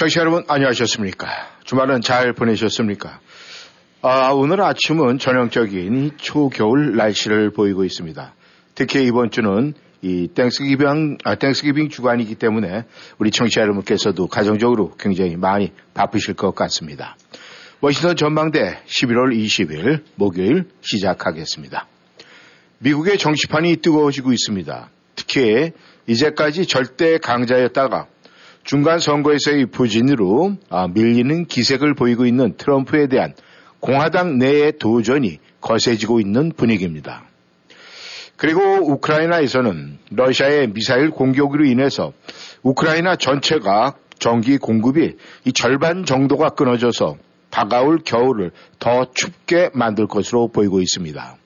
청취자 0.00 0.20
여러분 0.20 0.44
안녕하셨습니까? 0.48 1.28
주말은 1.64 2.00
잘 2.00 2.32
보내셨습니까? 2.32 3.20
아, 4.00 4.30
오늘 4.30 4.62
아침은 4.62 5.18
전형적인 5.18 6.12
초겨울 6.16 6.96
날씨를 6.96 7.50
보이고 7.50 7.84
있습니다. 7.84 8.34
특히 8.74 9.04
이번 9.04 9.30
주는 9.30 9.74
이 10.00 10.26
Thanksgiving, 10.28 11.18
아, 11.24 11.34
Thanksgiving 11.34 11.90
주간이기 11.90 12.36
때문에 12.36 12.84
우리 13.18 13.30
청취자 13.30 13.60
여러분께서도 13.60 14.26
가정적으로 14.28 14.94
굉장히 14.98 15.36
많이 15.36 15.70
바쁘실 15.92 16.32
것 16.32 16.54
같습니다. 16.54 17.18
워싱턴 17.82 18.16
전망대 18.16 18.78
11월 18.86 19.36
20일 19.36 20.04
목요일 20.14 20.64
시작하겠습니다. 20.80 21.86
미국의 22.78 23.18
정치판이 23.18 23.76
뜨거워지고 23.82 24.32
있습니다. 24.32 24.88
특히 25.14 25.72
이제까지 26.06 26.64
절대 26.64 27.18
강자였다가 27.18 28.06
중간 28.64 28.98
선거에서의 28.98 29.66
부진으로 29.66 30.56
아, 30.68 30.88
밀리는 30.88 31.46
기색을 31.46 31.94
보이고 31.94 32.26
있는 32.26 32.56
트럼프에 32.56 33.08
대한 33.08 33.34
공화당 33.80 34.38
내의 34.38 34.72
도전이 34.78 35.38
거세지고 35.60 36.20
있는 36.20 36.52
분위기입니다. 36.52 37.24
그리고 38.36 38.60
우크라이나에서는 38.62 39.98
러시아의 40.10 40.72
미사일 40.72 41.10
공격으로 41.10 41.64
인해서 41.64 42.12
우크라이나 42.62 43.16
전체가 43.16 43.94
전기 44.18 44.58
공급이 44.58 45.16
이 45.44 45.52
절반 45.52 46.04
정도가 46.04 46.50
끊어져서 46.50 47.16
다가올 47.50 47.98
겨울을 48.04 48.52
더 48.78 49.10
춥게 49.12 49.70
만들 49.74 50.06
것으로 50.06 50.48
보이고 50.48 50.80
있습니다. 50.80 51.36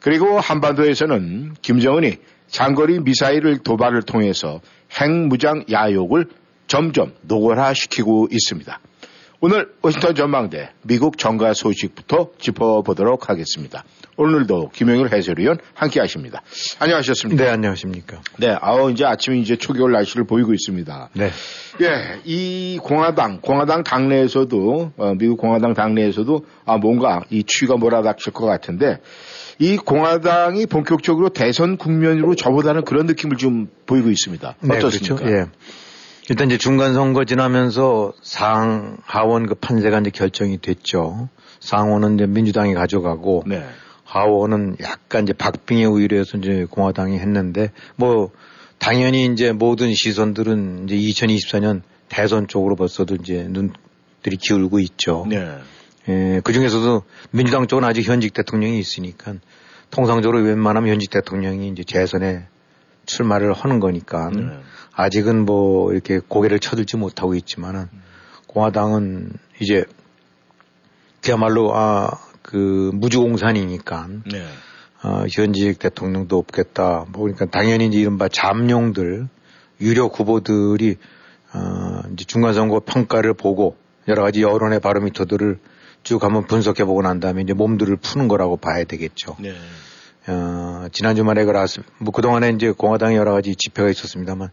그리고 0.00 0.40
한반도에서는 0.40 1.54
김정은이 1.60 2.16
장거리 2.48 3.00
미사일을 3.00 3.58
도발을 3.58 4.02
통해서 4.02 4.60
핵무장 4.92 5.64
야욕을 5.70 6.26
점점 6.66 7.12
노골화시키고 7.22 8.28
있습니다. 8.30 8.80
오늘 9.40 9.72
워싱턴 9.82 10.14
전망대 10.14 10.70
미국 10.82 11.16
정가 11.16 11.54
소식부터 11.54 12.30
짚어보도록 12.38 13.28
하겠습니다. 13.30 13.84
오늘도 14.18 14.70
김영일 14.72 15.12
해설위원 15.12 15.58
함께 15.74 16.00
하십니다. 16.00 16.42
안녕하셨습니까? 16.80 17.44
네, 17.44 17.50
안녕하십니까. 17.50 18.20
네, 18.38 18.56
아우, 18.60 18.90
이제 18.90 19.04
아침에 19.04 19.38
이제 19.38 19.54
초겨울 19.56 19.92
날씨를 19.92 20.24
보이고 20.26 20.52
있습니다. 20.52 21.10
네. 21.12 21.30
예, 21.80 22.20
이 22.24 22.80
공화당, 22.82 23.40
공화당 23.40 23.84
당내에서도, 23.84 24.92
어, 24.96 25.14
미국 25.14 25.36
공화당 25.38 25.72
당내에서도, 25.72 26.44
아, 26.66 26.78
뭔가 26.78 27.22
이 27.30 27.44
추위가 27.44 27.76
몰아닥칠 27.76 28.32
것 28.32 28.44
같은데, 28.44 28.98
이 29.60 29.76
공화당이 29.76 30.66
본격적으로 30.66 31.28
대선 31.28 31.76
국면으로 31.76 32.34
저보다는 32.34 32.84
그런 32.84 33.06
느낌을 33.06 33.36
좀 33.36 33.68
보이고 33.86 34.10
있습니다. 34.10 34.56
어떻습니까? 34.64 34.74
네, 34.74 34.80
그렇죠. 34.80 35.18
예. 35.26 35.46
일단 36.28 36.48
이제 36.48 36.58
중간 36.58 36.92
선거 36.92 37.24
지나면서 37.24 38.12
상하원 38.20 39.46
그 39.46 39.54
판세가 39.54 40.00
이제 40.00 40.10
결정이 40.10 40.58
됐죠. 40.60 41.28
상원은 41.60 42.16
이제 42.16 42.26
민주당이 42.26 42.74
가져가고 42.74 43.44
네. 43.46 43.64
하원은 44.08 44.76
약간 44.80 45.24
이제 45.24 45.34
박빙의 45.34 45.84
우위로해서 45.84 46.38
이제 46.38 46.66
공화당이 46.70 47.18
했는데 47.18 47.72
뭐 47.94 48.30
당연히 48.78 49.26
이제 49.26 49.52
모든 49.52 49.92
시선들은 49.92 50.88
이제 50.88 50.96
2024년 50.96 51.82
대선 52.08 52.48
쪽으로 52.48 52.74
벌써도 52.74 53.16
이제 53.16 53.46
눈들이 53.50 54.38
기울고 54.38 54.78
있죠. 54.80 55.26
네. 55.28 55.58
예, 56.08 56.40
그 56.42 56.54
중에서도 56.54 57.02
민주당 57.32 57.66
쪽은 57.66 57.84
아직 57.84 58.08
현직 58.08 58.32
대통령이 58.32 58.78
있으니까 58.78 59.34
통상적으로 59.90 60.42
웬만하면 60.42 60.90
현직 60.90 61.10
대통령이 61.10 61.68
이제 61.68 61.84
재선에 61.84 62.46
출마를 63.04 63.52
하는 63.52 63.78
거니까 63.78 64.30
네. 64.30 64.42
아직은 64.94 65.44
뭐 65.44 65.92
이렇게 65.92 66.18
고개를 66.18 66.60
쳐들지 66.60 66.96
못하고 66.96 67.34
있지만은 67.34 67.88
공화당은 68.46 69.32
이제 69.60 69.84
그야말로 71.22 71.76
아 71.76 72.27
그 72.48 72.90
무주공산이니까 72.94 74.08
네. 74.32 74.42
어, 75.02 75.26
현직 75.30 75.78
대통령도 75.78 76.38
없겠다. 76.38 77.04
뭐 77.10 77.24
그러니까 77.24 77.44
당연히 77.44 77.88
이제 77.88 77.98
이른바 77.98 78.26
잠룡들 78.28 79.28
유력 79.82 80.18
후보들이 80.18 80.96
어, 81.52 82.00
이제 82.14 82.24
중간선거 82.24 82.80
평가를 82.86 83.34
보고 83.34 83.76
여러 84.08 84.22
가지 84.22 84.40
여론의 84.40 84.80
바로미터들을 84.80 85.58
쭉 86.04 86.24
한번 86.24 86.46
분석해 86.46 86.86
보고 86.86 87.02
난 87.02 87.20
다음에 87.20 87.42
이제 87.42 87.52
몸들을 87.52 87.94
푸는 87.96 88.28
거라고 88.28 88.56
봐야 88.56 88.84
되겠죠. 88.84 89.36
네. 89.40 89.52
어, 90.26 90.86
지난 90.90 91.16
주말에 91.16 91.44
그 91.44 91.50
라스, 91.50 91.82
뭐 91.98 92.12
그동안에 92.12 92.48
이제 92.54 92.70
공화당에 92.70 93.14
여러 93.14 93.32
가지 93.32 93.54
집회가 93.56 93.90
있었습니다만 93.90 94.48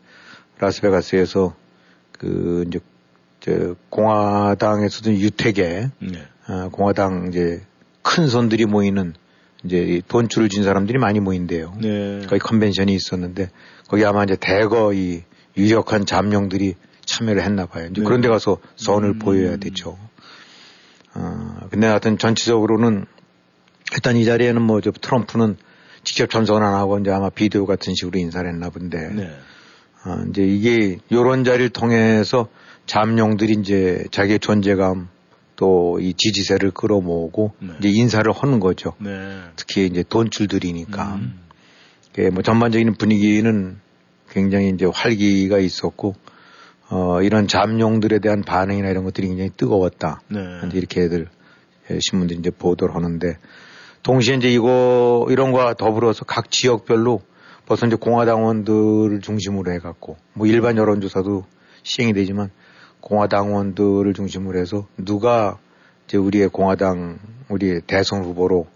라스베가스에서 0.60 1.56
그 2.12 2.66
이제 2.68 2.80
저 3.40 3.76
공화당에서도 3.90 5.14
유택에 5.14 5.92
네. 6.02 6.28
어, 6.50 6.68
공화당 6.74 7.28
이제 7.30 7.64
큰 8.06 8.28
손들이 8.28 8.66
모이는 8.66 9.16
이제 9.64 10.00
돈줄을 10.08 10.48
진 10.48 10.64
사람들이 10.64 11.00
많이 11.00 11.20
모인대요. 11.20 11.74
네. 11.82 12.22
거기 12.30 12.40
컨벤션이 12.40 12.94
있었는데 12.94 13.50
거기 13.88 14.06
아마 14.06 14.24
이제 14.24 14.38
대거 14.40 14.94
이 14.94 15.24
유력한 15.58 16.06
잠룡들이 16.06 16.76
참여를 17.04 17.44
했나 17.44 17.66
봐요. 17.66 17.88
이제 17.90 18.02
네. 18.02 18.06
그런 18.06 18.22
데 18.22 18.28
가서 18.28 18.60
선을 18.76 19.10
음. 19.10 19.20
보여야 19.20 19.58
되죠. 19.58 19.98
어, 21.16 21.68
근데 21.72 21.88
하여튼 21.88 22.20
전체적으로는 22.20 23.06
일단 23.94 24.18
이 24.18 24.24
자리에는 24.24 24.62
뭐 24.62 24.82
저 24.82 24.92
트럼프는 24.92 25.58
직접 26.04 26.30
참석은 26.30 26.62
안 26.62 26.76
하고 26.76 27.00
이제 27.00 27.10
아마 27.10 27.30
비디오 27.30 27.66
같은 27.66 27.96
식으로 27.96 28.20
인사를 28.20 28.48
했나 28.48 28.70
본데 28.70 29.10
네. 29.16 29.36
어, 30.06 30.24
이제 30.30 30.44
이게 30.44 31.00
요런 31.12 31.44
자리를 31.44 31.70
통해서 31.70 32.50
잠룡들이 32.86 33.54
이제 33.54 34.06
자기의 34.12 34.40
존재감 34.40 35.10
또 35.56 35.86
이 36.00 36.14
지지세를 36.14 36.72
끌어모으고 36.72 37.54
네. 37.60 37.74
이제 37.80 37.90
인사를 37.90 38.30
하는 38.32 38.60
거죠. 38.60 38.94
네. 39.00 39.40
특히 39.56 39.86
이제 39.86 40.04
돈줄들이니까. 40.08 41.16
음. 41.16 41.40
예, 42.18 42.30
뭐 42.30 42.44
전반적인 42.44 42.94
분위기는 42.96 43.78
굉장히 44.30 44.70
이제 44.70 44.86
활기가 44.86 45.60
있었고 45.60 46.16
어, 46.90 47.22
이런 47.22 47.48
잠룡들에 47.48 48.20
대한 48.20 48.42
반응이나 48.44 48.90
이런 48.90 49.04
것들이 49.04 49.28
굉장히 49.28 49.50
뜨거웠다. 49.56 50.22
네. 50.30 50.40
이제 50.68 50.78
이렇게들 50.78 51.28
예, 51.92 52.00
신문들이 52.00 52.40
이제 52.40 52.52
보도를 52.52 52.96
하는데 52.96 53.38
동시에 54.04 54.36
이제 54.36 54.50
이거 54.50 55.26
이런 55.30 55.52
거와 55.52 55.74
더불어서 55.74 56.26
각 56.26 56.52
지역별로 56.52 57.22
벌써 57.66 57.88
이제 57.88 57.96
공화당원들을 57.96 59.22
중심으로 59.22 59.72
해갖고 59.74 60.18
뭐 60.34 60.46
일반 60.48 60.78
여론조사도 60.78 61.46
시행이 61.84 62.14
되지만 62.14 62.52
공화당원들을 63.06 64.14
중심으로 64.14 64.60
해서 64.60 64.88
누가 64.98 65.58
이제 66.08 66.18
우리의 66.18 66.50
공화당 66.50 67.20
우리의 67.50 67.82
대선 67.88 68.24
후보로 68.24 68.68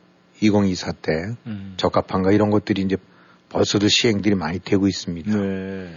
2024 0.41 0.91
때 0.93 1.11
음. 1.47 1.73
적합한가 1.77 2.31
이런 2.31 2.49
것들이 2.51 2.83
이제 2.83 2.95
벌써도 3.49 3.87
시행들이 3.87 4.35
많이 4.35 4.59
되고 4.59 4.87
있습니다. 4.87 5.35
네. 5.35 5.89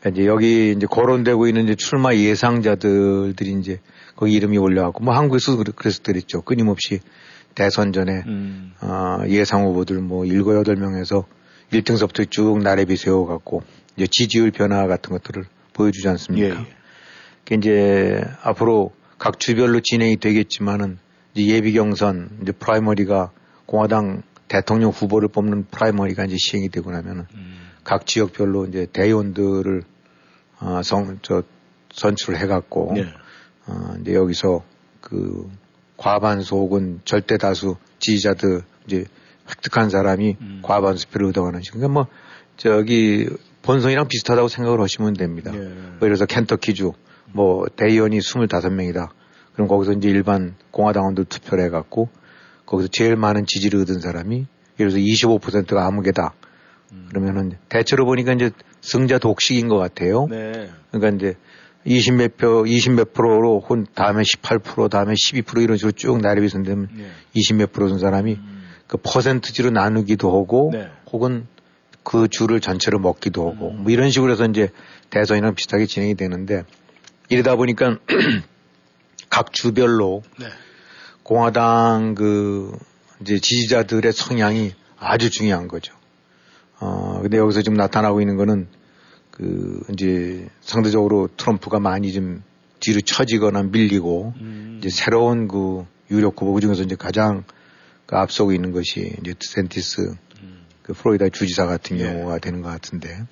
그러니까 0.00 0.08
이제 0.12 0.26
여기 0.26 0.72
이제 0.76 0.86
거론되고 0.86 1.48
있는 1.48 1.64
이제 1.64 1.74
출마 1.74 2.14
예상자들들이 2.14 3.52
이제 3.60 3.80
거기 4.16 4.32
이름이 4.34 4.56
올려갖고 4.56 5.02
뭐 5.04 5.14
한국에서도 5.14 5.58
그래- 5.62 5.72
그래서 5.76 6.00
그랬죠. 6.02 6.42
끊임없이 6.42 7.00
대선 7.56 7.92
전에 7.92 8.22
음. 8.26 8.72
어, 8.80 9.18
예상 9.28 9.64
후보들 9.66 9.98
뭐 10.00 10.24
일곱 10.24 10.56
여덟 10.56 10.76
명에서 10.76 11.26
1등서부터 11.72 12.30
쭉 12.30 12.58
나래비 12.62 12.96
세워갖고 12.96 13.62
이제 13.96 14.06
지지율 14.10 14.52
변화 14.52 14.86
같은 14.86 15.10
것들을 15.10 15.44
보여주지 15.72 16.06
예. 16.06 16.10
않습니까? 16.10 16.60
예. 16.60 16.79
그 17.50 17.54
이제 17.56 18.22
앞으로 18.42 18.92
각 19.18 19.40
주별로 19.40 19.80
진행이 19.80 20.18
되겠지만은 20.18 20.98
이제 21.34 21.52
예비 21.52 21.72
경선 21.72 22.38
이제 22.42 22.52
primary가 22.52 23.32
공화당 23.66 24.22
대통령 24.46 24.90
후보를 24.90 25.28
뽑는 25.28 25.66
primary가 25.70 26.24
이제 26.24 26.36
시행이 26.38 26.68
되고 26.68 26.92
나면은 26.92 27.26
음. 27.34 27.58
각 27.82 28.06
지역별로 28.06 28.66
이제 28.66 28.86
대의원들을 28.92 29.82
어, 30.60 30.80
성, 30.84 31.18
저, 31.22 31.42
선출을 31.92 32.38
해갖고 32.38 32.92
네. 32.94 33.06
어, 33.66 33.94
이제 34.00 34.14
여기서 34.14 34.62
그 35.00 35.50
과반수 35.96 36.54
혹은 36.54 37.00
절대 37.04 37.36
다수 37.36 37.76
지지자들 37.98 38.62
이제 38.86 39.06
획득한 39.48 39.90
사람이 39.90 40.36
음. 40.40 40.60
과반수 40.62 41.08
표를 41.08 41.28
얻어가는 41.28 41.62
식. 41.62 41.72
그러니까 41.72 41.92
뭐 41.92 42.06
저기 42.56 43.28
본선이랑 43.62 44.06
비슷하다고 44.08 44.48
생각을 44.48 44.80
하시면 44.80 45.14
됩니다. 45.14 45.52
예. 45.52 45.58
뭐 45.58 45.98
예를 46.02 46.16
들어서 46.16 46.26
켄터키주 46.26 46.92
뭐 47.32 47.66
대의원이 47.74 48.18
25명이다. 48.18 49.08
그럼 49.54 49.68
거기서 49.68 49.92
이제 49.92 50.08
일반 50.08 50.54
공화당원들 50.70 51.24
투표를 51.24 51.64
해갖고 51.66 52.08
거기서 52.66 52.88
제일 52.92 53.16
많은 53.16 53.46
지지를 53.46 53.82
얻은 53.82 54.00
사람이 54.00 54.46
예를 54.78 54.92
들어서 54.92 54.96
25%가 54.96 55.86
아무개다. 55.86 56.34
음. 56.92 57.06
그러면은 57.08 57.52
대체로 57.68 58.04
보니까 58.04 58.32
이제 58.32 58.50
승자 58.80 59.18
독식인 59.18 59.68
것 59.68 59.76
같아요. 59.76 60.26
네. 60.30 60.70
그러니까 60.90 61.16
이제 61.16 61.36
20 61.84 62.14
몇 62.14 62.36
표, 62.36 62.66
20 62.66 62.92
몇 62.92 63.12
프로로 63.12 63.60
혼 63.60 63.86
다음에 63.94 64.22
18% 64.22 64.90
다음에 64.90 65.14
12% 65.14 65.62
이런 65.62 65.76
식으로 65.76 65.92
쭉 65.92 66.20
나래비선 66.20 66.62
되면 66.62 66.88
네. 66.94 67.06
20몇 67.36 67.72
프로 67.72 67.88
된 67.88 67.98
사람이 67.98 68.34
음. 68.34 68.62
그 68.86 68.98
퍼센트지로 68.98 69.70
나누기도 69.70 70.28
하고 70.28 70.70
네. 70.72 70.88
혹은 71.12 71.46
그 72.02 72.28
주를 72.28 72.60
전체로 72.60 72.98
먹기도 72.98 73.50
하고 73.50 73.70
음. 73.70 73.82
뭐 73.82 73.92
이런 73.92 74.10
식으로 74.10 74.32
해서 74.32 74.44
이제 74.46 74.68
대선이랑 75.10 75.54
비슷하게 75.54 75.86
진행이 75.86 76.14
되는데 76.14 76.64
이러다 77.30 77.54
보니까 77.54 77.96
각 79.30 79.52
주별로 79.52 80.22
네. 80.38 80.46
공화당 81.22 82.16
그 82.16 82.76
이제 83.20 83.38
지지자들의 83.38 84.12
성향이 84.12 84.74
아주 84.98 85.30
중요한 85.30 85.68
거죠. 85.68 85.94
어, 86.80 87.20
근데 87.22 87.38
여기서 87.38 87.62
지금 87.62 87.76
나타나고 87.76 88.20
있는 88.20 88.36
거는 88.36 88.66
그 89.30 89.80
이제 89.92 90.48
상대적으로 90.60 91.28
트럼프가 91.36 91.78
많이 91.78 92.12
좀 92.12 92.42
뒤로 92.80 93.00
처지거나 93.00 93.62
밀리고 93.62 94.34
음. 94.40 94.78
이제 94.80 94.88
새로운 94.90 95.46
그 95.46 95.86
유력 96.10 96.40
후보 96.40 96.54
그 96.54 96.60
중에서 96.60 96.82
이제 96.82 96.96
가장 96.96 97.44
그 98.06 98.16
앞서고 98.16 98.52
있는 98.52 98.72
것이 98.72 99.14
이제 99.20 99.34
드센티스 99.38 100.14
음. 100.42 100.66
그 100.82 100.94
플로리다 100.94 101.28
주지사 101.28 101.66
같은 101.66 102.00
예. 102.00 102.06
경우가 102.06 102.38
되는 102.38 102.60
것 102.60 102.70
같은데 102.70 103.24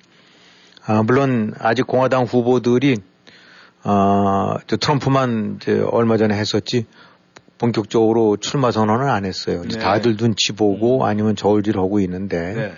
아, 0.85 1.03
물론 1.03 1.53
아직 1.59 1.85
공화당 1.85 2.23
후보들이 2.23 2.97
아, 3.83 4.57
저 4.67 4.77
트럼프만 4.77 5.59
이제 5.61 5.79
얼마 5.79 6.17
전에 6.17 6.35
했었지 6.35 6.85
본격적으로 7.57 8.37
출마 8.37 8.71
선언을 8.71 9.09
안 9.09 9.25
했어요. 9.25 9.61
네. 9.63 9.77
다들 9.77 10.17
눈치 10.17 10.53
보고 10.53 10.99
음. 10.99 11.03
아니면 11.03 11.35
저울질 11.35 11.77
하고 11.77 11.99
있는데 11.99 12.53
네. 12.53 12.73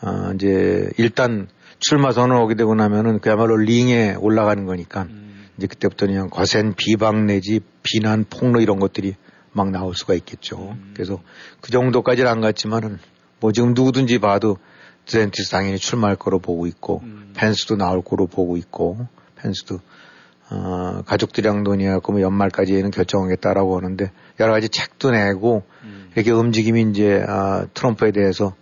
아, 0.00 0.32
이제 0.34 0.90
일단 0.98 1.48
출마 1.78 2.12
선언하게 2.12 2.54
되고 2.54 2.74
나면은 2.74 3.20
그야말로 3.20 3.56
링에 3.56 4.14
올라가는 4.18 4.64
거니까 4.64 5.02
음. 5.02 5.48
이제 5.56 5.66
그때부터 5.66 6.06
그냥 6.06 6.28
거센 6.28 6.74
비방 6.76 7.26
내지 7.26 7.60
비난 7.82 8.24
폭로 8.28 8.60
이런 8.60 8.78
것들이 8.78 9.16
막 9.52 9.70
나올 9.70 9.94
수가 9.94 10.14
있겠죠. 10.14 10.76
음. 10.76 10.92
그래서 10.94 11.20
그 11.60 11.70
정도까지는 11.70 12.30
안 12.30 12.40
갔지만은 12.40 12.98
뭐 13.40 13.52
지금 13.52 13.72
누구든지 13.74 14.18
봐도 14.18 14.58
드센티스 15.06 15.50
당연히 15.50 15.78
출마할 15.78 16.16
거로 16.16 16.38
보고 16.38 16.66
있고 16.66 17.00
음. 17.02 17.32
펜스도 17.34 17.76
나올 17.76 18.02
거로 18.02 18.26
보고 18.26 18.56
있고 18.58 19.06
펜스도 19.36 19.80
어, 20.50 21.02
가족들이랑 21.06 21.62
논의하고 21.62 22.12
뭐 22.12 22.20
연말까지는 22.20 22.90
결정하겠다라고 22.90 23.76
하는데 23.76 24.10
여러 24.40 24.52
가지 24.52 24.68
책도 24.68 25.12
내고 25.12 25.62
음. 25.84 26.10
이렇게 26.14 26.32
움직임이 26.32 26.82
이제 26.90 27.24
아, 27.26 27.66
트럼프에 27.72 28.10
대해서 28.10 28.54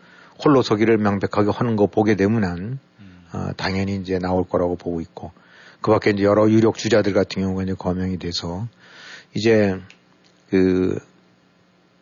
홀로 0.44 0.62
서기를 0.62 0.99
명백하게 0.99 1.50
하는 1.50 1.76
거 1.76 1.87
보게 1.87 2.14
되면은 2.14 2.79
어, 3.32 3.50
당연히 3.56 3.96
이제 3.96 4.19
나올 4.19 4.44
거라고 4.44 4.76
보고 4.76 5.00
있고 5.00 5.32
그 5.81 5.90
밖에 5.90 6.11
이제 6.11 6.25
여러 6.25 6.49
유력 6.49 6.76
주자들 6.76 7.12
같은 7.12 7.43
경우가 7.43 7.62
이제 7.62 7.75
거명이 7.75 8.19
돼서 8.19 8.67
이제 9.35 9.79
그 10.50 10.99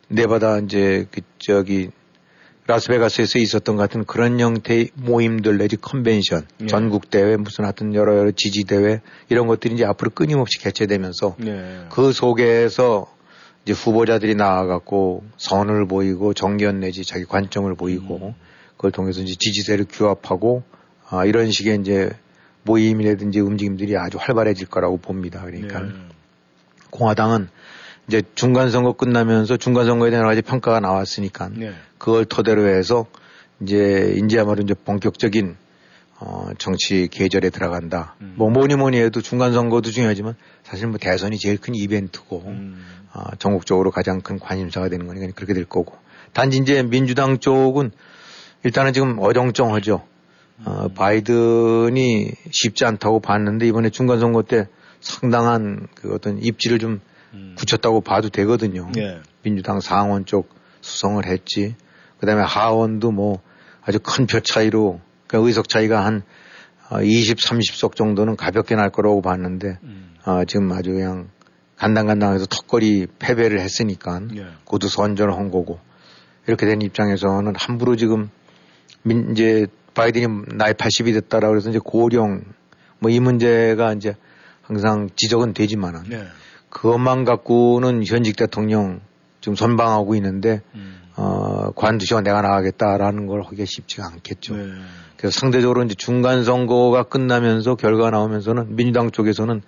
네바다 0.09 0.59
이제 0.59 1.05
그 1.11 1.21
저기 1.37 1.91
라스베가스에서 2.67 3.39
있었던 3.39 3.77
같은 3.77 4.03
그런 4.03 4.39
형태의 4.41 4.89
모임들 4.93 5.57
내지 5.57 5.77
컨벤션, 5.77 6.45
네. 6.57 6.67
전국 6.67 7.09
대회 7.09 7.37
무슨 7.37 7.63
하여튼 7.63 7.95
여러 7.95 8.17
여러 8.17 8.31
지지 8.31 8.65
대회 8.65 8.99
이런 9.29 9.47
것들이 9.47 9.75
이제 9.75 9.85
앞으로 9.85 10.11
끊임없이 10.11 10.59
개최되면서 10.59 11.37
네. 11.39 11.85
그 11.89 12.11
속에서 12.11 13.09
이제 13.63 13.71
후보자들이 13.71 14.35
나와갖고 14.35 15.23
선을 15.37 15.87
보이고 15.87 16.33
정견 16.33 16.81
내지 16.81 17.05
자기 17.05 17.23
관점을 17.23 17.73
보이고 17.75 18.17
음. 18.17 18.33
그걸 18.75 18.91
통해서 18.91 19.21
이제 19.21 19.35
지지세를 19.39 19.85
규합하고 19.89 20.63
아, 21.09 21.25
이런 21.25 21.51
식의 21.51 21.79
이제 21.79 22.11
모임이라든지 22.63 23.39
움직임들이 23.39 23.95
아주 23.95 24.17
활발해질 24.19 24.67
거라고 24.67 24.97
봅니다. 24.97 25.41
그러니까 25.45 25.79
네. 25.79 25.89
공화당은 26.89 27.47
이제 28.07 28.21
중간 28.35 28.69
선거 28.69 28.93
끝나면서 28.93 29.57
중간 29.57 29.85
선거에 29.85 30.09
대한 30.09 30.21
여러 30.21 30.29
가지 30.29 30.41
평가가 30.41 30.79
나왔으니까 30.79 31.49
네. 31.53 31.73
그걸 31.97 32.25
토대로 32.25 32.67
해서 32.67 33.05
이제 33.61 34.13
인제야말로 34.17 34.61
이제 34.63 34.73
본격적인 34.73 35.57
어, 36.19 36.47
정치 36.57 37.07
계절에 37.11 37.49
들어간다. 37.49 38.15
음. 38.21 38.33
뭐 38.37 38.49
뭐니 38.49 38.75
뭐니 38.75 38.97
해도 38.97 39.21
중간 39.21 39.53
선거도 39.53 39.91
중요하지만 39.91 40.35
사실 40.63 40.87
뭐 40.87 40.97
대선이 40.97 41.37
제일 41.37 41.57
큰 41.57 41.75
이벤트고 41.75 42.43
음. 42.47 42.83
어, 43.13 43.35
전국적으로 43.37 43.91
가장 43.91 44.21
큰 44.21 44.39
관심사가 44.39 44.89
되는 44.89 45.05
거니까 45.05 45.27
그렇게 45.35 45.53
될 45.53 45.65
거고. 45.65 45.95
단지 46.33 46.57
이제 46.57 46.81
민주당 46.83 47.39
쪽은 47.39 47.91
일단은 48.63 48.93
지금 48.93 49.17
어정쩡하죠. 49.19 50.03
어, 50.65 50.87
바이든이 50.95 52.31
쉽지 52.51 52.85
않다고 52.85 53.19
봤는데 53.19 53.67
이번에 53.67 53.89
중간 53.89 54.19
선거 54.19 54.41
때 54.41 54.67
상당한 54.99 55.87
그 55.93 56.13
어떤 56.13 56.41
입지를 56.41 56.79
좀 56.79 56.99
음. 57.33 57.55
굳혔다고 57.57 58.01
봐도 58.01 58.29
되거든요. 58.29 58.89
예. 58.97 59.21
민주당 59.43 59.79
상원 59.79 60.25
쪽 60.25 60.49
수성을 60.81 61.25
했지. 61.25 61.75
그 62.19 62.25
다음에 62.25 62.41
하원도 62.43 63.11
뭐 63.11 63.41
아주 63.81 63.99
큰 63.99 64.25
표 64.25 64.39
차이로 64.39 64.99
그 65.27 65.37
의석 65.45 65.69
차이가 65.69 66.05
한 66.05 66.23
20, 67.03 67.37
어, 67.37 67.55
30석 67.55 67.95
정도는 67.95 68.35
가볍게 68.35 68.75
날 68.75 68.89
거라고 68.89 69.21
봤는데 69.21 69.77
음. 69.83 70.13
어, 70.25 70.43
지금 70.45 70.71
아주 70.71 70.91
그냥 70.91 71.29
간당간당해서 71.77 72.45
턱걸이 72.47 73.07
패배를 73.19 73.59
했으니까 73.59 74.21
예. 74.35 74.47
고도 74.63 74.87
선전을 74.87 75.35
한 75.35 75.51
거고 75.51 75.79
이렇게 76.47 76.65
된 76.65 76.81
입장에서는 76.81 77.53
함부로 77.55 77.95
지금 77.95 78.29
민, 79.03 79.31
이제 79.31 79.67
바이든이 79.93 80.27
나이 80.57 80.73
80이 80.73 81.13
됐다라고 81.13 81.55
해서 81.57 81.69
이제 81.69 81.79
고령 81.83 82.43
뭐 82.99 83.11
이 83.11 83.19
문제가 83.19 83.93
이제 83.93 84.15
항상 84.63 85.09
지적은 85.15 85.53
되지만은 85.53 86.03
네. 86.09 86.23
그것만 86.69 87.25
갖고는 87.25 88.03
현직 88.05 88.35
대통령 88.35 89.01
지금 89.41 89.55
선방하고 89.55 90.15
있는데 90.15 90.61
음. 90.75 90.97
어, 91.15 91.71
관두시고 91.75 92.21
내가 92.21 92.41
나가겠다라는 92.41 93.25
걸 93.25 93.41
하기가 93.43 93.65
쉽지가 93.65 94.05
않겠죠. 94.05 94.55
네. 94.55 94.63
그래서 95.17 95.39
상대적으로 95.39 95.83
이제 95.83 95.95
중간 95.95 96.43
선거가 96.43 97.03
끝나면서 97.03 97.75
결과가 97.75 98.11
나오면서는 98.11 98.75
민주당 98.75 99.09
쪽에서는 99.09 99.61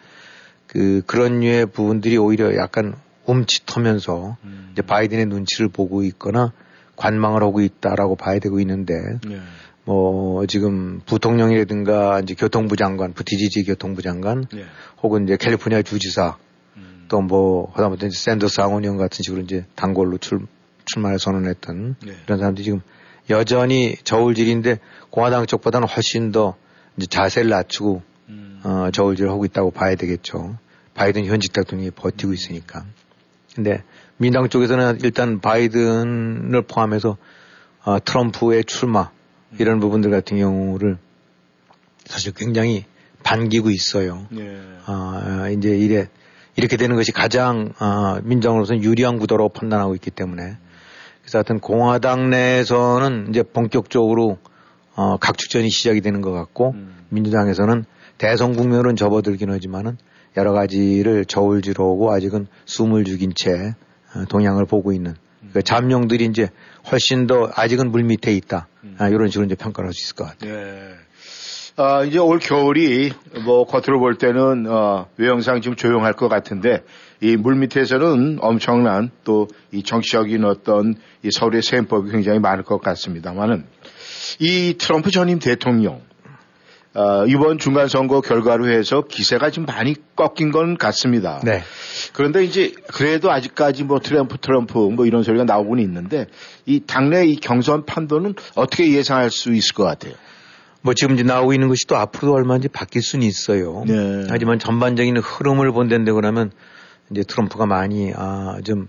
그 0.67 1.01
그런 1.07 1.39
류의 1.39 1.65
부분들이 1.65 2.17
오히려 2.17 2.55
약간 2.55 2.95
움츠터면서 3.25 4.37
음. 4.43 4.69
이제 4.73 4.83
바이든의 4.83 5.25
눈치를 5.25 5.69
보고 5.69 6.03
있거나 6.03 6.53
관망을 6.95 7.41
하고 7.41 7.61
있다라고 7.61 8.15
봐야 8.15 8.39
되고 8.39 8.59
있는데 8.59 8.93
네. 9.25 9.39
뭐 9.85 10.45
지금 10.45 11.01
부통령이라든가 11.07 12.19
이제 12.19 12.35
교통부 12.35 12.75
장관, 12.75 13.13
부티지지 13.13 13.63
교통부 13.63 14.03
장관, 14.03 14.45
예. 14.53 14.65
혹은 15.01 15.23
이제 15.23 15.35
캘리포니아 15.35 15.81
주지사, 15.81 16.37
음. 16.37 16.48
또 17.09 17.21
뭐 17.21 17.71
하다못해 17.73 18.07
이제 18.07 18.17
샌더스 18.17 18.55
상원의원 18.55 18.97
같은 18.97 19.23
식으로 19.23 19.41
이제 19.41 19.65
단골로 19.75 20.19
출 20.19 20.47
출마를 20.85 21.19
선언했던 21.19 21.97
예. 22.07 22.15
이런 22.25 22.39
사람들이 22.39 22.63
지금 22.63 22.81
여전히 23.29 23.95
저울질인데 24.03 24.79
공화당 25.09 25.45
쪽보다는 25.45 25.87
훨씬 25.87 26.31
더 26.31 26.55
이제 26.97 27.07
자세를 27.07 27.49
낮추고 27.49 28.01
음. 28.29 28.61
어, 28.63 28.89
저울질을 28.91 29.29
하고 29.29 29.45
있다고 29.45 29.71
봐야 29.71 29.95
되겠죠. 29.95 30.57
바이든 30.95 31.25
현직 31.25 31.53
대통령이 31.53 31.91
버티고 31.91 32.33
있으니까. 32.33 32.85
근데 33.55 33.83
민당 34.17 34.49
쪽에서는 34.49 34.99
일단 35.03 35.39
바이든을 35.39 36.63
포함해서 36.63 37.17
어, 37.83 37.97
트럼프의 38.03 38.65
출마 38.65 39.11
이런 39.57 39.79
부분들 39.79 40.11
같은 40.11 40.37
경우를 40.37 40.97
사실 42.05 42.33
굉장히 42.33 42.85
반기고 43.23 43.69
있어요. 43.69 44.27
네. 44.29 44.59
아, 44.85 45.49
이제 45.55 45.69
이래, 45.69 46.09
이렇게 46.59 46.75
되는 46.75 46.97
것이 46.97 47.13
가장, 47.13 47.71
아, 47.79 48.19
민정으로서는 48.23 48.83
유리한 48.83 49.17
구도로 49.17 49.47
판단하고 49.49 49.95
있기 49.95 50.11
때문에. 50.11 50.57
그래서 51.21 51.37
하여튼 51.37 51.59
공화당 51.59 52.29
내에서는 52.29 53.27
이제 53.29 53.43
본격적으로 53.43 54.37
어, 54.95 55.15
각축전이 55.17 55.69
시작이 55.69 56.01
되는 56.01 56.19
것 56.19 56.33
같고 56.33 56.71
음. 56.71 56.97
민주당에서는 57.07 57.85
대선 58.17 58.57
국면은 58.57 58.97
접어들긴 58.97 59.49
하지만은 59.51 59.97
여러 60.35 60.51
가지를 60.51 61.23
저울질러 61.23 61.85
오고 61.85 62.11
아직은 62.11 62.47
숨을 62.65 63.05
죽인 63.05 63.31
채 63.33 63.75
어, 64.13 64.25
동향을 64.27 64.65
보고 64.65 64.91
있는 64.91 65.15
그 65.53 65.63
잠룡들이 65.63 66.25
이제 66.25 66.49
훨씬 66.91 67.25
더 67.25 67.49
아직은 67.55 67.91
물 67.91 68.03
밑에 68.03 68.33
있다. 68.33 68.67
음. 68.83 68.95
아, 68.97 69.07
이런 69.07 69.29
식으로 69.29 69.45
이제 69.45 69.55
평가를 69.55 69.87
할수 69.87 70.03
있을 70.03 70.15
것 70.15 70.25
같아요. 70.25 70.53
네. 70.53 70.95
아, 71.75 72.03
이제 72.03 72.19
올 72.19 72.39
겨울이 72.39 73.11
뭐 73.45 73.65
겉으로 73.65 73.99
볼 73.99 74.15
때는 74.15 74.65
어, 74.67 75.07
외형상 75.17 75.61
좀 75.61 75.75
조용할 75.75 76.13
것 76.13 76.27
같은데 76.27 76.83
이 77.21 77.35
물 77.35 77.55
밑에서는 77.55 78.39
엄청난 78.41 79.11
또 79.23 79.47
이 79.71 79.83
정치적인 79.83 80.43
어떤 80.45 80.95
이 81.23 81.29
서울의 81.31 81.61
셈법이 81.61 82.11
굉장히 82.11 82.39
많을 82.39 82.63
것 82.63 82.81
같습니다만은 82.81 83.65
이 84.39 84.75
트럼프 84.77 85.11
전임 85.11 85.39
대통령 85.39 86.01
어, 86.95 87.25
이번 87.27 87.59
중간 87.59 87.87
선거 87.87 88.19
결과로 88.19 88.67
해서 88.67 89.03
기세가 89.07 89.51
좀 89.51 89.65
많이 89.65 89.95
꺾인 90.15 90.51
건 90.51 90.75
같습니다. 90.75 91.39
네. 91.43 91.61
그런데 92.13 92.43
이제 92.43 92.73
그래도 92.91 93.31
아직까지 93.31 93.83
뭐 93.83 93.99
트럼프 93.99 94.37
트럼프 94.39 94.77
뭐 94.79 95.05
이런 95.05 95.21
소리가 95.23 95.43
나오고는 95.43 95.83
있는데 95.83 96.25
이 96.65 96.79
당내 96.85 97.27
이 97.27 97.35
경선 97.35 97.85
판도는 97.85 98.33
어떻게 98.55 98.91
예상할 98.91 99.29
수 99.29 99.53
있을 99.53 99.75
것 99.75 99.83
같아요. 99.83 100.13
뭐 100.81 100.93
지금 100.93 101.15
이제 101.15 101.23
나오고 101.23 101.53
있는 101.53 101.67
것이 101.67 101.85
또 101.87 101.97
앞으로도 101.97 102.33
얼마인지 102.33 102.69
바뀔 102.69 103.01
수는 103.01 103.25
있어요. 103.25 103.83
네. 103.87 104.27
하지만 104.29 104.59
전반적인 104.59 105.17
흐름을 105.17 105.71
본다는데 105.71 106.11
그러면 106.11 106.51
이제 107.11 107.23
트럼프가 107.23 107.65
많이 107.65 108.13
아 108.15 108.59
좀 108.63 108.87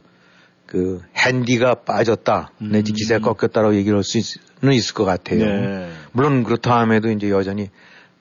그 0.71 1.03
핸디가 1.17 1.83
빠졌다 1.83 2.53
내지 2.59 2.93
기세가 2.93 3.33
꺾였다라고 3.33 3.75
얘기를 3.75 3.97
할 3.97 4.05
수는 4.05 4.73
있을 4.73 4.95
것 4.95 5.05
같아요. 5.05 5.45
네. 5.45 5.91
물론 6.13 6.45
그렇다 6.45 6.79
함에도 6.79 7.11
이제 7.11 7.29
여전히 7.29 7.71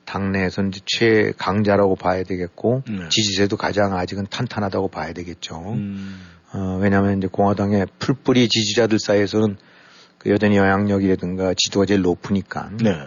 당내에서 0.04 0.64
이제 0.64 0.80
최강자라고 0.84 1.94
봐야 1.94 2.24
되겠고 2.24 2.82
네. 2.88 3.08
지지세도 3.08 3.56
가장 3.56 3.96
아직은 3.96 4.26
탄탄하다고 4.30 4.88
봐야 4.88 5.12
되겠죠. 5.12 5.74
음. 5.74 6.20
어, 6.52 6.80
왜냐하면 6.82 7.18
이제 7.18 7.28
공화당의 7.30 7.86
풀뿌리 8.00 8.48
지지자들 8.48 8.98
사이에서는 8.98 9.56
그 10.18 10.30
여전히 10.30 10.56
영향력이라든가 10.56 11.54
지도가 11.56 11.86
제일 11.86 12.02
높으니까. 12.02 12.70
네. 12.82 12.98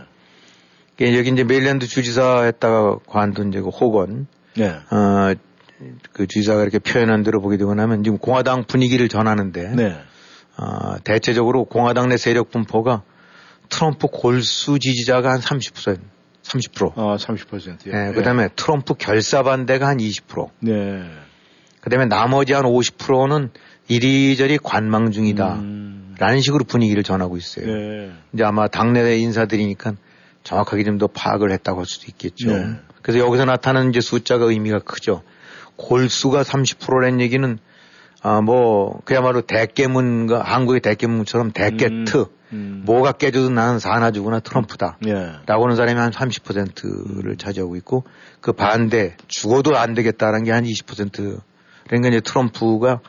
그 0.97 1.17
여기 1.17 1.29
이제 1.29 1.43
메릴랜드 1.43 1.87
주지사 1.87 2.43
했다가 2.43 2.99
관둔 3.07 3.49
이제 3.49 3.61
그 3.61 3.69
호건, 3.69 4.27
네. 4.55 4.67
어, 4.67 5.33
그 6.11 6.27
주지사가 6.27 6.61
이렇게 6.61 6.79
표현한 6.79 7.23
대로 7.23 7.41
보게 7.41 7.57
되고 7.57 7.73
나면 7.73 8.03
지금 8.03 8.17
공화당 8.19 8.65
분위기를 8.65 9.09
전하는데, 9.09 9.75
네. 9.75 9.97
어, 10.57 10.97
대체적으로 11.03 11.65
공화당 11.65 12.09
내 12.09 12.17
세력 12.17 12.51
분포가 12.51 13.03
트럼프 13.69 14.07
골수 14.07 14.77
지지자가 14.77 15.31
한 15.31 15.39
30%, 15.39 15.99
30%. 16.43 16.91
어, 16.95 17.15
30%요. 17.15 17.75
예, 17.87 18.13
그 18.13 18.21
다음에 18.21 18.49
트럼프 18.55 18.93
결사 18.93 19.41
반대가 19.41 19.87
한 19.87 19.97
20%. 19.97 20.49
네. 20.59 21.03
그 21.81 21.89
다음에 21.89 22.05
나머지 22.05 22.53
한 22.53 22.63
50%는 22.63 23.49
이리저리 23.87 24.59
관망 24.59 25.11
중이다. 25.11 25.55
음. 25.55 26.15
라는 26.19 26.39
식으로 26.39 26.63
분위기를 26.63 27.03
전하고 27.03 27.37
있어요. 27.37 27.65
네. 27.65 28.11
이제 28.33 28.43
아마 28.43 28.67
당내 28.67 29.17
인사들이니까 29.17 29.93
정확하게 30.43 30.83
좀 30.83 30.97
더 30.97 31.07
파악을 31.07 31.51
했다고 31.51 31.79
할 31.79 31.85
수도 31.85 32.05
있겠죠. 32.09 32.51
네. 32.55 32.75
그래서 33.01 33.25
여기서 33.25 33.45
나타나는 33.45 33.89
이제 33.89 34.01
숫자가 34.01 34.45
의미가 34.45 34.79
크죠. 34.79 35.23
골수가 35.75 36.43
30%라는 36.43 37.19
얘기는 37.21 37.57
아, 38.25 38.39
뭐, 38.39 39.01
그야말로 39.03 39.41
대깨문과 39.41 40.43
한국의 40.43 40.79
대깨문처럼 40.79 41.51
대깨트, 41.51 42.25
음. 42.53 42.83
뭐가 42.85 43.11
깨져도 43.11 43.49
나는 43.49 43.79
사나주구나 43.79 44.39
트럼프다. 44.39 44.97
예. 45.07 45.33
라고 45.45 45.65
하는 45.65 45.75
사람이 45.75 45.99
한 45.99 46.11
30%를 46.11 47.35
차지하고 47.35 47.75
있고 47.75 48.05
그 48.39 48.53
반대 48.53 49.17
죽어도 49.27 49.75
안 49.75 49.93
되겠다라는 49.93 50.45
게 50.45 50.51
한 50.51 50.63
20%. 50.63 51.41
그러니까 51.87 52.07
이제 52.07 52.21
트럼프가 52.21 53.01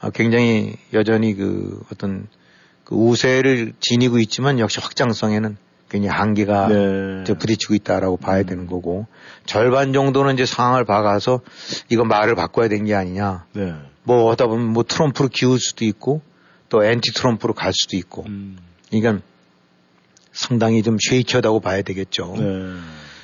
아, 0.00 0.10
굉장히 0.10 0.76
여전히 0.92 1.34
그 1.34 1.80
어떤 1.92 2.28
그 2.84 2.94
우세를 2.94 3.72
지니고 3.80 4.20
있지만 4.20 4.60
역시 4.60 4.78
확장성에는 4.80 5.56
굉장히 5.92 6.16
한계가 6.16 6.68
네. 6.68 7.24
저 7.26 7.34
부딪히고 7.34 7.74
있다라고 7.74 8.16
봐야 8.16 8.42
되는 8.44 8.66
거고 8.66 9.06
절반 9.44 9.92
정도는 9.92 10.34
이제 10.34 10.46
상황을 10.46 10.86
봐가서 10.86 11.42
이거 11.90 12.04
말을 12.04 12.34
바꿔야 12.34 12.68
되는 12.68 12.86
게 12.86 12.94
아니냐. 12.94 13.44
네. 13.52 13.74
뭐 14.02 14.30
하다 14.30 14.46
보면 14.46 14.68
뭐 14.68 14.84
트럼프로 14.84 15.28
기울 15.28 15.60
수도 15.60 15.84
있고 15.84 16.22
또 16.70 16.82
엔티 16.82 17.12
트럼프로 17.12 17.52
갈 17.52 17.72
수도 17.74 17.98
있고 17.98 18.24
음. 18.26 18.56
그러니까 18.90 19.22
상당히 20.32 20.82
좀 20.82 20.96
쉐이처다고 20.98 21.60
봐야 21.60 21.82
되겠죠. 21.82 22.36
네. 22.38 22.44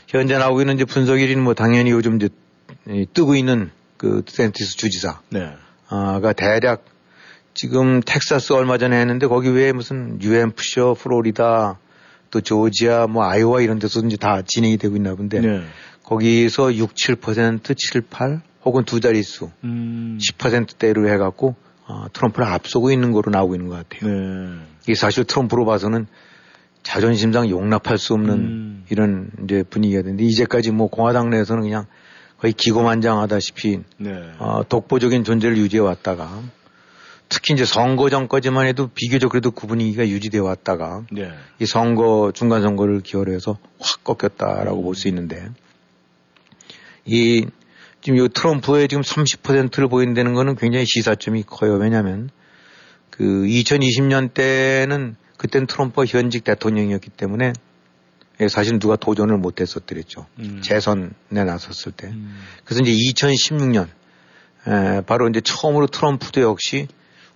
현재 0.07 0.37
나오고 0.37 0.61
있는 0.61 0.75
이제 0.75 0.85
분석일은 0.85 1.43
뭐 1.43 1.55
당연히 1.55 1.91
요즘 1.91 2.17
이제 2.17 2.29
이 2.87 3.07
뜨고 3.15 3.35
있는 3.35 3.71
그 3.97 4.23
센티스 4.29 4.77
주지사가 4.77 5.23
네. 5.31 5.55
대략 6.37 6.85
지금 7.55 8.03
텍사스 8.03 8.53
얼마 8.53 8.77
전에 8.77 9.01
했는데 9.01 9.27
거기 9.27 9.49
외에 9.49 9.73
무슨 9.73 10.19
뉴햄프셔, 10.19 10.95
플로리다 10.95 11.79
또 12.31 12.41
조지아 12.41 13.07
뭐 13.07 13.25
아이오와 13.25 13.61
이런 13.61 13.79
데서 13.79 14.01
이제 14.01 14.17
다 14.17 14.43
진행이 14.43 14.77
되고 14.77 14.97
있나 14.97 15.15
본데 15.15 15.41
네. 15.41 15.63
거기서 16.03 16.75
6, 16.75 16.95
7% 16.95 17.75
7, 17.77 18.03
8 18.09 18.41
혹은 18.65 18.85
두 18.85 19.01
자릿수 19.01 19.51
음. 19.65 20.19
10%대로 20.21 21.09
해갖고 21.09 21.55
어, 21.87 22.07
트럼프를 22.13 22.47
앞서고 22.47 22.91
있는 22.91 23.13
거로 23.13 23.31
나오고 23.31 23.55
있는 23.55 23.69
것 23.69 23.89
같아요. 23.89 24.11
네. 24.11 24.59
이게 24.83 24.95
사실 24.95 25.25
트럼프로 25.25 25.65
봐서는 25.65 26.07
자존심상 26.83 27.49
용납할 27.49 27.99
수 27.99 28.15
없는 28.15 28.35
음. 28.35 28.85
이런 28.91 29.31
이제 29.45 29.63
분위기가 29.63 30.03
되는데 30.03 30.25
이제까지 30.25 30.71
뭐 30.71 30.89
공화당 30.89 31.31
내에서는 31.31 31.63
그냥 31.63 31.87
거의 32.39 32.53
기고만장하다시피 32.53 33.81
네. 33.99 34.33
어, 34.39 34.63
독보적인 34.69 35.25
존재를 35.25 35.57
유지해 35.57 35.81
왔다가 35.81 36.41
특히 37.29 37.55
이제 37.55 37.65
선거 37.65 38.09
전까지만 38.09 38.67
해도 38.67 38.89
비교적 38.95 39.31
그래도 39.31 39.51
그 39.51 39.67
분위기가 39.67 40.07
유지되어 40.09 40.43
왔다가 40.43 41.05
네. 41.11 41.31
이 41.59 41.67
선거 41.67 42.33
중간 42.35 42.63
선거를 42.63 43.01
기여로 43.01 43.33
해서 43.33 43.59
확 43.79 44.05
꺾였다라고 44.05 44.83
볼수 44.83 45.09
있는데 45.09 45.49
이 47.05 47.47
지금 48.01 48.25
이 48.25 48.29
트럼프의 48.29 48.89
지금 48.89 49.03
30%를 49.03 49.89
보인다는 49.89 50.35
거는 50.35 50.57
굉장히 50.57 50.87
시사점이 50.87 51.43
커요. 51.45 51.75
왜냐하면 51.75 52.31
그 53.11 53.25
2020년 53.25 54.33
때는 54.33 55.17
그땐 55.37 55.67
트럼프가 55.67 56.07
현직 56.07 56.45
대통령이었기 56.45 57.11
때문에 57.11 57.53
예, 58.41 58.49
사실 58.49 58.79
누가 58.79 58.97
도전을 58.97 59.37
못 59.39 59.61
했었더랬죠. 59.61 60.27
음. 60.39 60.61
재선에 60.63 61.11
나섰을 61.31 61.93
때. 61.93 62.07
음. 62.07 62.39
그래서 62.65 62.83
이제 62.83 62.93
2016년 62.93 63.89
에, 64.69 65.01
바로 65.03 65.29
이제 65.29 65.41
처음으로 65.41 65.89
트럼프도 65.89 66.41
역시 66.43 66.87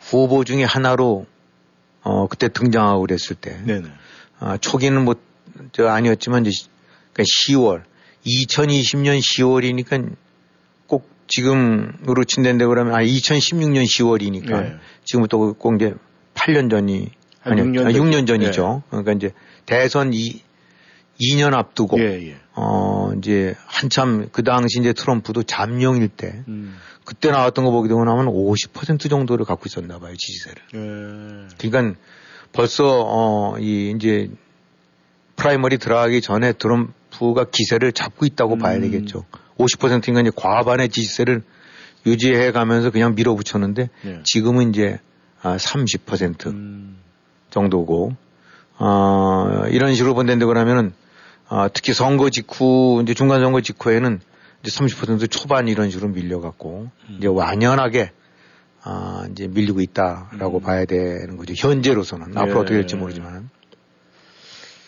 후보 0.02 0.44
중에 0.44 0.64
하나로 0.64 1.26
어 2.02 2.26
그때 2.28 2.48
등장하고 2.48 3.00
그랬을 3.02 3.36
때 3.36 3.60
네네. 3.64 3.88
아, 4.40 4.56
초기는 4.58 5.04
뭐 5.04 5.14
저 5.72 5.88
아니었지만 5.88 6.46
이제 6.46 6.66
그러니까 7.12 7.22
10월 7.24 7.82
2020년 8.26 9.18
10월이니까 9.20 10.14
꼭 10.86 11.08
지금으로 11.28 12.24
친댄데 12.24 12.66
그러면 12.66 12.94
아 12.94 13.02
2016년 13.02 13.84
10월이니까 13.84 14.62
네. 14.62 14.76
지금부터 15.04 15.52
꼭 15.52 15.74
이제 15.76 15.94
8년 16.34 16.70
전이 16.70 17.10
한 17.40 17.52
아니 17.52 17.62
6년 17.62 17.92
6년 17.94 18.12
전. 18.12 18.26
전이죠. 18.26 18.82
그러니까 18.88 19.12
이제 19.12 19.32
대선 19.66 20.12
이 20.14 20.42
2년 21.20 21.54
앞두고 21.54 21.98
예, 22.00 22.28
예. 22.30 22.36
어 22.54 23.12
이제 23.18 23.54
한참 23.66 24.28
그 24.32 24.42
당시 24.42 24.80
이제 24.80 24.92
트럼프도 24.92 25.42
잠룡일 25.42 26.08
때 26.08 26.42
음. 26.48 26.76
그때 27.04 27.30
나왔던 27.30 27.64
거 27.64 27.70
보게 27.70 27.88
되고 27.88 28.04
나면 28.04 28.26
50% 28.26 29.10
정도를 29.10 29.44
갖고 29.44 29.64
있었나 29.66 29.98
봐요 29.98 30.14
지지세를. 30.16 30.62
예. 30.74 31.48
그러니까 31.58 31.98
벌써 32.52 32.84
어이 32.86 33.92
이제 33.96 34.30
primary 35.36 35.78
들어가기 35.78 36.20
전에 36.20 36.52
트럼프가 36.52 37.46
기세를 37.50 37.92
잡고 37.92 38.26
있다고 38.26 38.58
봐야 38.58 38.76
음. 38.76 38.82
되겠죠. 38.82 39.24
50%인가 39.58 40.20
이제 40.20 40.30
과반의 40.34 40.88
지지세를 40.88 41.42
유지해 42.06 42.52
가면서 42.52 42.90
그냥 42.90 43.14
밀어붙였는데 43.14 43.90
네. 44.02 44.20
지금은 44.24 44.70
이제 44.70 44.98
아, 45.40 45.56
30% 45.56 46.46
음. 46.46 46.98
정도고 47.50 48.14
어, 48.78 49.64
이런 49.70 49.94
식으로 49.94 50.14
본다는데 50.14 50.46
그러면은 50.46 50.92
어, 51.48 51.66
특히 51.72 51.92
선거 51.92 52.30
직후 52.30 53.00
이제 53.02 53.14
중간 53.14 53.40
선거 53.40 53.60
직후에는 53.60 54.20
이제 54.62 54.70
30% 54.70 55.30
초반 55.30 55.68
이런 55.68 55.90
식으로 55.90 56.10
밀려갖고 56.10 56.88
이제 57.18 57.26
완연하게 57.26 58.12
아, 58.84 59.26
이제 59.30 59.46
밀리고 59.48 59.80
있다라고 59.80 60.60
봐야 60.60 60.84
되는 60.84 61.36
거죠. 61.36 61.54
현재로서는 61.56 62.36
앞으로 62.36 62.60
어떻게 62.60 62.74
될지 62.74 62.96
모르지만 62.96 63.48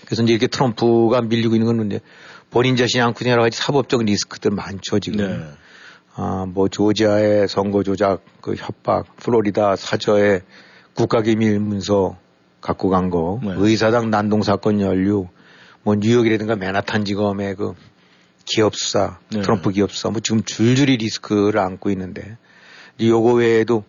그래서 0.05 0.23
이제 0.23 0.33
이렇게 0.33 0.47
트럼프가 0.47 1.23
밀리고 1.23 1.55
있는 1.55 1.77
건 1.77 1.87
이제 1.87 2.01
본인 2.51 2.77
자신이 2.77 3.03
안고 3.03 3.19
있는 3.21 3.33
여러 3.33 3.43
가지 3.43 3.59
사법적 3.59 4.05
리스크들 4.05 4.51
많죠 4.51 5.01
지금. 5.01 5.27
네. 5.27 5.45
아, 6.17 6.47
뭐 6.47 6.69
조지아의 6.69 7.49
선거 7.49 7.83
조작, 7.83 8.23
그 8.41 8.55
협박, 8.55 9.17
플로리다 9.17 9.75
사저의 9.75 10.43
국가기밀 10.95 11.59
문서 11.59 12.17
갖고 12.61 12.89
간 12.89 13.11
거, 13.11 13.41
네. 13.43 13.55
의사당 13.57 14.11
난동 14.11 14.43
사건 14.43 14.81
연루, 14.81 15.27
뭐 15.83 15.97
뉴욕이라든가 15.97 16.55
맨하탄 16.55 17.05
지검의 17.05 17.57
그 17.57 17.75
기업 18.45 18.75
수사, 18.77 19.19
네. 19.31 19.41
트럼프 19.41 19.71
기업 19.71 19.93
수사, 19.93 20.11
뭐 20.11 20.21
지금 20.21 20.43
줄줄이 20.43 20.97
리스크를 20.97 21.59
안고 21.59 21.91
있는데, 21.91 22.37
이 22.99 23.09
요거 23.09 23.35
외에도 23.35 23.85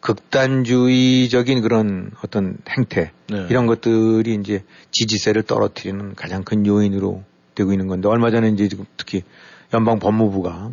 극단주의적인 0.00 1.62
그런 1.62 2.10
어떤 2.22 2.58
행태, 2.68 3.12
네. 3.28 3.46
이런 3.48 3.66
것들이 3.66 4.34
이제 4.34 4.62
지지세를 4.90 5.42
떨어뜨리는 5.44 6.14
가장 6.14 6.44
큰 6.44 6.66
요인으로 6.66 7.24
되고 7.54 7.72
있는 7.72 7.86
건데, 7.88 8.08
얼마 8.08 8.30
전에 8.30 8.48
이제 8.48 8.68
지금 8.68 8.84
특히 8.96 9.22
연방 9.72 9.98
법무부가 9.98 10.72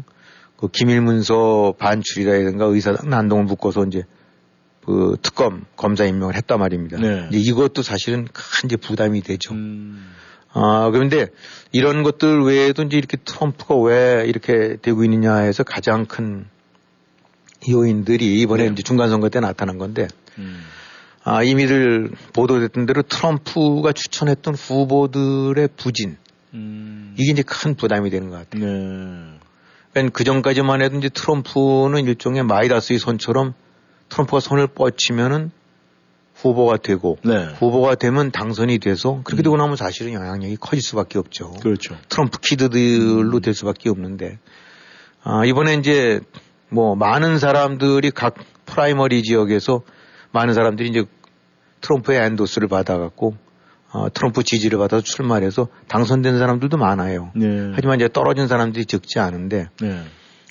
그 0.57 0.67
기밀문서 0.67 1.75
반출이라든가 1.79 2.65
의사당 2.65 3.09
난동을 3.09 3.45
묶어서 3.45 3.85
이제 3.85 4.03
그 4.85 5.15
특검 5.21 5.65
검사 5.75 6.05
임명을 6.05 6.35
했단 6.35 6.59
말입니다. 6.59 6.97
네. 6.97 7.27
이제 7.31 7.39
이것도 7.39 7.81
사실은 7.81 8.27
큰 8.31 8.65
이제 8.65 8.77
부담이 8.77 9.21
되죠. 9.21 9.53
음. 9.53 10.11
아, 10.53 10.89
그런데 10.91 11.27
이런 11.71 12.03
것들 12.03 12.43
외에도 12.43 12.83
이제 12.83 12.97
이렇게 12.97 13.17
트럼프가 13.17 13.75
왜 13.77 14.25
이렇게 14.27 14.77
되고 14.81 15.03
있느냐 15.03 15.35
해서 15.35 15.63
가장 15.63 16.05
큰 16.05 16.45
요인들이 17.69 18.41
이번에 18.41 18.65
네. 18.65 18.71
이제 18.71 18.83
중간선거 18.83 19.29
때 19.29 19.39
나타난 19.39 19.77
건데, 19.77 20.07
음. 20.37 20.61
아, 21.23 21.43
이미들 21.43 22.11
보도됐던 22.33 22.85
대로 22.85 23.01
트럼프가 23.03 23.93
추천했던 23.93 24.55
후보들의 24.55 25.69
부진, 25.77 26.17
음. 26.53 27.15
이게 27.17 27.31
이제 27.31 27.43
큰 27.43 27.75
부담이 27.75 28.09
되는 28.09 28.29
것 28.29 28.37
같아요. 28.37 28.65
네. 28.65 29.39
그러니까 29.93 30.13
그 30.13 30.23
전까지만 30.23 30.81
해도 30.81 30.97
이제 30.97 31.09
트럼프는 31.09 32.05
일종의 32.05 32.43
마이다스의 32.43 32.99
손처럼 32.99 33.53
트럼프가 34.09 34.39
손을 34.39 34.67
뻗치면은 34.67 35.51
후보가 36.41 36.77
되고 36.77 37.17
네. 37.23 37.45
후보가 37.59 37.95
되면 37.95 38.31
당선이 38.31 38.79
돼서 38.79 39.21
그렇게 39.23 39.41
음. 39.41 39.43
되고 39.43 39.57
나면 39.57 39.75
사실은 39.75 40.13
영향력이 40.13 40.57
커질 40.57 40.81
수밖에 40.81 41.19
없죠. 41.19 41.51
그렇죠. 41.61 41.95
트럼프 42.09 42.39
키드들로 42.39 43.39
될 43.39 43.53
수밖에 43.53 43.89
없는데 43.89 44.39
아, 45.23 45.45
이번에 45.45 45.75
이제 45.75 46.19
뭐 46.69 46.95
많은 46.95 47.37
사람들이 47.37 48.11
각 48.11 48.35
primary 48.65 49.23
지역에서 49.23 49.81
많은 50.31 50.53
사람들이 50.53 50.89
이제 50.89 51.03
트럼프의 51.81 52.19
endorse를 52.25 52.67
받아갖고 52.67 53.35
어, 53.93 54.07
트럼프 54.13 54.43
지지를 54.43 54.79
받아서 54.79 55.03
출마해서 55.03 55.67
당선된 55.87 56.39
사람들도 56.39 56.77
많아요. 56.77 57.31
네. 57.35 57.71
하지만 57.75 57.99
이제 57.99 58.07
떨어진 58.07 58.47
사람들이 58.47 58.85
적지 58.85 59.19
않은데 59.19 59.69
네. 59.81 60.03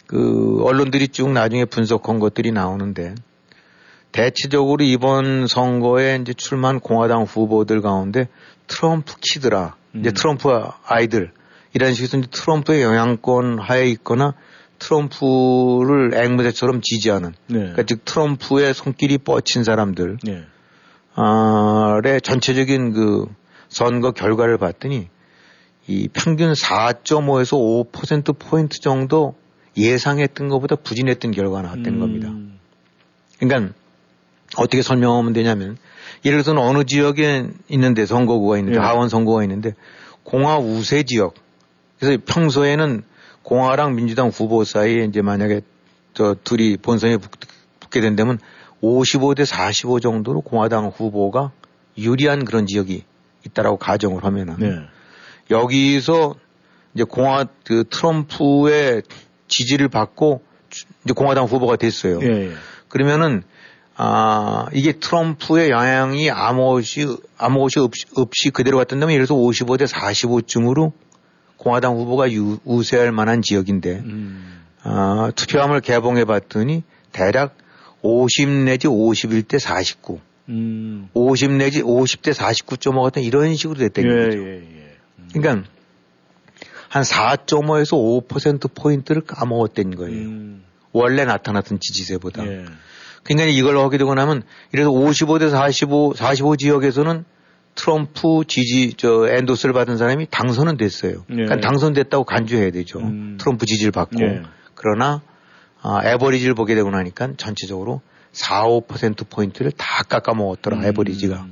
그 0.07 0.63
언론들이 0.65 1.09
쭉 1.09 1.31
나중에 1.31 1.65
분석한 1.65 2.19
것들이 2.19 2.53
나오는데 2.53 3.15
대체적으로 4.13 4.85
이번 4.85 5.47
선거에 5.47 6.19
이제 6.21 6.33
출마한 6.33 6.81
공화당 6.81 7.23
후보들 7.23 7.81
가운데 7.81 8.29
트럼프 8.67 9.15
kid라 9.21 9.77
음. 9.95 10.01
이제 10.01 10.11
트럼프 10.13 10.49
아이들 10.85 11.33
이런 11.73 11.95
식으로 11.95 12.21
이제 12.21 12.29
트럼프의 12.31 12.83
영향권 12.83 13.59
하에 13.61 13.87
있거나 13.91 14.35
트럼프를 14.79 16.15
앵무새처럼 16.15 16.81
지지하는 16.83 17.35
네. 17.47 17.59
그러니까 17.59 17.83
즉 17.85 18.05
트럼프의 18.05 18.75
손길이 18.75 19.19
뻗친 19.19 19.63
사람들 19.63 20.19
네. 20.25 20.45
의 22.05 22.21
전체적인 22.23 22.93
그 22.93 23.27
선거 23.69 24.13
결과를 24.13 24.59
봤더니 24.59 25.09
이 25.87 26.09
평균 26.13 26.53
4.5에서 26.53 27.93
5% 27.93 28.39
포인트 28.39 28.81
정도 28.81 29.35
예상했던 29.77 30.49
것보다 30.49 30.77
부진했던 30.77 31.33
결과가 31.33 31.63
나왔다는 31.63 31.95
음. 31.95 32.01
겁니다. 32.01 32.33
그러니까 33.39 33.75
어떻게 34.57 34.83
설명하면 34.83 35.33
되냐면 35.33 35.77
예를 36.25 36.43
들어서 36.43 36.61
어느 36.61 36.85
지역에 36.85 37.47
있는데 37.69 38.07
선거구가 38.07 38.59
있는데 38.59 38.79
예. 38.79 38.83
하원 38.83 39.09
선거가 39.09 39.43
있는데 39.45 39.75
공화 40.25 40.59
우세 40.59 41.03
지역 41.05 41.35
그래서 41.99 42.21
평소에는 42.27 43.03
공화랑 43.43 43.95
민주당 43.95 44.29
후보 44.29 44.65
사이에 44.65 45.05
이제 45.05 45.23
만약에 45.23 45.63
저 46.15 46.35
둘이 46.43 46.77
본선에 46.77 47.19
붙게 47.79 48.01
된다면 48.01 48.39
55대 48.83 49.45
45 49.45 50.01
정도로 50.01 50.41
공화당 50.41 50.87
후보가 50.89 51.53
유리한 51.99 52.45
그런 52.45 52.67
지역이 52.67 53.05
있다라고 53.47 53.77
가정을 53.77 54.25
하면은 54.25 54.57
네. 54.59 54.81
여기서 55.51 56.35
이제 56.95 57.05
공화 57.05 57.47
그 57.65 57.85
트럼프의 57.89 59.03
지지를 59.49 59.89
받고 59.89 60.43
이제 61.05 61.13
공화당 61.15 61.45
후보가 61.45 61.77
됐어요. 61.77 62.21
예, 62.23 62.27
예. 62.27 62.53
그러면은 62.89 63.43
아 64.03 64.65
이게 64.73 64.93
트럼프의 64.93 65.69
영향이 65.69 66.31
아무것이 66.31 67.19
아무것이 67.37 67.81
없이, 67.81 68.07
없이 68.17 68.49
그대로 68.49 68.79
갔던다면 68.79 69.13
예를 69.13 69.27
들어서 69.27 69.39
55대 69.39 69.87
45쯤으로 69.87 70.93
공화당 71.59 71.97
후보가 71.97 72.33
유, 72.33 72.59
우세할 72.65 73.13
만한 73.13 73.43
지역인데 73.43 73.99
음. 73.99 74.63
아, 74.83 75.31
투표함을 75.37 75.83
개봉해 75.83 76.25
봤더니 76.25 76.83
대략 77.13 77.59
50 78.01 78.49
내지 78.49 78.89
51대 78.89 79.59
49. 79.59 80.19
음. 80.49 81.11
50 81.13 81.53
내지 81.53 81.83
50대 81.83 82.33
49.5 82.33 83.03
같은 83.03 83.21
이런 83.21 83.55
식으로 83.55 83.79
됐다는 83.81 84.11
예, 84.11 84.25
거죠. 84.25 84.39
예, 84.39 84.47
예. 84.47 84.97
음. 85.19 85.29
그러니까 85.35 85.69
한 86.89 87.03
4.5에서 87.03 88.27
5% 88.27 88.75
포인트를 88.75 89.21
까먹었다는 89.27 89.95
거예요. 89.97 90.17
음. 90.17 90.65
원래 90.93 91.27
나타났던 91.27 91.81
지지세보다. 91.81 92.45
예. 93.29 93.35
그러니까 93.35 93.57
이걸 93.57 93.79
하게 93.79 93.99
되고 93.99 94.15
나면 94.15 94.43
이래서 94.73 94.91
55대 94.91 95.51
45, 95.51 96.15
45 96.15 96.57
지역에서는 96.57 97.25
트럼프 97.75 98.43
지지 98.47 98.95
저 98.97 99.29
endorse를 99.29 99.73
받은 99.73 99.97
사람이 99.97 100.27
당선은 100.31 100.77
됐어요. 100.77 101.25
예. 101.31 101.35
그러니까 101.35 101.61
당선됐다고 101.61 102.25
간주해야 102.25 102.71
되죠. 102.71 102.99
음. 102.99 103.37
트럼프 103.41 103.67
지지를 103.67 103.93
받고. 103.93 104.21
예. 104.23 104.43
그러나 104.75 105.23
아, 105.83 106.01
average를 106.05 106.55
보게 106.55 106.75
되고 106.75 106.91
나니까 106.91 107.35
전체적으로 107.37 108.03
4, 108.33 108.65
5% 108.65 109.29
포인트를 109.29 109.73
다 109.73 110.03
깎아 110.03 110.35
먹었더라 110.35 110.79
음. 110.79 110.85
average가. 110.85 111.47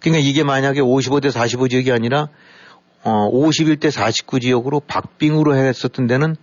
그러니까 0.00 0.28
이게 0.28 0.44
만약에 0.44 0.80
55대 0.80 1.30
45 1.30 1.68
지역이 1.68 1.92
아니라 1.92 2.28
어 3.02 3.30
51대 3.30 3.90
49 3.90 4.40
지역으로 4.40 4.80
박빙으로 4.80 5.54
했었던 5.56 6.06
데는 6.06 6.36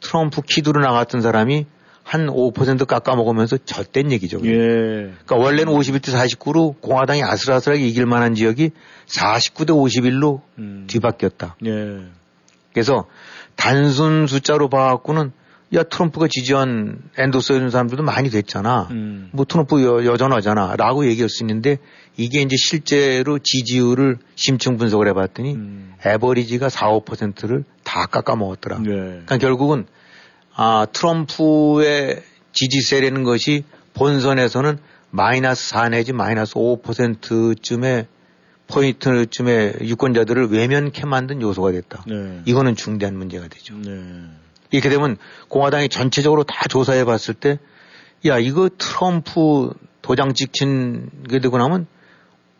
트럼프 0.00 0.42
kid로 0.42 0.80
나갔던 0.80 1.20
사람이 1.20 1.66
한 2.08 2.26
5% 2.28 2.86
깎아 2.86 3.16
먹으면서 3.16 3.58
졌댄 3.66 4.10
얘기죠. 4.12 4.40
예. 4.42 4.50
그러니까 4.50 5.36
원래는 5.36 5.70
51대 5.70 6.06
49로 6.06 6.80
공화당이 6.80 7.22
아슬아슬하게 7.22 7.86
이길 7.86 8.06
만한 8.06 8.34
지역이 8.34 8.70
49대 9.06 9.68
51로 9.68 10.40
음. 10.56 10.86
뒤바뀌었다. 10.86 11.56
예. 11.66 11.98
그래서 12.72 13.04
단순 13.56 14.26
숫자로 14.26 14.70
봐갖고는 14.70 15.32
야 15.74 15.82
트럼프가 15.82 16.28
지지한 16.30 16.96
엔도스 17.18 17.52
해준 17.52 17.68
사람들도 17.68 18.02
많이 18.02 18.30
됐잖아. 18.30 18.88
음. 18.90 19.28
뭐 19.34 19.44
트럼프 19.44 19.84
여, 19.84 20.16
전하잖아 20.16 20.76
라고 20.76 21.06
얘기할 21.06 21.28
수 21.28 21.42
있는데 21.42 21.76
이게 22.16 22.40
이제 22.40 22.56
실제로 22.56 23.38
지지율을 23.38 24.16
심층 24.34 24.78
분석을 24.78 25.08
해봤더니 25.08 25.54
음. 25.56 25.92
에버리지가 26.06 26.70
4, 26.70 26.88
5%를 26.88 27.64
다 27.84 28.06
깎아 28.06 28.34
먹었더라. 28.34 28.78
네. 28.78 28.92
그러니까 28.92 29.36
결국은 29.36 29.84
아 30.60 30.86
트럼프의 30.92 32.20
지지 32.52 32.80
세라는 32.80 33.22
것이 33.22 33.62
본선에서는 33.94 34.78
마이너스 35.10 35.68
4 35.68 35.90
내지 35.90 36.12
마이너스 36.12 36.54
5%쯤의 36.54 38.08
포인트쯤의 38.66 39.74
유권자들을 39.82 40.48
외면케 40.50 41.06
만든 41.06 41.40
요소가 41.42 41.70
됐다. 41.70 42.02
네. 42.08 42.42
이거는 42.44 42.74
중대한 42.74 43.16
문제가 43.16 43.46
되죠. 43.46 43.76
네. 43.76 44.24
이렇게 44.72 44.88
되면 44.88 45.16
공화당이 45.46 45.88
전체적으로 45.90 46.42
다 46.42 46.66
조사해 46.68 47.04
봤을 47.04 47.34
때, 47.34 47.60
야, 48.26 48.38
이거 48.38 48.68
트럼프 48.76 49.70
도장 50.02 50.34
찍힌 50.34 51.08
게 51.30 51.38
되고 51.38 51.56
나면 51.56 51.86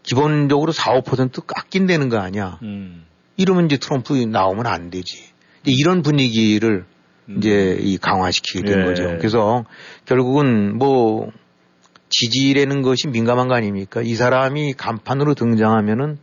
기본적으로 0.05 0.71
4, 0.71 1.01
5% 1.03 1.47
깎인다는 1.47 2.09
거 2.11 2.19
아니야. 2.19 2.61
음. 2.63 3.05
이러면 3.37 3.67
이제 3.67 3.77
트럼프 3.77 4.13
나오면 4.13 4.67
안 4.69 4.89
되지. 4.89 5.25
이런 5.65 6.03
분위기를 6.03 6.87
음. 6.89 6.98
이제 7.37 7.77
이 7.81 7.99
강화시키게 7.99 8.65
된 8.65 8.81
예. 8.81 8.85
거죠. 8.85 9.03
그래서 9.19 9.65
결국은 10.07 10.79
뭐 10.79 11.31
지지라는 12.09 12.83
것이 12.83 13.09
민감한 13.09 13.49
거 13.49 13.55
아닙니까? 13.55 14.01
이 14.03 14.15
사람이 14.15 14.75
간판으로 14.75 15.35
등장하면은 15.35 16.19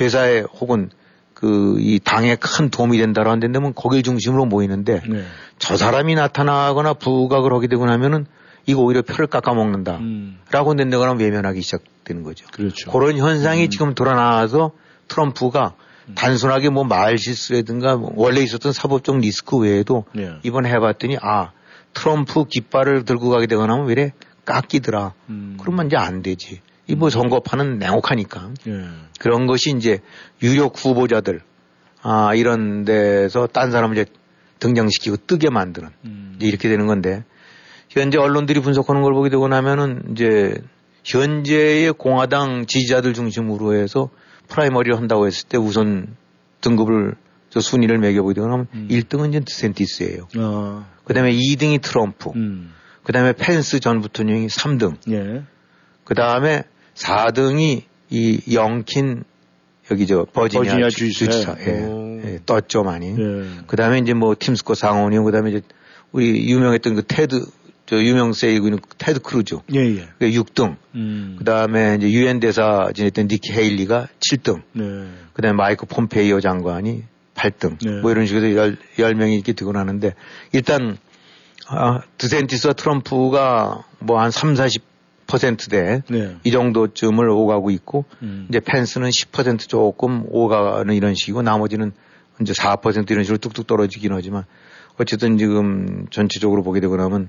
회사에 0.00 0.40
혹은 0.60 0.90
그 1.34 1.76
이 1.78 2.00
당에 2.02 2.36
큰 2.36 2.70
도움이 2.70 2.96
된다고 2.98 3.30
한다면 3.30 3.74
거길 3.74 4.02
중심으로 4.02 4.46
모이는데 4.46 5.02
네. 5.06 5.24
저 5.58 5.76
사람이 5.76 6.14
나타나거나 6.14 6.94
부각을 6.94 7.52
하게 7.52 7.66
되고 7.66 7.84
나면은 7.84 8.26
이거 8.66 8.80
오히려 8.80 9.02
표를 9.02 9.26
깎아먹는다. 9.26 9.98
음. 9.98 10.38
라고 10.50 10.74
된다거나 10.74 11.12
외면하기 11.12 11.60
시작되는 11.60 12.22
거죠. 12.22 12.46
그렇죠. 12.50 12.90
그런 12.90 13.18
현상이 13.18 13.64
음. 13.64 13.70
지금 13.70 13.94
드러나서 13.94 14.70
트럼프가 15.08 15.74
음. 15.76 15.83
단순하게 16.14 16.68
뭐 16.70 16.84
말 16.84 17.16
실수라든가 17.18 17.96
뭐 17.96 18.12
원래 18.16 18.40
있었던 18.42 18.72
사법적 18.72 19.18
리스크 19.18 19.56
외에도 19.56 20.04
네. 20.12 20.32
이번에 20.42 20.68
해봤더니 20.70 21.16
아 21.22 21.52
트럼프 21.94 22.44
깃발을 22.48 23.04
들고 23.04 23.30
가게 23.30 23.46
되거나 23.46 23.72
하면 23.74 23.86
왜 23.86 23.92
이래 23.92 24.12
깎이더라. 24.44 25.14
음. 25.30 25.56
그러면 25.60 25.86
이제 25.86 25.96
안 25.96 26.22
되지. 26.22 26.60
이 26.86 26.94
뭐 26.96 27.08
선거판은 27.08 27.78
냉혹하니까 27.78 28.50
예. 28.66 28.84
그런 29.18 29.46
것이 29.46 29.70
이제 29.74 30.00
유력 30.42 30.74
후보자들 30.76 31.40
아 32.02 32.34
이런 32.34 32.84
데서 32.84 33.46
딴 33.46 33.70
사람을 33.70 33.96
이제 33.96 34.04
등장시키고 34.58 35.16
뜨게 35.26 35.48
만드는 35.48 35.88
음. 36.04 36.36
이렇게 36.42 36.68
되는 36.68 36.86
건데 36.86 37.24
현재 37.88 38.18
언론들이 38.18 38.60
분석하는 38.60 39.00
걸 39.00 39.14
보게 39.14 39.30
되고 39.30 39.48
나면은 39.48 40.02
이제 40.12 40.54
현재의 41.04 41.92
공화당 41.94 42.66
지지자들 42.66 43.14
중심으로 43.14 43.74
해서 43.74 44.10
프라이머리를 44.48 44.96
한다고 44.96 45.26
했을 45.26 45.48
때 45.48 45.56
우선 45.58 46.16
등급을 46.60 47.14
저 47.50 47.60
순위를 47.60 47.98
매겨보게 47.98 48.34
되고 48.34 48.46
나면 48.46 48.66
음. 48.74 48.88
1등은 48.90 49.28
이제 49.30 49.40
디샌티스예요. 49.40 50.28
어. 50.38 50.86
그다음에 51.04 51.32
2등이 51.32 51.80
트럼프. 51.82 52.30
음. 52.34 52.72
그다음에 53.04 53.32
펜스 53.32 53.80
전 53.80 54.00
부통령이 54.00 54.48
3등. 54.48 54.96
예. 55.10 55.44
그다음에 56.04 56.64
4등이 56.94 57.82
이 58.10 58.54
영킨 58.54 59.24
여기 59.90 60.06
저 60.06 60.26
버지니아, 60.32 60.62
버지니아 60.62 60.88
주, 60.88 61.12
주지사. 61.12 61.56
예. 61.66 61.82
오. 61.84 62.20
예, 62.24 62.38
떴죠 62.46 62.82
많이. 62.82 63.10
예. 63.10 63.64
그다음에 63.66 63.98
이제 63.98 64.14
뭐 64.14 64.34
팀 64.38 64.50
스콧 64.50 64.74
상원의원. 64.74 65.24
그다음에 65.24 65.50
이제 65.50 65.60
우리 66.12 66.50
유명했던 66.50 66.94
그 66.94 67.02
테드 67.06 67.44
저 67.86 68.02
유명 68.02 68.32
세이고 68.32 68.66
있는 68.66 68.78
테드 68.98 69.20
크루즈 69.20 69.56
예, 69.74 69.80
예. 69.80 70.08
그 70.18 70.30
6등. 70.30 70.76
음. 70.94 71.36
그 71.38 71.44
다음에 71.44 71.96
이제 71.96 72.10
유엔 72.10 72.40
대사 72.40 72.90
지냈던 72.94 73.28
니키 73.28 73.52
헤일리가 73.52 74.08
7등. 74.20 74.62
네. 74.72 74.84
그 75.32 75.42
다음에 75.42 75.54
마이크 75.54 75.84
폼페이오 75.86 76.40
장관이 76.40 77.04
8등. 77.34 77.76
네. 77.84 78.00
뭐 78.00 78.10
이런 78.10 78.26
식으로 78.26 78.54
열, 78.56 78.76
10명이 78.96 79.34
이렇게 79.34 79.52
되고 79.52 79.72
나는데 79.72 80.14
일단 80.52 80.96
아, 81.66 82.00
드센티스와 82.18 82.74
트럼프가 82.74 83.84
뭐 84.00 84.18
한 84.20 84.30
3, 84.30 84.54
40%대 84.54 86.02
네. 86.08 86.36
이 86.44 86.50
정도쯤을 86.50 87.28
오가고 87.28 87.70
있고 87.70 88.04
음. 88.22 88.46
이제 88.48 88.60
펜스는 88.60 89.10
10% 89.10 89.68
조금 89.68 90.24
오가는 90.28 90.94
이런 90.94 91.14
식이고 91.14 91.42
나머지는 91.42 91.92
이제 92.40 92.52
4% 92.52 93.10
이런 93.10 93.24
식으로 93.24 93.38
뚝뚝 93.38 93.66
떨어지긴 93.66 94.12
하지만 94.12 94.44
어쨌든 94.98 95.38
지금 95.38 96.06
전체적으로 96.10 96.62
보게 96.62 96.80
되고 96.80 96.96
나면 96.96 97.28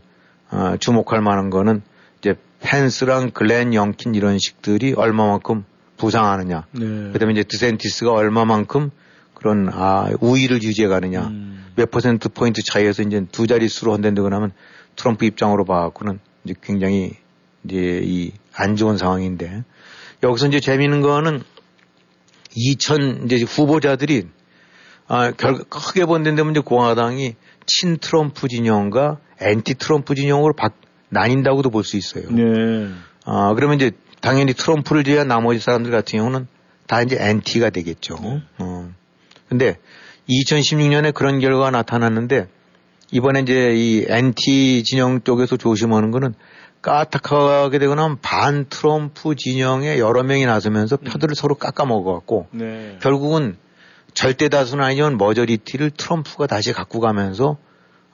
아, 0.50 0.78
주목할 0.80 1.22
만한 1.22 1.50
거는 1.50 1.82
이제 2.20 2.36
펜스랑 2.60 3.32
글렌 3.32 3.74
영킨 3.74 4.16
이런 4.16 4.38
식들이 4.38 4.94
얼마만큼 4.94 5.66
부상하느냐. 5.98 6.66
네. 6.72 7.12
그다음에 7.14 7.34
이제 7.34 7.44
드센티스가 7.44 8.12
얼마만큼 8.12 8.92
그런 9.34 9.70
아, 9.72 10.10
우위를 10.20 10.64
유지해 10.64 10.88
가느냐. 10.88 11.28
음. 11.28 11.66
몇 11.76 11.92
퍼센트 11.92 12.30
포인트 12.30 12.62
차이에서 12.64 13.04
이제 13.04 13.26
두 13.32 13.48
자릿수로 13.48 13.92
헌된다고 13.94 14.30
하면 14.34 14.52
트럼프 14.96 15.26
입장으로 15.26 15.66
봐갖고는 15.66 16.20
이제 16.46 16.56
굉장히 16.62 17.14
이제 17.64 18.02
이 18.04 18.32
안 18.58 18.76
좋은 18.76 18.98
상황인데 18.98 19.64
여기서 20.24 20.48
이제 20.48 20.60
재미있는 20.60 21.02
거는 21.02 21.44
2000 22.56 23.26
이제 23.26 23.44
후보자들이 23.44 24.28
아, 25.08 25.32
결, 25.32 25.64
크게 25.70 26.06
본다면 26.06 26.52
이제 26.52 26.62
공화당이 26.62 27.36
친 27.68 27.98
트럼프 27.98 28.48
진영과 28.48 29.20
앤티 29.42 29.76
트럼프 29.76 30.16
진영으로 30.16 30.54
바, 30.54 30.70
나뉜다고도 31.10 31.70
볼 31.70 31.84
수 31.84 31.98
있어요. 31.98 32.30
네. 32.30 32.90
아, 33.26 33.54
그러면 33.56 33.78
이제 33.78 33.92
당연히 34.22 34.54
트럼프를 34.54 35.04
제외한 35.04 35.28
나머지 35.28 35.60
사람들 35.60 35.92
같은 35.92 36.20
경우는 36.20 36.48
다 36.88 37.02
이제 37.02 37.18
anti가 37.20 37.70
되겠죠. 37.72 38.18
네. 38.22 38.42
어. 38.60 38.90
근데 39.50 39.78
2016년에 40.30 41.14
그런 41.14 41.40
결과가 41.40 41.72
나타났는데 41.72 42.48
이번에 43.12 43.42
이제 43.42 43.74
이 43.76 44.06
앤티 44.10 44.84
진영 44.84 45.22
쪽에서 45.22 45.58
조심하는 45.58 46.12
거는 46.12 46.34
까딱하게 46.82 47.80
되거나 47.80 48.18
반 48.22 48.66
트럼프 48.70 49.36
진영에 49.36 49.98
여러 50.00 50.24
명이 50.24 50.46
나서면서 50.46 50.98
표들을 50.98 51.36
서로 51.36 51.56
깎아 51.56 51.86
먹어갖고 51.86 52.48
네. 52.52 52.98
결국은 53.02 53.58
절대 54.14 54.50
다수는 54.50 54.84
아니지만 54.84 55.18
majority를 55.18 55.92
트럼프가 55.92 56.48
다시 56.48 56.74
갖고 56.74 57.00
가면서 57.00 57.58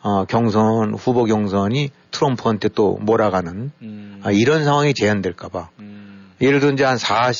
어, 0.03 0.25
경선 0.25 0.95
후보 0.95 1.25
경선이 1.25 1.91
트럼프한테 2.11 2.69
또 2.69 2.97
몰아가는 3.01 3.71
음. 3.81 4.21
아, 4.23 4.31
이런 4.31 4.63
상황이 4.63 4.93
재현될까봐 4.93 5.69
음. 5.79 6.31
예를 6.41 6.59
들어 6.59 6.71
이제 6.71 6.83
한 6.83 6.97
4, 6.97 7.31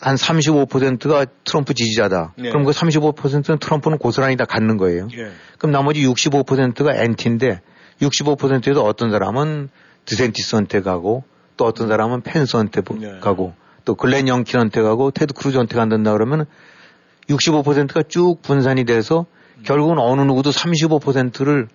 한 0.00 0.16
35%가 0.16 1.26
트럼프 1.44 1.74
지지자다. 1.74 2.34
네. 2.38 2.48
그럼 2.48 2.64
그 2.64 2.72
35%는 2.72 3.58
트럼프는 3.58 3.98
고스란히 3.98 4.36
다 4.36 4.46
갖는 4.46 4.78
거예요. 4.78 5.08
예. 5.12 5.30
그럼 5.58 5.72
나머지 5.72 6.02
65%가 6.06 6.96
앤티인데 6.96 7.60
65%에서 8.00 8.82
어떤 8.82 9.10
사람은 9.10 9.68
드센티스한테 10.06 10.80
가고 10.80 11.24
또 11.58 11.66
어떤 11.66 11.88
사람은 11.88 12.22
펜스한테 12.22 12.80
네. 12.80 13.18
가고 13.20 13.52
또 13.84 13.94
글렌 13.94 14.28
영킨한테 14.28 14.80
가고 14.80 15.10
테드 15.10 15.34
크루즈한테 15.34 15.76
간다 15.76 16.12
그러면 16.12 16.46
65%가 17.28 18.02
쭉 18.08 18.40
분산이 18.40 18.84
돼서 18.84 19.26
결국은 19.64 19.98
어느 19.98 20.22
누구도 20.22 20.50
35%를 20.50 21.68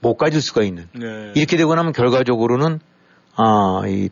못 0.00 0.16
가질 0.16 0.40
수가 0.40 0.62
있는 0.62 0.88
네. 0.92 1.32
이렇게 1.34 1.56
되고 1.56 1.74
나면 1.74 1.92
결과적으로는 1.92 2.80
아, 3.36 3.82
이 3.86 4.08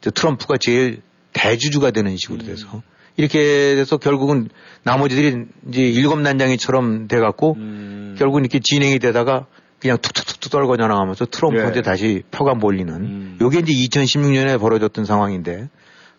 트럼프가 0.00 0.56
제일 0.60 1.02
대주주가 1.32 1.90
되는 1.90 2.16
식으로 2.16 2.40
음. 2.40 2.46
돼서 2.46 2.82
이렇게 3.16 3.74
돼서 3.76 3.96
결국은 3.96 4.48
나머지들이 4.82 5.46
이제 5.68 5.82
일곱 5.82 6.20
난장이처럼 6.20 7.08
돼갖고 7.08 7.54
음. 7.58 8.14
결국은 8.18 8.42
이렇게 8.42 8.60
진행이 8.60 8.98
되다가 8.98 9.46
그냥 9.78 9.98
툭툭툭툭 9.98 10.50
떨궈져 10.50 10.86
나가면서 10.86 11.26
트럼프한테 11.26 11.80
네. 11.80 11.82
다시 11.82 12.22
표가 12.30 12.54
몰리는 12.54 12.94
음. 12.94 13.38
요게 13.40 13.60
이제 13.60 13.72
2016년에 13.72 14.58
벌어졌던 14.58 15.04
상황인데 15.04 15.68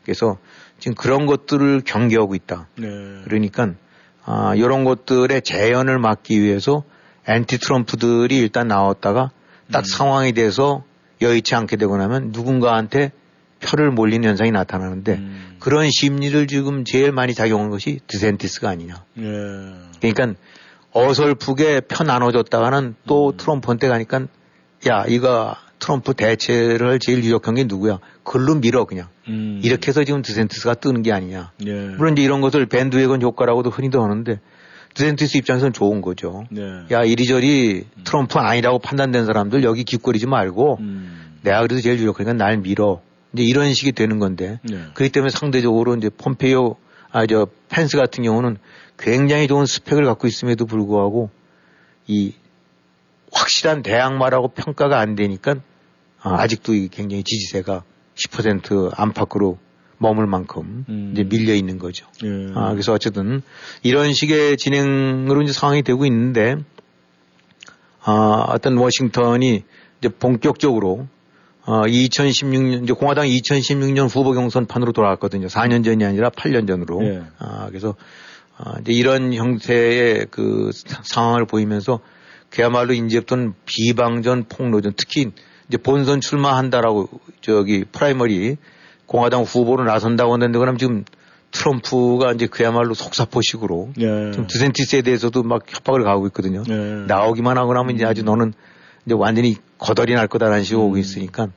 그래서 0.03 0.37
지금 0.77 0.93
그런 0.95 1.25
것들을 1.25 1.81
경계하고 1.81 2.35
있다. 2.35 2.67
네. 2.77 2.87
그러니까 3.23 3.73
아, 4.25 4.55
이런 4.55 4.83
것들의 4.83 5.41
재현을 5.41 5.99
막기 5.99 6.41
위해서 6.41 6.83
앤티 7.27 7.59
트럼프들이 7.59 8.37
일단 8.37 8.67
나왔다가 8.67 9.31
딱 9.71 9.79
음. 9.79 9.83
상황이 9.83 10.33
돼서 10.33 10.83
여의치 11.21 11.55
않게 11.55 11.75
되고 11.77 11.97
나면 11.97 12.31
누군가한테 12.31 13.11
표를 13.63 13.91
몰리는 13.91 14.27
현상이 14.27 14.51
나타나는데 14.51 15.13
음. 15.13 15.55
그런 15.59 15.89
심리를 15.89 16.47
지금 16.47 16.83
제일 16.85 17.11
많이 17.11 17.33
작용한 17.33 17.69
것이 17.69 17.99
드센티스가 18.07 18.69
아니냐. 18.69 19.03
네. 19.13 19.25
그러니까 20.01 20.39
어설프게 20.91 21.81
표 21.81 22.03
나눠줬다가는 22.03 22.95
또 23.07 23.29
음. 23.29 23.37
트럼프한테 23.37 23.87
가니까 23.87 24.27
야 24.87 25.05
이거 25.07 25.55
트럼프 25.85 26.15
대체를 26.15 26.87
할 26.89 26.97
제일 26.97 27.23
유력한 27.23 27.53
게 27.53 27.65
누구야? 27.65 27.99
글로 28.23 28.55
밀어 28.55 28.85
그냥. 28.85 29.07
음. 29.27 29.61
이렇게 29.63 29.89
해서 29.89 30.03
지금 30.03 30.23
드센티스가 30.23 30.73
뜨는 30.73 31.03
게 31.03 31.11
아니냐. 31.13 31.51
예. 31.63 31.71
물론 31.71 32.13
이제 32.13 32.23
이런 32.23 32.41
것을 32.41 32.65
밴드웨건 32.65 33.21
효과라고도 33.21 33.69
흔히도 33.69 34.01
하는데 34.01 34.39
드센티스 34.95 35.37
입장에서는 35.37 35.73
좋은 35.73 36.01
거죠. 36.01 36.45
네. 36.49 36.61
야 36.89 37.03
이리저리 37.03 37.85
트럼프 38.03 38.39
아니라고 38.39 38.79
판단된 38.79 39.25
사람들 39.25 39.63
여기 39.63 39.83
기거리지 39.83 40.25
말고 40.25 40.77
음. 40.79 41.37
내가 41.43 41.59
그래도 41.61 41.79
제일 41.81 41.99
유력하니까 41.99 42.33
날 42.33 42.57
밀어. 42.57 43.01
이제 43.33 43.43
이런 43.43 43.71
식이 43.71 43.91
되는 43.91 44.17
건데 44.17 44.59
네. 44.63 44.85
그렇기 44.95 45.11
때문에 45.11 45.29
상대적으로 45.29 45.95
이제 45.95 46.09
폼페이오 46.09 46.77
아 47.11 47.27
저 47.27 47.45
펜스 47.69 47.97
같은 47.97 48.23
경우는 48.23 48.57
굉장히 48.97 49.47
좋은 49.47 49.67
스펙을 49.67 50.03
갖고 50.05 50.25
있음에도 50.25 50.65
불구하고 50.65 51.29
이 52.07 52.33
확실한 53.31 53.83
대항마라고 53.83 54.47
평가가 54.47 54.99
안 54.99 55.13
되니까 55.15 55.55
아, 56.25 56.41
아직도 56.41 56.73
이 56.73 56.87
굉장히 56.89 57.23
지지세가 57.23 57.83
10% 58.15 58.91
안팎으로 58.95 59.57
머물 59.97 60.27
만큼 60.27 60.85
음. 60.89 61.11
이제 61.13 61.23
밀려 61.23 61.53
있는 61.53 61.77
거죠. 61.79 62.05
예. 62.23 62.27
아, 62.55 62.71
그래서 62.71 62.93
어쨌든 62.93 63.41
이런 63.83 64.13
식의 64.13 64.57
진행으로 64.57 65.41
이제 65.43 65.53
상황이 65.53 65.83
되고 65.83 66.05
있는데, 66.05 66.55
아, 68.03 68.45
어떤 68.49 68.77
워싱턴이 68.77 69.63
이제 69.99 70.09
본격적으로 70.09 71.07
어, 71.67 71.81
2016년, 71.81 72.83
이제 72.83 72.93
공화당 72.93 73.25
2016년 73.25 74.07
후보 74.13 74.33
경선판으로 74.33 74.91
돌아갔거든요. 74.91 75.47
4년 75.47 75.83
전이 75.83 76.05
아니라 76.05 76.29
8년 76.29 76.67
전으로. 76.67 77.03
예. 77.03 77.23
아, 77.39 77.67
그래서 77.69 77.95
아, 78.57 78.75
이제 78.81 78.91
이런 78.93 79.33
형태의 79.33 80.27
그 80.29 80.69
사- 80.73 81.01
상황을 81.03 81.45
보이면서 81.47 82.01
그야말로 82.51 82.93
이제부터는 82.93 83.53
비방전, 83.65 84.43
폭로전, 84.47 84.93
특히 84.95 85.31
이제 85.67 85.77
본선 85.77 86.21
출마한다라고 86.21 87.09
저기 87.41 87.85
primary 87.91 88.57
공화당 89.05 89.43
후보로 89.43 89.83
나선다고 89.83 90.33
하는데 90.33 90.57
그럼 90.57 90.77
지금 90.77 91.05
트럼프가 91.51 92.33
이제 92.33 92.47
그야말로 92.47 92.93
속사포식으로 92.93 93.93
예. 93.99 94.31
지금 94.31 94.47
드센티스에 94.47 95.01
대해서도 95.01 95.43
막 95.43 95.63
협박을 95.67 96.03
가하고 96.03 96.27
있거든요. 96.27 96.63
예. 96.67 96.73
나오기만 97.07 97.57
하고 97.57 97.73
나면 97.73 97.95
이제 97.95 98.05
아주 98.05 98.23
너는 98.23 98.53
이제 99.05 99.15
완전히 99.15 99.55
거덜이 99.77 100.13
날 100.13 100.27
거다라는 100.27 100.63
식으로 100.63 100.85
오고 100.85 100.97
있으니까 100.97 101.47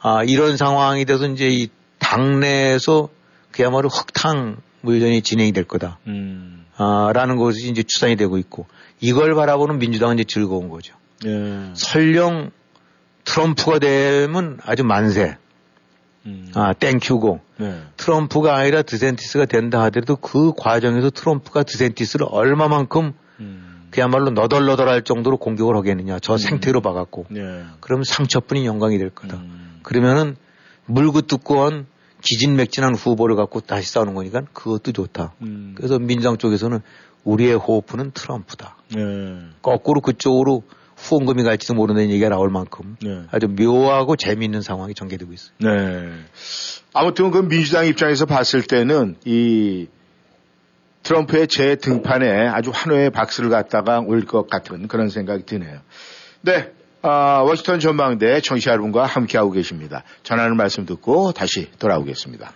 아, 0.00 0.24
이런 0.24 0.56
상황이 0.56 1.04
돼서 1.04 1.26
이제 1.26 1.48
이 1.48 1.68
당내에서 1.98 3.08
그야말로 3.52 3.88
흑탕 3.88 4.56
물전이 4.80 5.22
진행이 5.22 5.52
될 5.52 5.64
거다. 5.64 5.98
음. 6.06 6.64
아, 6.76 7.10
라는 7.14 7.36
것이 7.36 7.68
이제 7.68 7.82
추산이 7.82 8.16
되고 8.16 8.38
있고 8.38 8.66
이걸 9.00 9.34
바라보는 9.34 9.78
민주당은 9.78 10.18
이제 10.18 10.24
즐거운 10.24 10.68
거죠. 10.68 10.94
예. 11.26 11.70
설령 11.74 12.50
트럼프가 13.28 13.78
되면 13.78 14.58
아주 14.64 14.84
만세, 14.84 15.36
음. 16.24 16.50
아, 16.54 16.72
땡큐고 16.72 17.40
네. 17.58 17.82
트럼프가 17.98 18.56
아니라 18.56 18.80
드센티스가 18.80 19.44
된다 19.44 19.82
하더라도 19.84 20.16
그 20.16 20.52
과정에서 20.56 21.10
트럼프가 21.10 21.62
드센티스를 21.62 22.26
얼마만큼 22.30 23.12
음. 23.40 23.88
그야말로 23.90 24.30
너덜너덜할 24.30 25.02
정도로 25.02 25.36
공격을 25.36 25.76
하겠느냐. 25.76 26.18
저 26.20 26.36
생태로 26.36 26.80
봐갖고. 26.80 27.26
예. 27.36 27.64
그러면 27.80 28.04
상처뿐인 28.04 28.64
영광이 28.64 28.98
될 28.98 29.10
거다. 29.10 29.36
음. 29.36 29.80
그러면은 29.82 30.36
물고 30.86 31.20
뜯고한 31.20 31.86
기진맥진한 32.22 32.94
후보를 32.94 33.36
갖고 33.36 33.60
다시 33.60 33.92
싸우는 33.92 34.14
거니까 34.14 34.42
그것도 34.52 34.92
좋다. 34.92 35.34
음. 35.42 35.74
그래서 35.76 35.98
민주당 35.98 36.38
쪽에서는 36.38 36.80
우리의 37.24 37.54
호프는 37.56 38.12
트럼프다. 38.12 38.76
예. 38.96 39.02
거꾸로 39.62 40.00
그쪽으로 40.00 40.64
후원금이 41.08 41.42
갈지도 41.42 41.74
모르는 41.74 42.10
얘기가 42.10 42.28
나올 42.28 42.50
만큼 42.50 42.96
네. 43.02 43.22
아주 43.30 43.48
묘하고 43.48 44.16
재미있는 44.16 44.60
상황이 44.60 44.94
전개되고 44.94 45.32
있어요. 45.32 45.54
네. 45.60 46.12
아무튼 46.92 47.30
그 47.30 47.48
민주당 47.48 47.86
입장에서 47.86 48.26
봤을 48.26 48.62
때는 48.62 49.16
이 49.24 49.86
트럼프의 51.02 51.46
재등판에 51.48 52.48
아주 52.48 52.70
환호의 52.74 53.10
박수를 53.10 53.48
갖다가 53.50 54.00
올 54.00 54.22
것 54.26 54.48
같은 54.50 54.88
그런 54.88 55.08
생각이 55.08 55.46
드네요. 55.46 55.80
네, 56.42 56.70
아, 57.02 57.42
워싱턴 57.46 57.80
전망대 57.80 58.40
청취자 58.40 58.72
여러분과 58.72 59.06
함께하고 59.06 59.52
계십니다. 59.52 60.02
전하는 60.22 60.56
말씀 60.56 60.84
듣고 60.84 61.32
다시 61.32 61.70
돌아오겠습니다. 61.78 62.52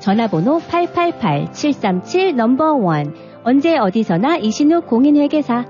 전화번호 0.00 0.58
888-737 0.60 2.34
넘버 2.34 2.78
1 3.02 3.14
언제 3.44 3.76
어디서나 3.78 4.36
이신욱 4.36 4.86
공인회계사 4.86 5.66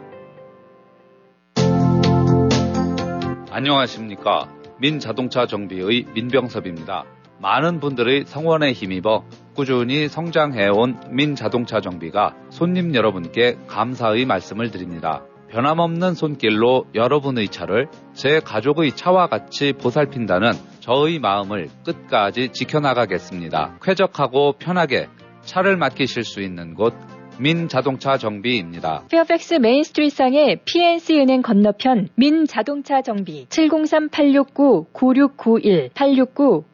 안녕하십니까 3.50 4.48
민자동차 4.78 5.46
정비의 5.46 6.06
민병섭입니다. 6.14 7.04
많은 7.40 7.80
분들의 7.80 8.24
성원에 8.26 8.72
힘입어 8.72 9.24
꾸준히 9.54 10.08
성장해온 10.08 11.00
민자동차 11.10 11.80
정비가 11.80 12.34
손님 12.50 12.94
여러분께 12.94 13.56
감사의 13.66 14.26
말씀을 14.26 14.70
드립니다. 14.70 15.22
변함없는 15.56 16.14
손길로 16.14 16.84
여러분의 16.94 17.48
차를 17.48 17.88
제 18.12 18.38
가족의 18.40 18.92
차와 18.92 19.28
같이 19.28 19.72
보살핀다는 19.72 20.52
저의 20.80 21.18
마음을 21.18 21.68
끝까지 21.82 22.50
지켜나가겠습니다. 22.52 23.78
쾌적하고 23.80 24.56
편하게 24.58 25.08
차를 25.40 25.78
맡기실 25.78 26.24
수 26.24 26.42
있는 26.42 26.74
곳 26.74 26.92
민자동차 27.40 28.18
정비입니다. 28.18 29.04
페어팩스 29.10 29.54
메인스트리트상의 29.54 30.60
PNC 30.66 31.20
은행 31.20 31.40
건너편 31.40 32.10
민자동차 32.16 33.00
정비 33.00 33.46
703-869-9691 33.46 35.90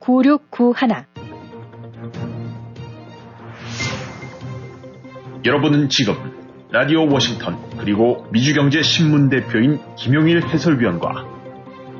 869-9691 0.00 1.04
여러분은 5.44 5.88
지금 5.88 6.41
라디오 6.72 7.06
워싱턴 7.06 7.58
그리고 7.76 8.26
미주경제 8.32 8.80
신문 8.80 9.28
대표인 9.28 9.78
김용일 9.94 10.42
해설위원과 10.42 11.26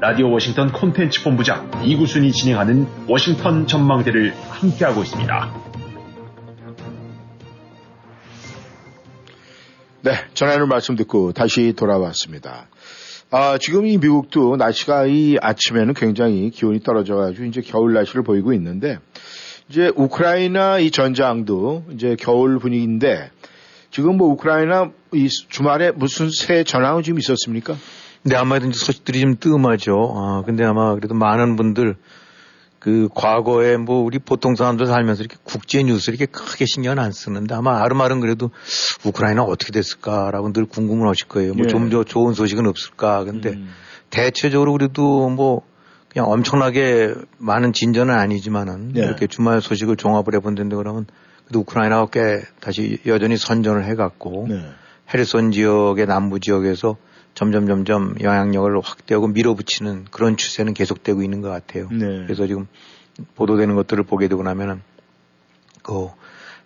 라디오 0.00 0.30
워싱턴 0.30 0.72
콘텐츠 0.72 1.22
본부장 1.22 1.70
이구순이 1.84 2.32
진행하는 2.32 2.86
워싱턴 3.06 3.66
전망대를 3.66 4.32
함께하고 4.48 5.02
있습니다. 5.02 5.54
네, 10.04 10.12
전하는 10.32 10.66
말씀 10.68 10.96
듣고 10.96 11.32
다시 11.32 11.74
돌아왔습니다. 11.76 12.68
아, 13.30 13.58
지금 13.58 13.86
이 13.86 13.98
미국도 13.98 14.56
날씨가 14.56 15.04
이 15.04 15.36
아침에는 15.38 15.92
굉장히 15.92 16.48
기온이 16.48 16.80
떨어져가지고 16.80 17.44
이제 17.44 17.60
겨울 17.60 17.92
날씨를 17.92 18.22
보이고 18.22 18.54
있는데 18.54 18.98
이제 19.68 19.92
우크라이나 19.94 20.78
이 20.78 20.90
전장도 20.90 21.84
이제 21.92 22.16
겨울 22.18 22.58
분위기인데 22.58 23.30
지금 23.92 24.16
뭐 24.16 24.28
우크라이나 24.30 24.90
이 25.12 25.28
주말에 25.28 25.90
무슨 25.90 26.30
새 26.30 26.64
전황이 26.64 27.02
좀 27.02 27.18
있었습니까? 27.18 27.76
네, 28.22 28.34
아마도 28.36 28.66
이제 28.66 28.78
소식들이 28.78 29.20
좀 29.20 29.36
뜸하죠. 29.36 30.14
아, 30.16 30.42
근데 30.46 30.64
아마 30.64 30.94
그래도 30.94 31.14
많은 31.14 31.56
분들 31.56 31.96
그 32.78 33.08
과거에 33.14 33.76
뭐 33.76 34.02
우리 34.02 34.18
보통 34.18 34.56
사람들 34.56 34.86
살면서 34.86 35.22
이렇게 35.22 35.36
국제 35.44 35.82
뉴스 35.82 36.10
이렇게 36.10 36.24
크게 36.24 36.64
신경 36.64 36.98
안 36.98 37.12
쓰는데 37.12 37.54
아마 37.54 37.82
아름아름 37.82 38.20
그래도 38.20 38.50
우크라이나 39.04 39.42
어떻게 39.42 39.72
됐을까라고 39.72 40.52
늘 40.54 40.64
궁금을 40.64 41.06
하실 41.06 41.28
거예요. 41.28 41.52
뭐 41.52 41.66
좀더 41.66 42.00
예. 42.00 42.04
좋은 42.04 42.32
소식은 42.32 42.66
없을까. 42.66 43.24
근데 43.24 43.50
음. 43.50 43.68
대체적으로 44.08 44.72
그래도 44.72 45.28
뭐 45.28 45.62
그냥 46.08 46.30
엄청나게 46.30 47.14
많은 47.36 47.74
진전은 47.74 48.14
아니지만은 48.14 48.94
예. 48.96 49.00
이렇게 49.00 49.26
주말 49.26 49.60
소식을 49.60 49.96
종합을 49.96 50.34
해본다는데 50.34 50.76
그러면 50.76 51.06
우크라이나가 51.60 52.06
꽤 52.06 52.42
다시 52.60 52.98
여전히 53.06 53.36
선전을 53.36 53.84
해갔고 53.84 54.46
네. 54.48 54.64
헤르손 55.12 55.52
지역의 55.52 56.06
남부 56.06 56.40
지역에서 56.40 56.96
점점 57.34 57.66
점점 57.66 58.14
영향력을 58.20 58.80
확대하고 58.82 59.28
밀어붙이는 59.28 60.06
그런 60.10 60.36
추세는 60.36 60.74
계속되고 60.74 61.22
있는 61.22 61.40
것 61.40 61.48
같아요. 61.48 61.88
네. 61.90 62.24
그래서 62.24 62.46
지금 62.46 62.66
보도되는 63.34 63.74
것들을 63.74 64.04
보게 64.04 64.28
되고 64.28 64.42
나면은 64.42 64.82
그 65.82 66.08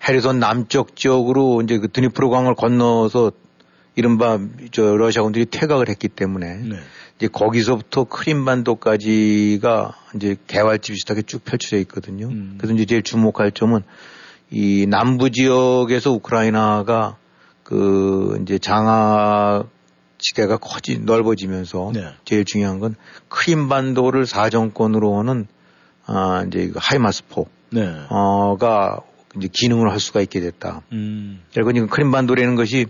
헤르손 0.06 0.38
남쪽 0.38 0.96
지역으로 0.96 1.62
이제 1.62 1.78
그 1.78 1.88
드니프로 1.88 2.30
강을 2.30 2.54
건너서 2.54 3.32
이른바 3.94 4.38
저 4.72 4.96
러시아군들이 4.96 5.46
퇴각을 5.46 5.88
했기 5.88 6.08
때문에 6.08 6.56
네. 6.56 6.76
이제 7.16 7.28
거기서부터 7.28 8.04
크림반도까지가 8.04 9.94
이제 10.16 10.36
개활지 10.46 10.92
비슷하게 10.92 11.22
쭉 11.22 11.44
펼쳐져 11.44 11.78
있거든요. 11.78 12.28
음. 12.28 12.56
그래서 12.58 12.74
이제 12.74 12.84
제일 12.84 13.02
주목할 13.02 13.52
점은 13.52 13.82
이 14.50 14.86
남부 14.88 15.30
지역에서 15.30 16.12
우크라이나가 16.12 17.16
그 17.62 18.38
이제 18.42 18.58
장악 18.58 19.68
지대가 20.18 20.56
커지 20.56 20.98
넓어지면서 20.98 21.90
네. 21.92 22.14
제일 22.24 22.44
중요한 22.44 22.78
건 22.78 22.94
크림반도를 23.28 24.26
사정권으로는 24.26 25.46
아 26.06 26.44
이제 26.46 26.68
그 26.68 26.78
하이마스포 26.80 27.48
네. 27.70 27.92
어가 28.08 29.00
이제 29.36 29.48
기능을 29.52 29.90
할 29.90 30.00
수가 30.00 30.20
있게 30.22 30.40
됐다. 30.40 30.82
음. 30.92 31.42
지금 31.52 31.88
크림반도라는 31.88 32.54
것이 32.54 32.86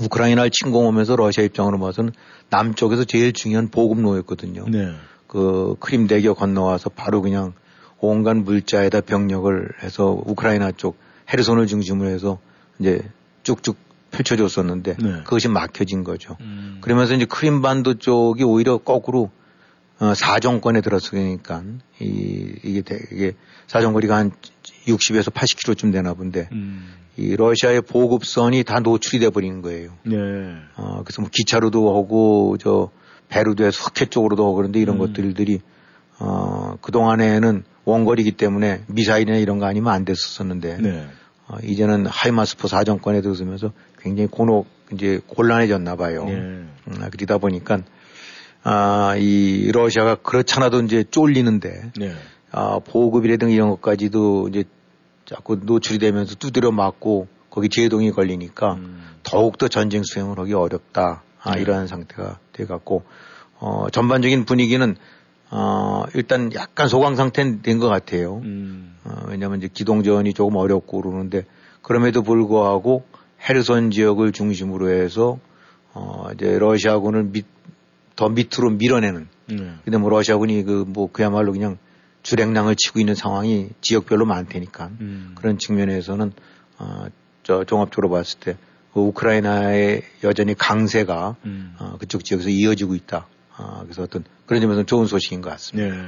우크라이나를 0.00 0.50
침공하면서 0.50 1.16
러시아 1.16 1.44
입장으로 1.44 1.78
봐서는 1.78 2.12
남쪽에서 2.48 3.04
제일 3.04 3.32
중요한 3.32 3.68
보급로였거든요. 3.68 4.64
네. 4.68 4.94
그 5.26 5.74
크림 5.80 6.06
대교 6.06 6.34
건너와서 6.34 6.90
바로 6.90 7.20
그냥 7.20 7.52
온갖 8.02 8.36
물자에다 8.36 9.00
병력을 9.02 9.68
해서 9.82 10.20
우크라이나 10.26 10.72
쪽 10.72 10.98
헤르손을 11.32 11.68
중심으로 11.68 12.10
해서 12.10 12.38
이제 12.78 13.00
쭉쭉 13.44 13.76
펼쳐줬었는데 14.10 14.96
네. 14.98 15.12
그것이 15.22 15.48
막혀진 15.48 16.04
거죠. 16.04 16.36
음. 16.40 16.78
그러면서 16.80 17.14
이제 17.14 17.24
크림반도 17.24 17.94
쪽이 17.94 18.42
오히려 18.42 18.78
거꾸로 18.78 19.30
어, 20.00 20.14
사정권에 20.14 20.80
들었으니까 20.80 21.62
이 22.00 22.54
이게 22.64 22.82
되게 22.82 23.34
사정거리가 23.68 24.16
한 24.16 24.32
60에서 24.88 25.32
80km쯤 25.32 25.92
되나 25.92 26.12
본데 26.12 26.48
음. 26.50 26.92
이 27.16 27.36
러시아의 27.36 27.82
보급선이 27.82 28.64
다 28.64 28.80
노출이 28.80 29.20
돼 29.20 29.30
버린 29.30 29.62
거예요. 29.62 29.92
네. 30.02 30.16
어, 30.76 31.02
그래서 31.04 31.22
뭐 31.22 31.30
기차로도 31.32 31.96
하고 31.96 32.56
저 32.60 32.90
배로도 33.28 33.64
해서 33.64 33.80
석회 33.80 34.06
쪽으로도 34.06 34.42
하고 34.42 34.54
그런데 34.56 34.80
이런 34.80 34.96
음. 34.96 34.98
것들들이 34.98 35.60
어, 36.24 36.76
그동안에는 36.80 37.64
원거리이기 37.84 38.32
때문에 38.32 38.82
미사일이나 38.86 39.38
이런 39.38 39.58
거 39.58 39.66
아니면 39.66 39.92
안 39.92 40.04
됐었었는데 40.04 40.78
네. 40.78 41.06
어, 41.48 41.56
이제는 41.64 42.06
하이마스포 42.06 42.68
사정권에 42.68 43.22
들어서면서 43.22 43.72
굉장히 44.00 44.28
곤혹 44.28 44.68
이제 44.92 45.20
곤란해졌나 45.26 45.96
봐요. 45.96 46.24
네. 46.24 46.34
음, 46.34 46.70
그러다 47.10 47.38
보니까 47.38 47.80
아, 48.62 49.16
이 49.18 49.72
러시아가 49.72 50.14
그렇잖아도 50.14 50.82
이제 50.82 51.04
쫄리는데 51.10 51.90
네. 51.98 52.12
아, 52.52 52.78
보급이라든가 52.78 53.52
이런 53.52 53.70
것까지도 53.70 54.48
이제 54.48 54.64
자꾸 55.24 55.58
노출이 55.60 55.98
되면서 55.98 56.36
두드려 56.36 56.70
맞고 56.70 57.26
거기 57.50 57.68
제동이 57.68 58.12
걸리니까 58.12 58.74
음. 58.74 59.02
더욱더 59.24 59.66
전쟁 59.66 60.04
수행을 60.04 60.38
하기 60.38 60.54
어렵다. 60.54 61.24
아, 61.42 61.56
네. 61.56 61.62
이러한 61.62 61.88
상태가 61.88 62.38
돼 62.52 62.64
갖고 62.64 63.02
어, 63.58 63.90
전반적인 63.90 64.44
분위기는 64.44 64.96
어, 65.54 66.04
일단 66.14 66.52
약간 66.54 66.88
소강 66.88 67.14
상태는 67.14 67.60
된 67.62 67.78
것 67.78 67.88
같아요. 67.88 68.38
음. 68.44 68.94
어, 69.04 69.24
왜냐하면 69.28 69.58
이제 69.58 69.68
기동전이 69.72 70.32
조금 70.32 70.56
어렵고 70.56 71.02
그러는데 71.02 71.44
그럼에도 71.82 72.22
불구하고 72.22 73.04
헤르손 73.48 73.90
지역을 73.90 74.32
중심으로 74.32 74.90
해서 74.90 75.38
어, 75.94 76.28
이제 76.34 76.58
러시아군을 76.58 77.24
밑, 77.24 77.44
더 78.16 78.28
밑으로 78.28 78.70
밀어내는. 78.70 79.28
네. 79.48 79.72
근데 79.84 79.98
뭐 79.98 80.08
러시아군이 80.10 80.62
그 80.64 80.84
뭐 80.86 81.10
그야말로 81.12 81.52
그냥 81.52 81.76
주랭랑을 82.22 82.76
치고 82.76 83.00
있는 83.00 83.14
상황이 83.14 83.68
지역별로 83.80 84.24
많다니까. 84.24 84.90
음. 85.00 85.32
그런 85.34 85.58
측면에서는 85.58 86.32
어, 86.78 87.04
저 87.42 87.64
종합적으로 87.64 88.08
봤을 88.10 88.38
때그 88.38 89.00
우크라이나의 89.00 90.02
여전히 90.24 90.54
강세가 90.54 91.36
음. 91.44 91.74
어, 91.78 91.96
그쪽 91.98 92.24
지역에서 92.24 92.48
이어지고 92.48 92.94
있다. 92.94 93.26
아, 93.62 93.80
그래서 93.84 94.02
어떤 94.02 94.24
그런 94.46 94.60
점에서는 94.60 94.86
좋은 94.86 95.06
소식인 95.06 95.40
것 95.40 95.50
같습니다. 95.50 95.94
네. 95.94 96.02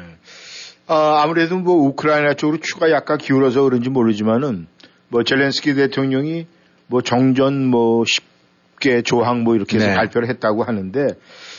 아, 0.86 1.22
아무래도 1.22 1.58
뭐 1.58 1.74
우크라이나 1.88 2.34
쪽으로 2.34 2.58
추가 2.60 2.90
약간 2.90 3.18
기울어서 3.18 3.62
그런지 3.62 3.88
모르지만은 3.88 4.66
뭐 5.08 5.22
젤렌스키 5.22 5.74
대통령이 5.74 6.46
뭐 6.86 7.00
정전 7.00 7.64
뭐 7.64 8.04
10개 8.04 9.04
조항 9.04 9.42
뭐 9.44 9.54
이렇게 9.54 9.76
해서 9.76 9.86
네. 9.88 9.94
발표를 9.94 10.28
했다고 10.28 10.64
하는데 10.64 11.14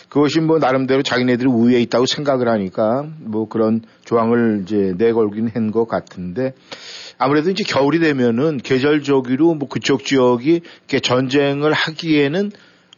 그것이 0.10 0.40
뭐 0.42 0.60
나름대로 0.60 1.02
자기네들이 1.02 1.50
우위에 1.50 1.82
있다고 1.82 2.06
생각을 2.06 2.48
하니까 2.48 3.08
뭐 3.20 3.48
그런 3.48 3.82
조항을 4.06 4.62
이제 4.64 4.94
내걸긴 4.98 5.50
한 5.54 5.72
것 5.72 5.88
같은데 5.88 6.54
아무래도 7.18 7.50
이제 7.50 7.64
겨울이 7.64 8.00
되면은 8.00 8.58
계절적으로 8.58 9.56
뭐 9.56 9.68
그쪽 9.68 10.06
지역이 10.06 10.62
이렇게 10.80 11.00
전쟁을 11.00 11.74
하기에는 11.74 12.52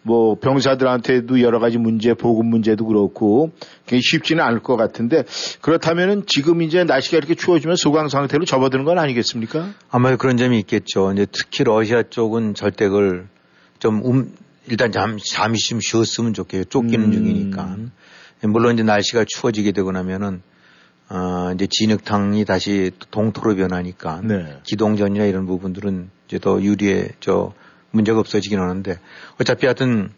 뭐 0.07 0.35
병사들한테도 0.39 1.41
여러 1.41 1.59
가지 1.59 1.77
문제, 1.77 2.13
보급 2.13 2.45
문제도 2.45 2.85
그렇고 2.85 3.51
그게 3.85 3.99
쉽지는 4.01 4.41
않을 4.41 4.59
것 4.59 4.77
같은데 4.77 5.25
그렇다면은 5.59 6.23
지금 6.25 6.61
이제 6.61 6.85
날씨가 6.85 7.17
이렇게 7.17 7.35
추워지면 7.35 7.75
소강 7.75 8.07
상태로 8.07 8.45
접어드는 8.45 8.85
건 8.85 8.99
아니겠습니까? 8.99 9.69
아마 9.89 10.15
그런 10.15 10.37
점이 10.37 10.57
있겠죠. 10.59 11.11
이제 11.11 11.27
특히 11.29 11.65
러시아 11.65 12.03
쪽은 12.03 12.53
절대 12.53 12.87
그걸 12.87 13.27
좀 13.79 14.01
음, 14.05 14.33
일단 14.69 14.93
잠, 14.93 15.17
잠시 15.17 15.71
좀 15.71 15.79
쉬었으면 15.81 16.33
좋겠어요. 16.33 16.63
쫓기는 16.63 17.05
음. 17.05 17.11
중이니까. 17.11 17.75
물론 18.43 18.75
이제 18.75 18.83
날씨가 18.83 19.25
추워지게 19.27 19.73
되고 19.73 19.91
나면은 19.91 20.41
어, 21.09 21.51
이제 21.53 21.67
진흙탕이 21.69 22.45
다시 22.45 22.91
또 22.97 23.07
동토로 23.11 23.55
변하니까 23.55 24.21
네. 24.23 24.57
기동전이나 24.63 25.25
이런 25.25 25.45
부분들은 25.45 26.09
이제 26.27 26.39
더 26.39 26.61
유리해 26.61 27.09
저 27.19 27.53
문제가 27.97 28.19
없어지긴 28.19 28.59
하는데 28.59 28.97
어차피 29.39 29.65
하여튼 29.65 30.11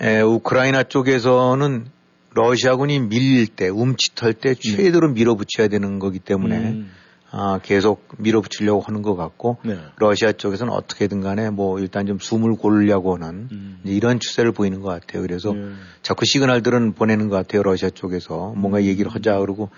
에, 0.00 0.20
우크라이나 0.20 0.82
쪽에서는 0.82 1.86
러시아군이 2.34 3.00
밀릴 3.00 3.46
때 3.46 3.68
움츠털 3.68 4.34
때 4.34 4.54
최대로 4.54 5.10
밀어붙여야 5.10 5.68
되는 5.68 5.98
거기 5.98 6.18
때문에 6.18 6.56
음. 6.56 6.90
아, 7.34 7.60
계속 7.62 8.08
밀어붙이려고 8.18 8.82
하는 8.82 9.00
것 9.00 9.16
같고 9.16 9.56
네. 9.64 9.78
러시아 9.96 10.32
쪽에서는 10.32 10.70
어떻게든 10.70 11.22
간에 11.22 11.48
뭐 11.48 11.78
일단 11.78 12.06
좀 12.06 12.18
숨을 12.18 12.56
고르려고 12.56 13.14
하는 13.14 13.48
음. 13.50 13.80
이런 13.84 14.20
추세를 14.20 14.52
보이는 14.52 14.80
것 14.82 14.88
같아요. 14.88 15.22
그래서 15.22 15.52
네. 15.52 15.70
자꾸 16.02 16.26
시그널들은 16.26 16.92
보내는 16.92 17.30
것 17.30 17.36
같아요. 17.36 17.62
러시아 17.62 17.88
쪽에서 17.88 18.52
뭔가 18.54 18.82
얘기를 18.82 19.10
하자 19.10 19.38
그러고 19.38 19.70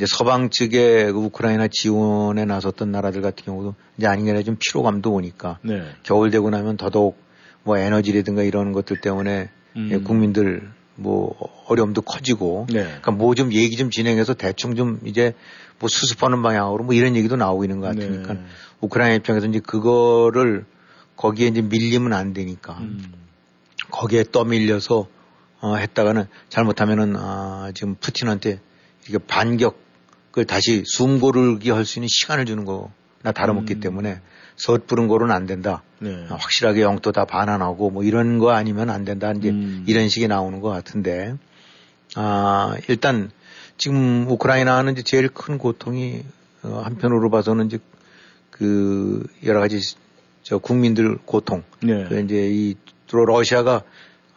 이제 0.00 0.06
서방 0.08 0.48
측에 0.48 1.12
그 1.12 1.18
우크라이나 1.18 1.68
지원에 1.70 2.46
나섰던 2.46 2.90
나라들 2.90 3.20
같은 3.20 3.44
경우도 3.44 3.74
이제 3.98 4.06
아닌게 4.06 4.42
좀 4.44 4.56
피로감도 4.58 5.12
오니까 5.12 5.58
네. 5.60 5.82
겨울 6.04 6.30
되고 6.30 6.48
나면 6.48 6.78
더더욱 6.78 7.18
뭐 7.64 7.76
에너지라든가 7.76 8.42
이런 8.42 8.72
것들 8.72 9.02
때문에 9.02 9.50
음. 9.76 9.88
예, 9.92 9.98
국민들 9.98 10.70
뭐 10.94 11.36
어려움도 11.66 12.00
커지고 12.00 12.66
네. 12.70 12.84
그러니까 12.84 13.10
뭐 13.10 13.34
좀 13.34 13.52
얘기 13.52 13.76
좀 13.76 13.90
진행해서 13.90 14.32
대충 14.32 14.74
좀 14.74 15.00
이제 15.04 15.34
뭐 15.78 15.90
수습하는 15.90 16.42
방향으로 16.42 16.82
뭐 16.82 16.94
이런 16.94 17.14
얘기도 17.14 17.36
나오고 17.36 17.64
있는 17.64 17.80
것 17.80 17.88
같으니까 17.88 18.32
네. 18.32 18.40
우크라이나 18.80 19.16
입장에서 19.16 19.48
이제 19.48 19.60
그거를 19.60 20.64
거기에 21.16 21.48
이제 21.48 21.60
밀리면 21.60 22.14
안 22.14 22.32
되니까 22.32 22.78
음. 22.78 23.12
거기에 23.90 24.24
떠밀려서 24.32 25.08
어, 25.60 25.76
했다가는 25.76 26.24
잘못하면은 26.48 27.16
아, 27.18 27.70
지금 27.74 27.96
푸틴한테 27.96 28.60
이게 29.06 29.18
반격 29.18 29.89
을 30.38 30.44
다시 30.44 30.84
숨 30.86 31.18
고르기 31.18 31.70
할수 31.70 31.98
있는 31.98 32.08
시간을 32.08 32.44
주는 32.46 32.64
거나 32.64 33.32
다름없기 33.34 33.74
음. 33.74 33.80
때문에 33.80 34.20
섣부른 34.56 35.08
거로는 35.08 35.34
안 35.34 35.46
된다. 35.46 35.82
네. 35.98 36.26
아, 36.28 36.34
확실하게 36.34 36.82
영토 36.82 37.10
다 37.10 37.24
반환하고 37.24 37.90
뭐 37.90 38.04
이런 38.04 38.38
거 38.38 38.52
아니면 38.52 38.90
안 38.90 39.04
된다. 39.04 39.32
이제 39.32 39.50
음. 39.50 39.84
이런 39.88 40.08
식이 40.08 40.28
나오는 40.28 40.60
것 40.60 40.68
같은데 40.68 41.34
아 42.14 42.76
일단 42.88 43.30
지금 43.76 44.26
우크라이나는 44.28 44.92
이제 44.92 45.02
제일 45.02 45.28
큰 45.28 45.58
고통이 45.58 46.22
어, 46.62 46.82
한편으로 46.84 47.30
봐서는 47.30 47.66
이제 47.66 47.78
그 48.50 49.26
여러 49.44 49.58
가지 49.58 49.80
저 50.42 50.58
국민들 50.58 51.16
고통 51.24 51.64
네. 51.82 52.04
그 52.08 52.20
이제 52.20 52.48
이 52.50 52.76
주로 53.06 53.24
러시아가 53.24 53.82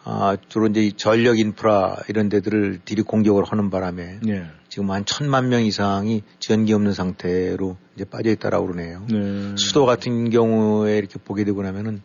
아 0.06 0.36
주로 0.48 0.66
이제 0.66 0.82
이 0.82 0.92
전력 0.92 1.38
인프라 1.38 1.96
이런 2.08 2.28
데들을 2.28 2.80
들이 2.84 3.02
공격을 3.02 3.44
하는 3.44 3.70
바람에 3.70 4.18
네. 4.22 4.46
지금 4.68 4.90
한 4.90 5.06
천만 5.06 5.48
명 5.48 5.64
이상이 5.64 6.22
전기 6.38 6.74
없는 6.74 6.92
상태로 6.92 7.78
이제 7.94 8.04
빠져 8.04 8.30
있다라고 8.30 8.66
그러네요. 8.66 9.06
네. 9.10 9.54
수도 9.56 9.86
같은 9.86 10.28
경우에 10.28 10.98
이렇게 10.98 11.18
보게 11.18 11.44
되고 11.44 11.62
나면은 11.62 12.02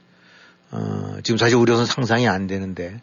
어, 0.72 1.18
지금 1.24 1.38
사실 1.38 1.58
우리로서는 1.58 1.88
상상이 1.88 2.28
안 2.28 2.48
되는데 2.48 3.02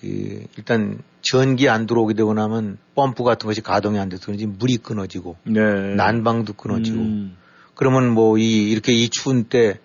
그 0.00 0.44
일단 0.56 1.00
전기 1.22 1.68
안 1.68 1.86
들어오게 1.86 2.14
되고 2.14 2.32
나면 2.34 2.78
펌프 2.94 3.24
같은 3.24 3.48
것이 3.48 3.62
가동이 3.62 3.98
안 3.98 4.08
돼서 4.08 4.26
그런지 4.26 4.46
물이 4.46 4.76
끊어지고 4.76 5.36
네. 5.42 5.94
난방도 5.96 6.52
끊어지고 6.52 6.98
음. 6.98 7.36
그러면 7.74 8.10
뭐 8.12 8.38
이 8.38 8.70
이렇게 8.70 8.92
이 8.92 9.08
추운 9.08 9.44
때 9.44 9.80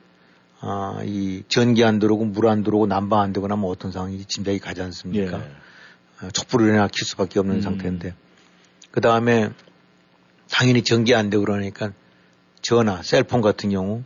아, 0.65 1.02
이 1.04 1.43
전기 1.49 1.84
안 1.84 1.99
들어오고 1.99 2.26
물 2.26 2.47
안 2.47 2.63
들어오고 2.63 2.88
난방 2.88 3.19
안 3.19 3.34
되고 3.34 3.47
나면 3.47 3.65
어떤 3.65 3.91
상황인지 3.91 4.26
짐작이 4.26 4.60
가지 4.60 4.82
않습니까? 4.82 5.39
예. 5.39 6.26
어, 6.26 6.30
촛불이나 6.32 6.88
킬 6.88 7.06
수밖에 7.06 7.39
없는 7.39 7.58
음. 7.58 7.62
상태인데 7.62 8.15
그 8.91 9.02
다음에 9.02 9.50
당연히 10.50 10.83
전기 10.83 11.13
안 11.15 11.29
되고 11.29 11.44
그러니까 11.44 11.92
전화, 12.62 13.02
셀폰 13.02 13.42
같은 13.42 13.71
경우 13.71 14.04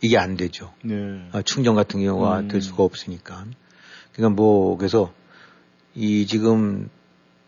이게 0.00 0.16
안 0.16 0.36
되죠. 0.36 0.72
네. 0.84 1.28
어, 1.32 1.42
충전 1.42 1.74
같은 1.74 2.00
경우가 2.00 2.40
음. 2.40 2.48
될 2.48 2.62
수가 2.62 2.84
없으니까. 2.84 3.44
그러니까 4.12 4.36
뭐 4.36 4.76
그래서 4.76 5.12
이 5.94 6.26
지금 6.26 6.88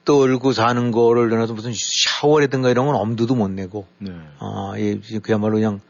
떨고 0.05 0.53
사는 0.53 0.91
거를 0.91 1.31
떠나서 1.31 1.53
무슨 1.53 1.73
샤워라든가 1.75 2.71
이런 2.71 2.87
건 2.87 2.97
엄두도 2.97 3.37
못 3.37 3.49
내고 3.51 3.87
네. 3.99 4.11
아, 4.39 4.73
예, 4.79 4.99
그야말로 5.23 5.57
그냥 5.57 5.81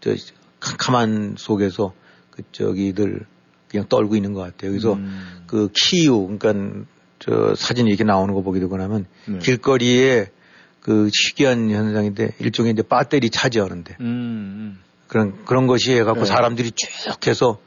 저 0.00 0.14
캄캄한 0.60 1.36
속에서 1.38 1.92
그 2.30 2.42
저기들 2.52 3.26
그냥 3.68 3.86
떨고 3.88 4.16
있는 4.16 4.32
것 4.32 4.40
같아요. 4.40 4.70
그래서 4.70 4.94
음. 4.94 5.44
그 5.46 5.68
키우 5.74 6.36
그러니까 6.38 6.84
저 7.18 7.54
사진 7.54 7.86
이렇게 7.86 8.04
나오는 8.04 8.34
거 8.34 8.42
보게 8.42 8.60
되고 8.60 8.76
나면 8.76 9.06
네. 9.26 9.38
길거리에 9.38 10.30
그 10.80 11.08
희귀한 11.08 11.70
현상인데 11.70 12.34
일종의 12.38 12.72
이제 12.72 12.82
배터리 12.82 13.30
차지하는데 13.30 13.96
음. 14.00 14.78
그런 15.06 15.44
그런 15.44 15.66
것이 15.66 15.92
해갖고 15.92 16.20
네. 16.20 16.26
사람들이 16.26 16.72
쭉 16.72 17.26
해서 17.26 17.58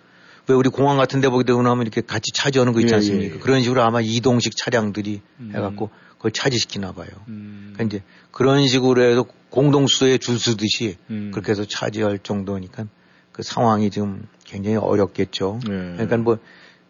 왜 0.48 0.56
우리 0.56 0.70
공항 0.70 0.98
같은 0.98 1.22
데 1.22 1.30
보게 1.30 1.46
되고 1.46 1.62
나면 1.62 1.84
이렇게 1.84 2.02
같이 2.02 2.32
차지하는 2.34 2.74
거 2.74 2.82
있지 2.82 2.92
예, 2.92 2.96
않습니까? 2.96 3.36
예, 3.36 3.36
예. 3.36 3.40
그런 3.40 3.62
식으로 3.62 3.82
아마 3.82 4.02
이동식 4.02 4.58
차량들이 4.58 5.22
음. 5.40 5.52
해갖고 5.56 5.90
그걸 6.24 6.32
차지시키나 6.32 6.94
봐요. 6.94 7.10
음. 7.28 7.74
그러니까 7.74 7.98
이제 7.98 8.06
그런 8.32 8.66
식으로 8.66 9.04
해서 9.04 9.26
공동수에 9.50 10.18
줄 10.18 10.40
서듯이 10.40 10.96
음. 11.10 11.32
그렇게 11.32 11.52
해서 11.52 11.66
차지할 11.66 12.20
정도니까 12.20 12.86
그 13.34 13.44
상황이 13.44 13.90
지금 13.90 14.26
굉장히 14.46 14.78
어렵겠죠. 14.78 15.60
네. 15.68 15.92
그러니까 15.94 16.18
뭐 16.18 16.38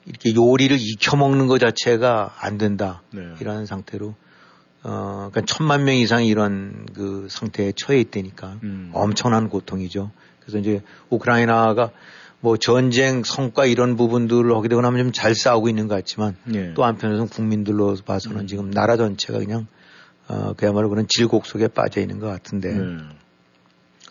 이렇게 0.06 0.36
요리를 0.36 0.78
익혀 0.80 1.18
먹는 1.18 1.48
것 1.48 1.58
자체가 1.58 2.36
안 2.38 2.60
된다. 2.60 3.02
네. 3.12 3.24
이라는 3.42 3.66
상태로 3.66 4.14
어, 4.84 5.30
그러니까 5.32 5.42
천만 5.48 5.84
명 5.84 5.96
이상이 5.96 6.28
이런 6.28 6.86
그 6.94 7.28
상태에 7.28 7.72
처해 7.76 8.00
있다니까 8.02 8.60
음. 8.62 8.92
엄청난 8.94 9.50
고통이죠. 9.50 10.12
그래서 10.42 10.60
이제 10.60 10.84
우크라이나가 11.10 11.90
뭐 12.44 12.58
전쟁 12.58 13.24
성과 13.24 13.66
이런 13.66 13.96
부분들을 13.96 14.54
하게 14.54 14.68
되고 14.68 14.82
나면 14.82 15.06
좀 15.06 15.12
잘 15.14 15.34
싸우고 15.34 15.70
있는 15.70 15.88
것 15.88 15.96
같지만 15.96 16.36
예. 16.54 16.74
또 16.74 16.84
한편에서는 16.84 17.30
국민들로 17.30 17.96
봐서는 18.06 18.42
음. 18.42 18.48
지금 18.48 18.70
나라 18.70 18.98
전체가 18.98 19.40
그냥 19.40 19.66
어, 20.28 20.54
그야말로 20.58 20.90
그런 20.90 21.06
질곡 21.08 21.46
속에 21.46 21.70
빠져 21.70 22.02
있는 22.02 22.20
것 22.20 22.28
같은데 22.28 22.74
네. 22.74 22.98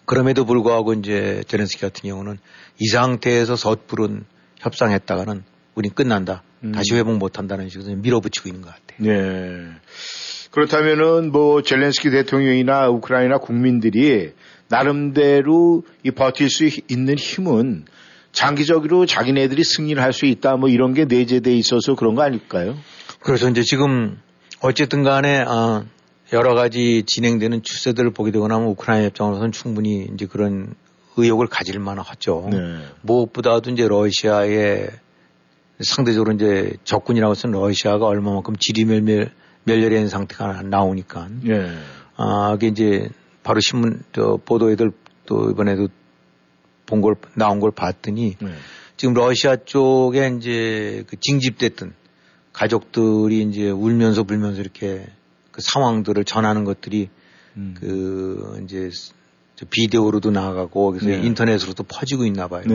그럼에도 0.07 0.47
불구하고 0.47 0.95
이제 0.95 1.45
제렌스키 1.47 1.83
같은 1.83 2.09
경우는 2.09 2.39
이 2.79 2.87
상태에서 2.87 3.55
섣부른 3.55 4.25
협상했다가는 4.61 5.45
우린 5.75 5.93
끝난다. 5.93 6.43
음. 6.65 6.73
다시 6.73 6.95
회복 6.95 7.19
못 7.19 7.39
한다는 7.39 7.69
식으로 7.69 7.97
밀어붙이고 7.97 8.49
있는 8.49 8.63
것 8.63 8.71
같아요. 8.71 9.13
네. 9.13 9.73
그렇다면은 10.53 11.33
뭐 11.33 11.61
젤렌스키 11.61 12.11
대통령이나 12.11 12.89
우크라이나 12.89 13.39
국민들이 13.39 14.33
나름대로 14.69 15.83
이 16.03 16.11
버틸 16.11 16.49
수 16.49 16.69
있는 16.89 17.19
힘은 17.19 17.85
장기적으로 18.33 19.07
자기네들이 19.07 19.63
승리를 19.65 20.03
할 20.03 20.13
수 20.13 20.27
있다 20.27 20.57
뭐 20.57 20.69
이런 20.69 20.95
게 20.95 21.05
내재돼 21.05 21.55
있어서 21.55 21.95
그런 21.95 22.15
거 22.15 22.23
아닐까요? 22.23 22.77
그래서 23.21 23.49
이제 23.49 23.63
지금 23.63 24.19
어쨌든 24.61 25.03
간에 25.03 25.45
아, 25.47 25.85
여러 26.33 26.55
가지 26.55 27.03
진행되는 27.07 27.63
추세들을 27.63 28.13
보게 28.13 28.31
되고 28.31 28.49
나면 28.49 28.69
우크라이나 28.69 29.09
입장으로서는 29.09 29.53
충분히 29.53 30.09
이제 30.15 30.27
그런 30.27 30.75
의욕을 31.17 31.47
가질 31.47 31.79
만하죠. 31.79 32.49
네. 32.51 32.59
무엇보다도 33.03 33.71
이제 33.71 33.87
러시아의 33.87 34.89
상대적으로 35.81 36.33
이제 36.33 36.73
적군이라고 36.85 37.33
해서 37.33 37.49
러시아가 37.49 38.07
얼마만큼 38.07 38.57
지리멸멸 38.57 39.31
멸렬한 39.65 40.09
상태가 40.09 40.63
나오니까 40.63 41.29
예. 41.49 41.71
아, 42.17 42.51
그게 42.53 42.69
이제 42.69 43.09
바로 43.43 43.61
신문, 43.61 44.03
저, 44.13 44.39
보도에들 44.45 44.93
또 45.27 45.51
이번에도 45.51 45.89
본 46.93 47.01
걸, 47.01 47.15
나온 47.35 47.59
걸 47.59 47.71
봤더니 47.71 48.37
네. 48.39 48.49
지금 48.99 49.15
러시아 49.15 49.57
쪽에 49.57 50.31
이제 50.37 51.05
그 51.09 51.17
징집됐던 51.19 51.95
가족들이 52.53 53.41
이제 53.45 53.71
울면서 53.71 54.25
불면서 54.25 54.61
이렇게 54.61 55.07
그 55.53 55.63
상황들을 55.63 56.23
전하는 56.25 56.65
것들이 56.65 57.09
음. 57.57 57.75
그 57.81 58.61
이제 58.63 58.91
저 59.57 59.65
비디오로도 59.71 60.31
나가고 60.33 60.93
그래서 60.93 61.07
네. 61.07 61.27
인터넷으로도 61.27 61.85
퍼지고 61.85 62.27
있나 62.27 62.49
봐요. 62.49 62.65
네. 62.67 62.75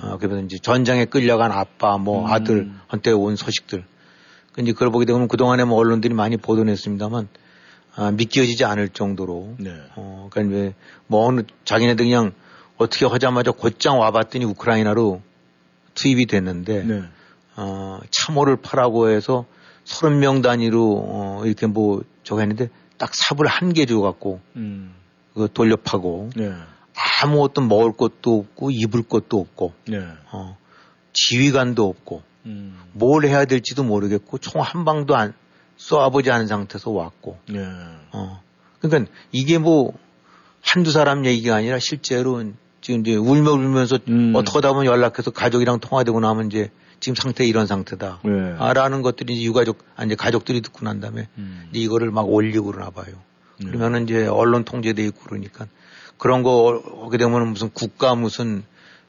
아, 0.00 0.16
그래서 0.18 0.40
이제 0.40 0.56
전장에 0.56 1.04
끌려간 1.04 1.52
아빠, 1.52 1.98
뭐 1.98 2.22
음. 2.22 2.32
아들 2.32 2.70
한테 2.86 3.12
온 3.12 3.36
소식들. 3.36 3.84
그 4.52 4.62
이제 4.62 4.72
그걸 4.72 4.90
보게 4.90 5.04
되면 5.04 5.28
그 5.28 5.36
동안에 5.36 5.64
뭐 5.64 5.76
언론들이 5.76 6.14
많이 6.14 6.38
보도했습니다만 6.38 7.28
아, 7.96 8.10
믿겨지지 8.10 8.64
않을 8.64 8.88
정도로. 8.88 9.56
네. 9.58 9.70
어, 9.96 10.28
그러니까 10.30 10.56
왜, 10.56 10.74
뭐 11.06 11.26
어느, 11.26 11.42
자기네들 11.66 12.06
그냥 12.06 12.32
어떻게 12.80 13.04
하자마자 13.04 13.50
곧장 13.50 13.98
와봤더니 13.98 14.44
우크라이나로 14.46 15.20
투입이 15.94 16.26
됐는데, 16.26 16.82
네. 16.84 17.02
어, 17.56 17.98
참호를 18.10 18.56
파라고 18.56 19.10
해서 19.10 19.44
30명 19.84 20.42
단위로, 20.42 21.04
어, 21.06 21.42
이렇게 21.44 21.66
뭐, 21.66 22.02
저거 22.22 22.40
했는데 22.40 22.70
딱 22.96 23.10
삽을 23.14 23.46
한 23.46 23.72
개 23.74 23.84
줘갖고, 23.84 24.40
음. 24.56 24.94
그거 25.34 25.46
돌려 25.46 25.76
파고, 25.76 26.30
네. 26.34 26.50
아무것도 27.22 27.60
먹을 27.62 27.92
것도 27.92 28.38
없고, 28.38 28.70
입을 28.70 29.02
것도 29.02 29.38
없고, 29.38 29.74
네. 29.86 29.98
어, 30.32 30.56
지휘관도 31.12 31.86
없고, 31.86 32.22
음. 32.46 32.80
뭘 32.92 33.26
해야 33.26 33.44
될지도 33.44 33.84
모르겠고, 33.84 34.38
총 34.38 34.62
한 34.62 34.86
방도 34.86 35.16
안, 35.16 35.34
쏘아보지 35.76 36.30
않은 36.30 36.46
상태에서 36.46 36.90
왔고, 36.92 37.38
네. 37.46 37.58
어. 38.12 38.42
그러니까 38.80 39.12
이게 39.32 39.58
뭐 39.58 39.92
한두 40.62 40.90
사람 40.90 41.26
얘기가 41.26 41.54
아니라 41.56 41.78
실제로 41.78 42.42
지금 42.80 43.00
이제 43.00 43.14
울며 43.16 43.52
울면서 43.52 43.98
음. 44.08 44.32
어떻게 44.34 44.58
하다 44.58 44.72
보면 44.72 44.86
연락해서 44.86 45.30
가족이랑 45.30 45.80
통화되고 45.80 46.18
나면 46.20 46.46
이제 46.46 46.70
지금 46.98 47.14
상태 47.14 47.46
이런 47.46 47.66
상태다. 47.66 48.20
네. 48.24 48.54
아, 48.58 48.72
라는 48.72 49.02
것들이 49.02 49.34
이제 49.34 49.42
유가족, 49.44 49.78
아니 49.96 50.08
이제 50.08 50.16
가족들이 50.16 50.60
듣고 50.60 50.84
난 50.84 51.00
다음에 51.00 51.28
음. 51.38 51.68
이제 51.70 51.80
이거를 51.80 52.10
막 52.10 52.28
올리고 52.28 52.66
그러나 52.66 52.90
봐요. 52.90 53.14
네. 53.58 53.66
그러면은 53.66 54.04
이제 54.04 54.26
언론 54.26 54.64
통제돼 54.64 55.04
있고 55.06 55.24
그러니까 55.24 55.66
그런 56.18 56.42
거 56.42 56.82
하게 57.02 57.18
되면 57.18 57.48
무슨 57.48 57.70
국가 57.70 58.14
무슨 58.14 58.64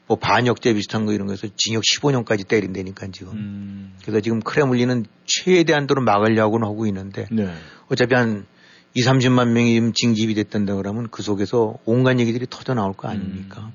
뭐 0.06 0.18
반역죄 0.18 0.74
비슷한 0.74 1.06
거 1.06 1.12
이런 1.12 1.26
거에서 1.26 1.46
징역 1.56 1.82
15년까지 1.82 2.46
때린다니까 2.46 3.08
지금. 3.12 3.32
음. 3.34 3.92
그래서 4.02 4.20
지금 4.20 4.40
크레물린은 4.40 5.06
최대한도로 5.26 6.02
막으려고는 6.02 6.66
하고 6.66 6.86
있는데 6.86 7.26
네. 7.30 7.52
어차피 7.88 8.14
한 8.14 8.46
2, 8.94 9.02
30만 9.02 9.48
명이 9.48 9.74
지금 9.74 9.92
징집이 9.92 10.34
됐단다 10.34 10.74
그러면 10.76 11.08
그 11.10 11.22
속에서 11.22 11.78
온갖 11.84 12.18
얘기들이 12.18 12.46
터져 12.48 12.74
나올 12.74 12.92
거 12.92 13.08
아닙니까? 13.08 13.70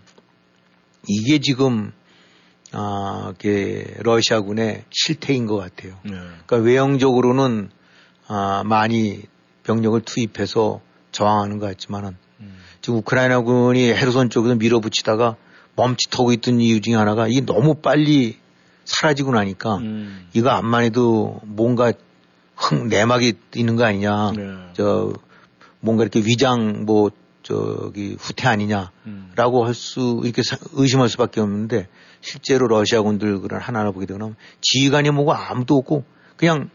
이게 1.07 1.39
지금 1.39 1.91
아, 2.71 3.33
게 3.37 3.95
러시아군의 3.99 4.83
실태인 4.91 5.45
것 5.45 5.55
같아요. 5.55 5.97
네. 6.03 6.11
그러니까 6.11 6.57
외형적으로는 6.57 7.69
아, 8.27 8.63
많이 8.65 9.23
병력을 9.63 9.99
투입해서 10.01 10.81
저항하는 11.11 11.59
것 11.59 11.67
같지만은 11.67 12.17
음. 12.41 12.57
지금 12.81 12.99
우크라이나군이 12.99 13.89
헤르손 13.89 14.29
쪽에서 14.29 14.55
밀어붙이다가 14.55 15.35
멈칫하고 15.75 16.33
있던 16.33 16.59
이유 16.59 16.81
중에 16.81 16.95
하나가 16.95 17.27
이게 17.27 17.41
너무 17.41 17.75
빨리 17.75 18.37
사라지고 18.85 19.31
나니까 19.31 19.77
음. 19.77 20.27
이거 20.33 20.49
암만 20.49 20.83
해도 20.83 21.39
뭔가 21.43 21.93
흥 22.57 22.87
내막이 22.89 23.33
있는 23.55 23.75
거 23.75 23.85
아니냐. 23.85 24.31
네. 24.35 24.43
저 24.73 25.13
뭔가 25.79 26.03
이렇게 26.03 26.19
위장 26.21 26.85
뭐 26.85 27.11
저기 27.43 28.17
후퇴 28.19 28.47
아니냐라고 28.49 29.61
음. 29.61 29.65
할수 29.65 30.21
이렇게 30.25 30.41
사- 30.43 30.57
의심할 30.73 31.07
수밖에 31.07 31.39
없는데 31.39 31.87
실제로 32.19 32.67
러시아군들 32.67 33.39
그런 33.41 33.61
하나를 33.61 33.93
보게 33.93 34.05
되면 34.05 34.35
지휘관이 34.61 35.11
뭐고 35.11 35.33
아무도 35.33 35.77
없고 35.77 36.03
그냥 36.35 36.69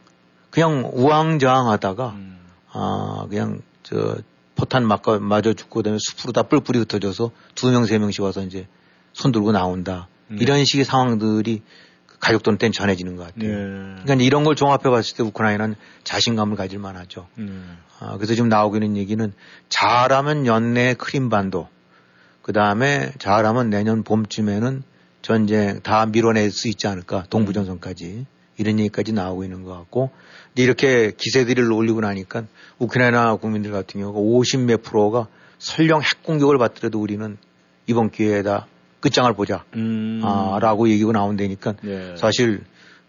그냥 0.51 0.91
우왕좌왕하다가 0.95 2.09
음. 2.11 2.39
아 2.73 3.27
그냥 3.29 3.61
저 3.83 4.17
포탄 4.55 4.87
맞고 4.87 5.19
맞아 5.19 5.53
죽고 5.53 5.81
그다음에 5.81 5.99
숲으로 6.01 6.33
다 6.33 6.43
뿔뿔이 6.45 6.79
흩어져서 6.79 7.33
두 7.55 7.71
명 7.73 7.85
세 7.87 7.99
명씩 7.99 8.23
와서 8.23 8.43
이제 8.43 8.67
손 9.13 9.33
들고 9.33 9.53
나온다 9.53 10.09
음. 10.31 10.39
이런 10.41 10.65
식의 10.65 10.85
상황들이 10.85 11.59
그 11.59 11.65
가족들한테는 12.23 12.73
전해지는 12.73 13.17
것 13.17 13.25
같아요. 13.25 13.51
네. 13.51 14.03
그러니까 14.05 14.15
이런 14.25 14.45
걸 14.45 14.55
종합해 14.55 14.85
봤을 14.85 15.17
때 15.17 15.23
우크라이나는 15.25 15.75
자신감을 16.05 16.57
가질 16.57 16.79
만하죠. 16.79 17.27
네. 17.35 17.47
아, 17.99 18.17
그래서 18.17 18.35
지금 18.35 18.49
나오고 18.49 18.77
있는 18.77 18.97
얘기는 18.97 19.33
잘하면 19.69 20.47
연내 20.47 20.95
크림반도, 20.95 21.69
그 22.41 22.53
다음에 22.53 23.13
잘하면 23.19 23.71
내년 23.71 24.05
봄쯤에는 24.05 24.85
전쟁 25.21 25.81
다 25.83 26.07
밀어낼 26.07 26.51
수 26.51 26.69
있지 26.69 26.87
않을까, 26.87 27.25
동부전선까지. 27.29 28.27
이런 28.59 28.79
얘기까지 28.79 29.13
나오고 29.13 29.45
있는 29.45 29.65
것 29.65 29.73
같고, 29.73 30.11
근데 30.49 30.63
이렇게 30.63 31.13
기세들을 31.17 31.73
올리고 31.73 32.03
나니까 32.03 32.45
우크라이나 32.79 33.35
국민들 33.37 33.73
같은 33.73 34.01
경우가 34.01 34.19
50 34.21 34.61
몇 34.61 34.83
프로가 34.83 35.27
설령 35.59 36.03
핵 36.03 36.23
공격을 36.23 36.59
받더라도 36.59 37.01
우리는 37.01 37.37
이번 37.87 38.11
기회에다 38.11 38.67
끝장을 39.03 39.31
보자. 39.35 39.65
음. 39.75 40.23
아, 40.25 40.59
라고 40.61 40.89
얘기가 40.89 41.13
나온다니까 41.13 41.75
네. 41.83 42.17
사실 42.17 42.65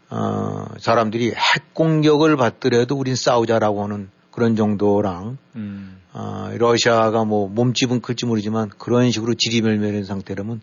어, 0.10 0.66
사람들이 0.80 1.30
핵 1.30 1.74
공격을 1.74 2.36
받더라도 2.36 2.98
우린 2.98 3.16
싸우자라고 3.16 3.84
하는 3.84 4.10
그런 4.32 4.56
정도랑 4.56 5.38
음. 5.56 6.02
어, 6.12 6.52
러시아가 6.58 7.24
뭐 7.24 7.48
몸집은 7.48 8.02
클지 8.02 8.26
모르지만 8.26 8.70
그런 8.78 9.12
식으로 9.12 9.36
지리멸멸한 9.36 10.04
상태라면 10.04 10.62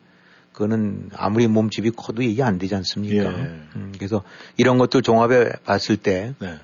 그거는 0.52 1.10
아무리 1.16 1.46
몸집이 1.46 1.92
커도 1.92 2.24
얘기 2.24 2.42
안 2.42 2.58
되지 2.58 2.74
않습니까? 2.74 3.24
예. 3.24 3.44
음, 3.76 3.92
그래서 3.96 4.22
이런 4.56 4.78
것들 4.78 5.00
종합해 5.02 5.52
봤을 5.64 5.96
때 5.96 6.34
네. 6.40 6.58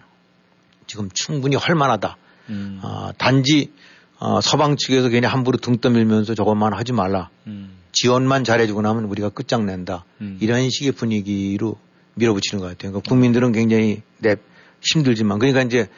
지금 0.86 1.08
충분히 1.14 1.56
할만하다. 1.56 2.16
음. 2.50 2.80
아, 2.82 3.12
단지 3.16 3.72
어, 4.18 4.40
서방 4.40 4.76
측에서 4.76 5.08
괜히 5.08 5.26
함부로 5.26 5.58
등 5.58 5.78
떠밀면서 5.78 6.34
저것만 6.34 6.72
하지 6.72 6.92
말라. 6.92 7.30
음. 7.46 7.75
지원만 7.98 8.44
잘해주고 8.44 8.82
나면 8.82 9.04
우리가 9.04 9.30
끝장낸다. 9.30 10.04
음. 10.20 10.36
이런 10.40 10.68
식의 10.68 10.92
분위기로 10.92 11.76
밀어붙이는 12.14 12.60
것 12.60 12.68
같아요. 12.68 12.92
그러니까 12.92 13.08
국민들은 13.08 13.52
굉장히 13.52 14.02
내 14.18 14.36
힘들지만 14.82 15.38
그러니까 15.38 15.62
이제 15.62 15.88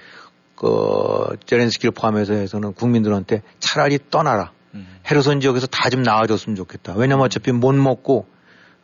그 0.55 1.37
제렌스키를 1.47 1.91
포함해서 1.91 2.35
해서는 2.35 2.73
국민들한테 2.75 3.43
차라리 3.59 3.99
떠나라. 4.11 4.53
음. 4.75 4.87
헤르손 5.11 5.41
지역에서 5.41 5.67
다 5.67 5.91
좀 5.91 6.03
나와줬으면 6.03 6.55
좋겠다. 6.55 6.95
왜냐면 6.97 7.25
어차피 7.25 7.51
못 7.51 7.75
먹고 7.75 8.27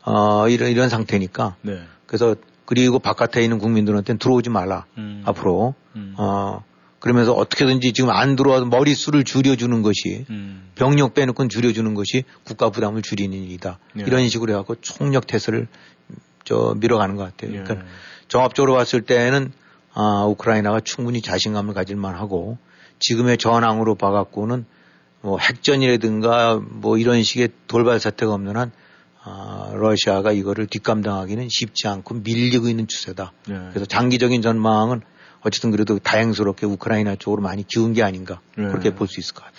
어, 0.04 0.48
이런, 0.48 0.70
이런 0.70 0.88
상태니까. 0.88 1.54
네. 1.62 1.80
그래서 2.06 2.34
그리고 2.64 2.98
바깥에 2.98 3.42
있는 3.44 3.58
국민들한테는 3.58 4.18
들어오지 4.18 4.50
말라. 4.50 4.86
음. 4.98 5.22
앞으로. 5.24 5.74
음. 5.94 6.14
어, 6.18 6.64
그러면서 7.04 7.34
어떻게든지 7.34 7.92
지금 7.92 8.08
안 8.08 8.34
들어와서 8.34 8.64
머릿수를 8.64 9.24
줄여주는 9.24 9.82
것이 9.82 10.24
음. 10.30 10.70
병력 10.74 11.12
빼놓고 11.12 11.48
줄여주는 11.48 11.92
것이 11.92 12.24
국가 12.44 12.70
부담을 12.70 13.02
줄이는 13.02 13.36
일이다. 13.36 13.78
예. 13.98 14.04
이런 14.06 14.26
식으로 14.26 14.54
해갖고 14.54 14.76
총력 14.76 15.26
태세를 15.26 15.68
저 16.44 16.74
밀어가는 16.78 17.14
것 17.16 17.24
같아요. 17.24 17.58
예. 17.58 17.62
그러니까 17.62 17.86
종합적으로 18.28 18.72
봤을 18.72 19.02
때는 19.02 19.52
아, 19.92 20.24
우크라이나가 20.24 20.80
충분히 20.80 21.20
자신감을 21.20 21.74
가질 21.74 21.94
만하고 21.96 22.56
지금의 23.00 23.36
전황으로 23.36 23.96
봐갖고는 23.96 24.64
뭐 25.20 25.38
핵전이라든가 25.38 26.58
뭐 26.58 26.96
이런 26.96 27.22
식의 27.22 27.50
돌발 27.66 28.00
사태가 28.00 28.32
없는 28.32 28.56
한 28.56 28.72
아, 29.22 29.72
러시아가 29.74 30.32
이거를 30.32 30.68
뒷감당하기는 30.68 31.48
쉽지 31.50 31.86
않고 31.86 32.14
밀리고 32.24 32.70
있는 32.70 32.88
추세다. 32.88 33.34
예. 33.50 33.52
그래서 33.72 33.84
장기적인 33.84 34.40
전망은 34.40 35.02
어쨌든 35.44 35.70
그래도 35.70 35.98
다행스럽게 35.98 36.66
우크라이나 36.66 37.16
쪽으로 37.16 37.42
많이 37.42 37.66
기운 37.66 37.92
게 37.92 38.02
아닌가 38.02 38.40
예. 38.58 38.62
그렇게 38.62 38.94
볼수 38.94 39.20
있을 39.20 39.34
것 39.34 39.44
같아요. 39.44 39.58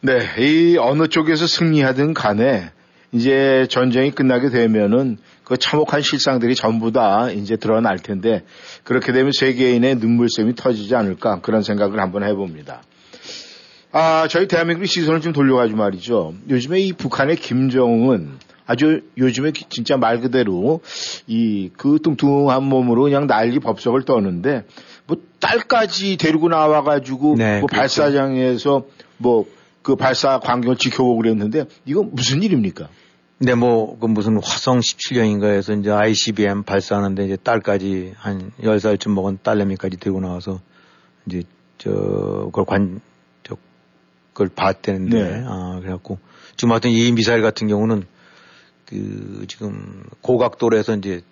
네, 0.00 0.42
이 0.44 0.76
어느 0.78 1.06
쪽에서 1.06 1.46
승리하든 1.46 2.14
간에 2.14 2.70
이제 3.12 3.66
전쟁이 3.70 4.10
끝나게 4.10 4.48
되면은 4.48 5.18
그 5.44 5.56
참혹한 5.58 6.00
실상들이 6.00 6.54
전부 6.54 6.92
다 6.92 7.30
이제 7.30 7.56
드러날 7.56 7.98
텐데 7.98 8.42
그렇게 8.84 9.12
되면 9.12 9.32
세계인의 9.32 9.96
눈물샘이 9.96 10.54
터지지 10.56 10.94
않을까 10.96 11.40
그런 11.40 11.62
생각을 11.62 12.00
한번 12.00 12.24
해봅니다. 12.24 12.82
아, 13.92 14.26
저희 14.28 14.48
대한민국의 14.48 14.88
시선을 14.88 15.20
좀 15.20 15.32
돌려가지고 15.34 15.78
말이죠. 15.78 16.34
요즘에 16.48 16.80
이 16.80 16.92
북한의 16.94 17.36
김정은 17.36 18.38
아주 18.66 19.02
요즘에 19.18 19.50
기- 19.50 19.66
진짜 19.68 19.96
말 19.98 20.20
그대로 20.20 20.80
이 21.26 21.68
그 21.76 21.98
뚱뚱한 22.02 22.62
몸으로 22.62 23.02
그냥 23.02 23.26
난리 23.26 23.58
법석을 23.58 24.04
떠는데 24.04 24.64
뭐 25.06 25.16
딸까지 25.40 26.16
데리고 26.16 26.48
나와가지고 26.48 27.36
네, 27.36 27.60
뭐 27.60 27.66
그렇죠. 27.66 27.80
발사장에서 27.80 28.84
뭐 29.18 29.46
그 29.82 29.96
발사 29.96 30.38
광경을 30.38 30.76
지켜보고 30.76 31.16
그랬는데 31.16 31.66
이거 31.84 32.02
무슨 32.02 32.42
일입니까? 32.42 32.88
근데 33.38 33.54
뭐, 33.54 33.98
그 33.98 34.06
무슨 34.06 34.40
화성 34.40 34.78
17년인가 34.78 35.52
해서 35.52 35.74
이제 35.74 35.90
ICBM 35.90 36.62
발사하는데 36.62 37.24
이제 37.24 37.36
딸까지 37.36 38.14
한 38.16 38.52
10살쯤 38.62 39.10
먹은 39.14 39.40
딸내미까지 39.42 39.96
데리고 39.96 40.20
나와서 40.20 40.60
이제 41.26 41.42
저, 41.76 41.90
그걸 41.90 42.64
관, 42.64 43.00
저, 43.42 43.56
그걸 44.32 44.48
봤대는데, 44.48 45.22
네. 45.22 45.44
아, 45.44 45.80
그래갖고 45.80 46.20
지금 46.56 46.70
하여튼 46.70 46.92
이 46.92 47.10
미사일 47.10 47.42
같은 47.42 47.66
경우는 47.66 48.04
그 48.86 49.44
지금 49.48 50.04
고각도로에서 50.20 50.94
이제 50.94 51.22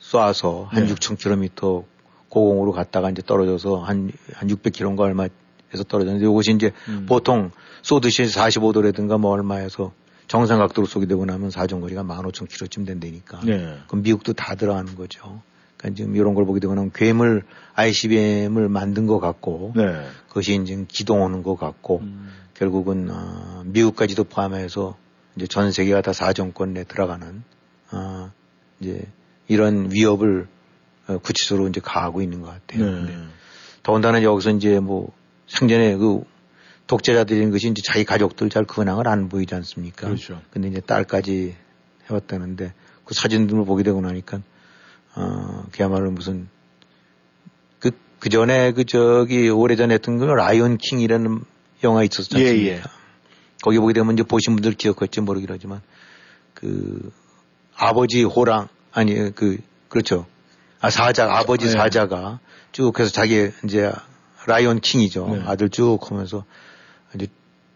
쏴서 0.00 0.68
한 0.68 0.86
네. 0.86 0.94
6,000km 0.94 1.84
고공으로 2.28 2.72
갔다가 2.72 3.10
이제 3.10 3.22
떨어져서 3.24 3.78
한, 3.78 4.10
한 4.32 4.48
600km인가 4.48 5.00
얼마에서 5.00 5.84
떨어졌는데 5.88 6.26
이것이 6.26 6.52
이제 6.52 6.72
음. 6.88 7.06
보통 7.08 7.50
쏘듯이 7.82 8.24
45도라든가 8.24 9.18
뭐 9.18 9.30
얼마에서 9.32 9.92
정상 10.28 10.58
각도로 10.58 10.86
쏘게 10.86 11.06
되고 11.06 11.24
나면 11.24 11.50
사정거리가 11.50 12.02
15,000km쯤 12.02 12.86
된다니까. 12.86 13.40
네. 13.44 13.78
그럼 13.86 14.02
미국도 14.02 14.32
다 14.32 14.56
들어가는 14.56 14.96
거죠. 14.96 15.40
그러니까 15.76 15.96
지금 15.96 16.16
이런 16.16 16.34
걸 16.34 16.46
보게 16.46 16.58
되고 16.58 16.74
나면 16.74 16.90
괴물 16.92 17.44
ICBM을 17.74 18.68
만든 18.68 19.06
것 19.06 19.20
같고 19.20 19.72
네. 19.76 19.84
그것이 20.28 20.60
이제 20.62 20.84
기동하는 20.88 21.42
것 21.42 21.56
같고 21.56 22.00
음. 22.00 22.28
결국은 22.54 23.08
어, 23.10 23.62
미국까지도 23.66 24.24
포함해서 24.24 24.96
이제 25.36 25.46
전 25.46 25.70
세계가 25.70 26.00
다 26.00 26.12
사정권 26.12 26.72
내 26.72 26.84
들어가는 26.84 27.42
어, 27.92 28.30
이제 28.80 29.06
이런 29.48 29.90
위협을 29.92 30.48
어, 30.48 30.55
구체적으로 31.22 31.68
이제 31.68 31.80
가하고 31.80 32.22
있는 32.22 32.40
것 32.40 32.48
같아요. 32.48 33.04
네. 33.04 33.16
더군다나 33.82 34.22
여기서 34.22 34.50
이제 34.50 34.80
뭐 34.80 35.12
생전에 35.46 35.96
그 35.96 36.24
독재자들인 36.86 37.50
것이 37.50 37.68
이제 37.68 37.82
자기 37.84 38.04
가족들 38.04 38.48
잘 38.48 38.64
근황을 38.64 39.08
안 39.08 39.28
보이지 39.28 39.54
않습니까? 39.54 40.08
그렇죠. 40.08 40.40
근데 40.50 40.68
이제 40.68 40.80
딸까지 40.80 41.56
해왔다는데 42.08 42.72
그 43.04 43.14
사진들을 43.14 43.64
보게 43.64 43.82
되고 43.82 44.00
나니까 44.00 44.40
어 45.14 45.64
그야말로 45.72 46.10
무슨 46.10 46.48
그, 47.78 47.90
그 48.18 48.28
전에 48.28 48.72
그 48.72 48.84
저기 48.84 49.48
오래전에 49.48 49.94
했던 49.94 50.18
그 50.18 50.24
라이온 50.24 50.78
킹이라는 50.78 51.40
영화 51.84 52.02
있었지 52.02 52.36
예, 52.38 52.48
않습니까? 52.48 52.76
예. 52.76 52.82
거기 53.62 53.78
보게 53.78 53.92
되면 53.92 54.14
이제 54.14 54.22
보신 54.22 54.54
분들 54.54 54.72
기억할지 54.72 55.20
모르긴 55.20 55.48
하지만 55.50 55.80
그 56.54 57.12
아버지 57.74 58.22
호랑 58.22 58.68
아니 58.92 59.32
그 59.34 59.58
그렇죠. 59.88 60.26
아 60.80 60.90
사자 60.90 61.32
아버지 61.32 61.66
네. 61.66 61.72
사자가 61.72 62.40
쭉 62.72 62.98
해서 62.98 63.10
자기 63.10 63.50
이제 63.64 63.92
라이온 64.46 64.80
킹이죠. 64.80 65.28
네. 65.28 65.42
아들 65.46 65.68
쭉 65.68 65.98
하면서 66.10 66.44
이제 67.14 67.26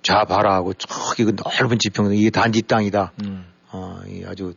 자 0.02 0.24
봐라 0.24 0.54
하고 0.54 0.74
저기 0.74 1.24
그 1.24 1.34
넓은 1.36 1.78
지평 1.78 2.14
이게 2.14 2.30
단지 2.30 2.62
땅이다. 2.62 3.12
음. 3.24 3.46
어, 3.72 4.00
이 4.06 4.24
아주 4.26 4.54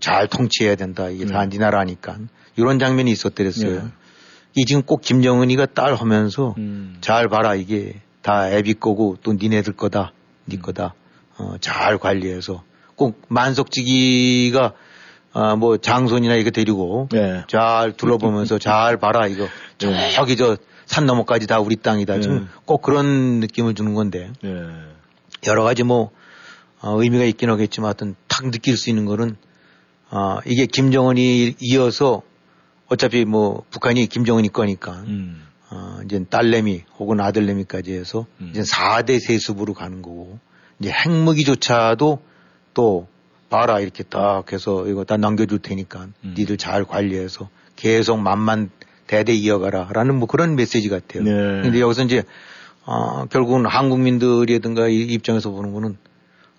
잘 0.00 0.28
통치해야 0.28 0.74
된다. 0.74 1.08
이게 1.08 1.24
네. 1.24 1.32
단지 1.32 1.58
나라니까 1.58 2.18
이런 2.56 2.78
장면이 2.78 3.10
있었더랬어요. 3.10 3.82
네. 3.82 3.88
이 4.54 4.64
지금 4.64 4.82
꼭 4.82 5.02
김정은이가 5.02 5.66
딸 5.66 5.94
하면서 5.94 6.54
음. 6.58 6.96
잘 7.00 7.28
봐라 7.28 7.54
이게 7.54 8.00
다 8.22 8.50
애비 8.50 8.74
거고 8.74 9.16
또 9.22 9.34
니네들 9.34 9.74
거다 9.74 10.12
음. 10.46 10.50
니 10.50 10.60
거다 10.60 10.94
어, 11.38 11.56
잘 11.60 11.98
관리해서 11.98 12.64
꼭 12.96 13.20
만석지기가 13.28 14.72
아, 15.36 15.56
뭐 15.56 15.76
장손이나 15.76 16.34
이거 16.36 16.50
데리고 16.50 17.08
네. 17.12 17.44
잘 17.48 17.92
둘러보면서 17.92 18.58
잘 18.58 18.96
봐라 18.96 19.26
이거 19.26 19.46
저기 20.14 20.36
저 20.36 20.56
산 20.86 21.04
너머까지 21.04 21.46
다 21.46 21.60
우리 21.60 21.76
땅이다 21.76 22.14
네. 22.14 22.20
지금 22.20 22.48
꼭 22.64 22.80
그런 22.80 23.40
느낌을 23.40 23.74
주는 23.74 23.92
건데 23.92 24.32
네. 24.40 24.50
여러 25.46 25.64
가지 25.64 25.82
뭐 25.82 26.10
어, 26.80 27.02
의미가 27.02 27.24
있긴 27.24 27.50
하겠지만 27.50 27.88
하여튼 27.88 28.14
탁 28.28 28.50
느낄 28.50 28.76
수 28.76 28.88
있는 28.88 29.04
거는 29.04 29.36
아, 30.08 30.38
이게 30.46 30.66
김정은이 30.66 31.56
이어서 31.58 32.22
어차피 32.86 33.24
뭐 33.24 33.64
북한이 33.70 34.06
김정은이 34.06 34.48
거니까 34.50 34.92
음. 35.08 35.44
어, 35.70 35.98
이제 36.04 36.24
딸내미 36.24 36.84
혹은 36.98 37.20
아들내미까지 37.20 37.92
해서 37.92 38.26
음. 38.40 38.50
이제 38.52 38.62
4대 38.62 39.18
세습으로 39.18 39.74
가는 39.74 40.00
거고 40.02 40.38
이제 40.78 40.90
핵무기조차도 40.90 42.22
또 42.74 43.08
봐라 43.48 43.80
이렇게 43.80 44.02
딱 44.02 44.52
해서 44.52 44.86
이거 44.86 45.04
다 45.04 45.16
넘겨줄 45.16 45.60
테니까 45.60 46.08
음. 46.24 46.34
니들 46.36 46.56
잘 46.56 46.84
관리해서 46.84 47.48
계속 47.76 48.18
만만 48.18 48.70
대대 49.06 49.32
이어가라 49.32 49.90
라는 49.92 50.16
뭐 50.16 50.26
그런 50.26 50.56
메시지 50.56 50.88
같아요. 50.88 51.22
네. 51.22 51.30
근데 51.62 51.80
여기서 51.80 52.02
이제 52.02 52.24
어, 52.84 53.26
결국은 53.26 53.66
한국민들이든가 53.66 54.88
이 54.88 55.02
입장에서 55.02 55.50
보는 55.50 55.72
거는 55.72 55.96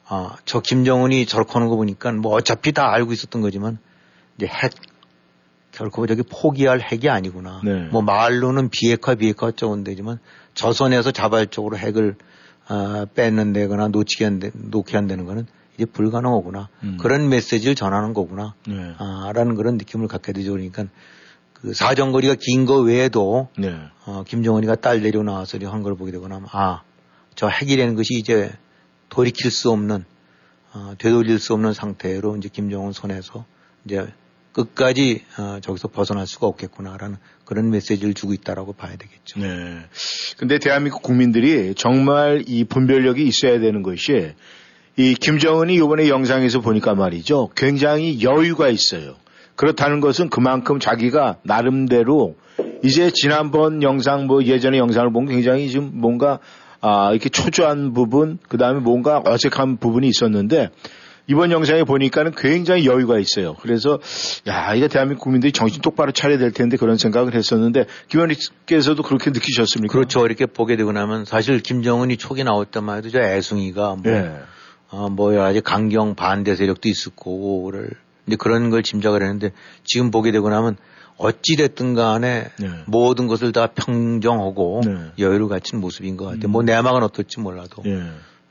아, 0.07 0.37
저 0.45 0.61
김정은이 0.61 1.25
저렇게 1.25 1.53
하는 1.53 1.67
거 1.67 1.75
보니까 1.75 2.11
뭐 2.13 2.33
어차피 2.33 2.71
다 2.71 2.91
알고 2.93 3.11
있었던 3.11 3.41
거지만 3.41 3.77
이제 4.37 4.47
핵 4.47 4.71
결코 5.71 6.07
저기 6.07 6.23
포기할 6.23 6.81
핵이 6.81 7.09
아니구나. 7.09 7.61
네. 7.63 7.87
뭐 7.91 8.01
말로는 8.01 8.69
비핵화 8.69 9.15
비핵화 9.15 9.47
어쩌고 9.47 9.83
되지만 9.83 10.19
저선에서 10.53 11.11
자발적으로 11.11 11.77
핵을 11.77 12.15
아, 12.69 13.05
뺏는 13.15 13.53
데거나 13.53 13.87
놓치게 13.87 14.25
한데, 14.25 14.51
놓게 14.53 14.97
한다는 14.97 15.25
거는 15.25 15.47
이제 15.77 15.85
불가능하구나. 15.85 16.69
음. 16.83 16.97
그런 16.99 17.29
메시지를 17.29 17.75
전하는 17.75 18.13
거구나. 18.13 18.55
네. 18.67 18.93
아, 18.97 19.31
라는 19.33 19.55
그런 19.55 19.77
느낌을 19.77 20.07
갖게 20.07 20.33
되죠. 20.33 20.51
그러니까 20.51 20.85
그 21.53 21.73
사정거리가 21.73 22.35
긴 22.39 22.65
거 22.65 22.79
외에도 22.79 23.49
네. 23.57 23.75
어, 24.05 24.23
김정은이가 24.27 24.75
딸 24.75 25.01
내려 25.01 25.23
나와서 25.23 25.57
한걸 25.61 25.95
보게 25.95 26.11
되고 26.11 26.27
나면 26.27 26.47
아, 26.51 26.81
저 27.35 27.47
핵이라는 27.47 27.95
것이 27.95 28.15
이제 28.15 28.51
돌이킬 29.09 29.51
수 29.51 29.71
없는 29.71 30.03
어, 30.73 30.93
되돌릴 30.97 31.39
수 31.39 31.53
없는 31.53 31.73
상태로 31.73 32.37
이제 32.37 32.49
김정은 32.51 32.91
손에서 32.91 33.45
이제 33.85 34.05
끝까지 34.53 35.23
어, 35.37 35.59
저기서 35.61 35.87
벗어날 35.89 36.25
수가 36.25 36.47
없겠구나라는 36.47 37.17
그런 37.45 37.69
메시지를 37.69 38.15
주고 38.15 38.33
있다라고 38.33 38.73
봐야 38.73 38.95
되겠죠. 38.95 39.39
네. 39.39 39.85
근데 40.37 40.57
대한민국 40.59 41.03
국민들이 41.03 41.73
정말 41.75 42.43
이 42.47 42.63
분별력이 42.63 43.23
있어야 43.23 43.59
되는 43.59 43.83
것이 43.83 44.33
이 44.99 45.13
김정은이 45.13 45.75
이번에 45.75 46.09
영상에서 46.09 46.59
보니까 46.59 46.95
말이죠. 46.95 47.49
굉장히 47.55 48.23
여유가 48.23 48.67
있어요. 48.67 49.13
그렇다는 49.55 50.01
것은 50.01 50.29
그만큼 50.29 50.79
자기가 50.79 51.37
나름대로 51.43 52.35
이제 52.83 53.11
지난번 53.13 53.83
영상 53.83 54.25
뭐 54.25 54.43
예전의 54.43 54.79
영상을 54.79 55.11
보면 55.11 55.29
굉장히 55.29 55.69
좀 55.69 55.91
뭔가 55.93 56.39
아 56.81 57.11
이렇게 57.11 57.29
초조한 57.29 57.93
부분 57.93 58.39
그 58.49 58.57
다음에 58.57 58.79
뭔가 58.79 59.21
어색한 59.23 59.77
부분이 59.77 60.07
있었는데 60.07 60.69
이번 61.27 61.51
영상에 61.51 61.83
보니까는 61.83 62.31
굉장히 62.35 62.87
여유가 62.87 63.19
있어요. 63.19 63.53
그래서 63.61 63.99
야 64.47 64.73
이거 64.73 64.87
대한민국 64.87 65.23
국민들이 65.23 65.51
정신 65.51 65.81
똑바로 65.81 66.11
차려야 66.11 66.39
될 66.39 66.51
텐데 66.51 66.75
그런 66.75 66.97
생각을 66.97 67.35
했었는데 67.35 67.85
김 68.07 68.21
의원님께서도 68.21 69.03
그렇게 69.03 69.29
느끼셨습니까? 69.29 69.91
그렇죠. 69.91 70.25
이렇게 70.25 70.47
보게 70.47 70.75
되고 70.75 70.91
나면 70.91 71.25
사실 71.25 71.59
김정은이 71.59 72.17
초기 72.17 72.43
나올 72.43 72.65
때만 72.65 72.97
해도 72.97 73.09
저 73.09 73.19
애숭이가 73.19 73.95
뭐, 73.95 74.01
네. 74.03 74.33
어, 74.89 75.09
뭐 75.09 75.33
여러 75.33 75.43
가지 75.43 75.61
강경 75.61 76.15
반대 76.15 76.55
세력도 76.55 76.87
있을 76.89 77.11
거고를 77.15 77.91
이제 78.25 78.35
그런 78.35 78.69
걸 78.69 78.83
짐작을 78.83 79.21
했는데 79.21 79.51
지금 79.83 80.11
보게 80.11 80.31
되고 80.31 80.49
나면 80.49 80.77
어찌됐든 81.17 81.95
간에 81.95 82.49
네. 82.59 82.69
모든 82.85 83.27
것을 83.27 83.51
다 83.51 83.67
평정하고 83.67 84.81
네. 84.85 84.97
여유를 85.19 85.47
갖춘 85.47 85.79
모습인 85.79 86.15
것 86.15 86.25
같아요. 86.25 86.45
음. 86.45 86.51
뭐 86.51 86.63
내막은 86.63 87.03
어떨지 87.03 87.39
몰라도. 87.39 87.81
예. 87.85 88.03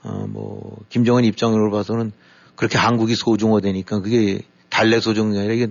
어, 0.02 0.26
뭐, 0.28 0.78
김정은 0.88 1.24
입장으로 1.24 1.70
봐서는 1.70 2.12
그렇게 2.54 2.78
한국이 2.78 3.14
소중화되니까 3.16 4.00
그게 4.00 4.40
달래 4.68 5.00
소중이 5.00 5.36
아니라 5.38 5.54
이게 5.54 5.68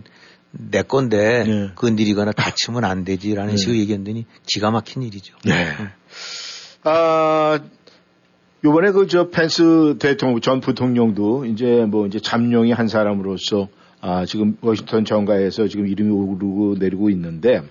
내 0.51 0.81
건데 0.81 1.43
네. 1.45 1.71
건드리거나 1.75 2.31
다치면 2.31 2.85
안 2.85 3.03
되지라는 3.03 3.51
네. 3.51 3.57
식으로 3.57 3.77
얘기했더니 3.77 4.25
기가 4.45 4.71
막힌 4.71 5.03
일이죠. 5.03 5.35
네. 5.43 5.73
아, 6.83 7.59
요번에 8.65 8.91
그 8.91 9.05
저 9.07 9.29
펜스 9.29 9.97
대통령, 9.99 10.41
전 10.41 10.59
부통령도 10.59 11.45
이제 11.45 11.85
뭐 11.87 12.07
이제 12.07 12.19
잠룡이 12.19 12.71
한 12.71 12.87
사람으로서 12.87 13.67
아, 14.01 14.25
지금 14.25 14.57
워싱턴 14.61 15.05
정가에서 15.05 15.67
지금 15.67 15.87
이름이 15.87 16.09
오르고 16.09 16.75
내리고 16.79 17.11
있는데 17.11 17.61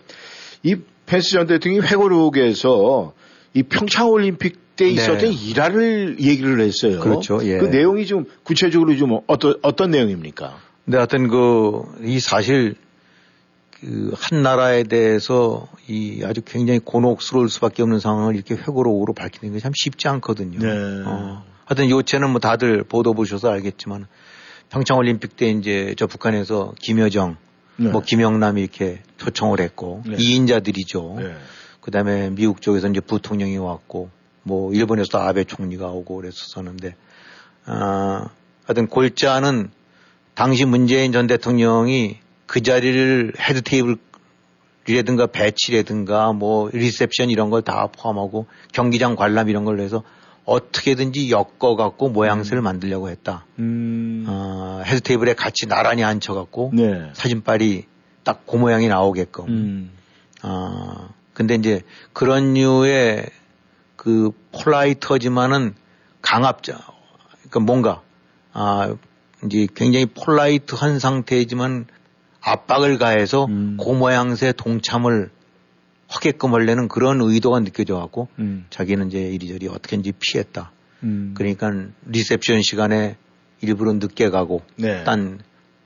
이 0.63 0.77
펜스 1.07 1.33
전 1.33 1.47
대통령이 1.49 1.85
회고록에서 1.85 3.13
이 3.55 3.65
평창 3.65 4.09
올림픽 4.09 4.77
때 4.77 4.85
네. 4.85 4.93
있었던 4.93 5.33
일화를 5.33 6.17
얘기를 6.21 6.61
했어요. 6.61 7.01
그렇죠. 7.01 7.41
예. 7.43 7.59
그 7.59 7.67
내용이 7.67 8.07
좀 8.07 8.27
구체적으로 8.45 8.97
좀 8.97 9.19
어떤 9.27 9.55
어떤 9.63 9.91
내용입니까? 9.91 10.59
근데 10.85 10.97
하여튼 10.99 11.29
그, 11.29 11.83
이 12.05 12.21
사실, 12.21 12.75
그, 13.85 14.13
한 14.17 14.43
나라에 14.43 14.85
대해서 14.85 15.69
이 15.87 16.23
아주 16.25 16.41
굉장히 16.41 16.79
곤혹스러울 16.79 17.51
수밖에 17.51 17.83
없는 17.83 18.01
상황을 18.01 18.35
이렇게 18.35 18.55
회고록으로 18.55 19.13
밝히는 19.13 19.53
게 19.53 19.61
참 19.61 19.73
쉽지 19.75 20.09
않거든요. 20.09 20.59
네. 20.59 21.03
어, 21.07 21.45
하여튼 21.67 21.91
요체는 21.91 22.31
뭐 22.31 22.41
다들 22.41 22.83
보도 22.85 23.13
보셔서 23.13 23.51
알겠지만 23.51 24.07
평창올림픽 24.71 25.37
때 25.37 25.51
이제 25.51 25.95
저 25.99 26.07
북한에서 26.07 26.73
김여정, 26.81 27.37
네. 27.77 27.91
뭐 27.91 28.01
김영남 28.01 28.57
이렇게 28.59 29.03
초청을 29.19 29.61
했고 29.61 30.03
네. 30.07 30.17
이인자들이죠 30.19 31.17
네. 31.19 31.35
그 31.81 31.91
다음에 31.91 32.31
미국 32.31 32.63
쪽에서 32.63 32.89
이제 32.89 33.01
부통령이 33.01 33.59
왔고 33.59 34.09
뭐 34.43 34.73
일본에서도 34.73 35.19
아베 35.19 35.45
총리가 35.45 35.89
오고 35.89 36.17
그랬었는데 36.17 36.97
아, 37.67 38.29
하여튼 38.65 38.87
골자는 38.87 39.71
당시 40.35 40.65
문재인 40.65 41.13
전 41.13 41.27
대통령이 41.27 42.24
그 42.47 42.63
자리를 42.63 43.33
head 43.39 43.63
table이라든가 43.63 45.27
배치라든가 45.29 46.33
뭐 46.33 46.71
리셉션 46.73 47.31
이런 47.31 47.51
걸 47.51 47.63
다 47.63 47.87
포함하고 47.89 48.47
경기장 48.73 49.17
관람 49.17 49.49
이런 49.49 49.65
걸로 49.65 49.83
해서 49.83 50.03
어떻게든지 50.45 51.31
엮어갖고 51.31 52.11
모양새를 52.11 52.61
만들려고 52.61 53.09
했다. 53.09 53.47
음. 53.59 54.27
어, 54.29 54.83
head 54.85 55.01
table에 55.01 55.35
같이 55.35 55.67
나란히 55.67 56.05
앉혀갖고 56.05 56.73
네. 56.75 57.11
사진빨이 57.15 57.85
딱 58.25 58.43
그 58.47 58.57
모양이 58.57 58.89
나오게끔. 58.89 59.49
음. 59.49 59.91
아, 60.43 61.09
근데 61.33 61.55
이제 61.55 61.83
그런 62.13 62.55
류의 62.55 63.27
그 63.97 64.31
polite하지만은 64.53 65.75
강압적, 66.21 66.79
그러니까 67.39 67.61
뭔가, 67.61 68.03
아, 68.53 68.95
이제 69.45 69.67
굉장히 69.75 70.07
polite한 70.07 70.99
상태이지만 70.99 71.87
압박을 72.45 72.99
가해서 72.99 73.47
음. 73.47 73.77
그 73.83 73.91
모양새 73.91 74.53
동참을 74.53 75.31
하게끔 76.09 76.55
하려는 76.55 76.89
그런 76.89 77.21
의도가 77.21 77.61
느껴져 77.61 77.97
갖고 77.97 78.29
음. 78.39 78.67
자기는 78.71 79.09
이제 79.09 79.19
이리저리 79.19 79.69
어떻게든지 79.69 80.13
피했다. 80.21 80.71
음. 81.03 81.35
그러니까 81.37 81.73
리셉션 82.07 82.63
시간에 82.63 83.17
일부러 83.61 83.93
늦게 83.95 84.29
가고 84.29 84.63
네. 84.77 85.05
딴 85.05 85.41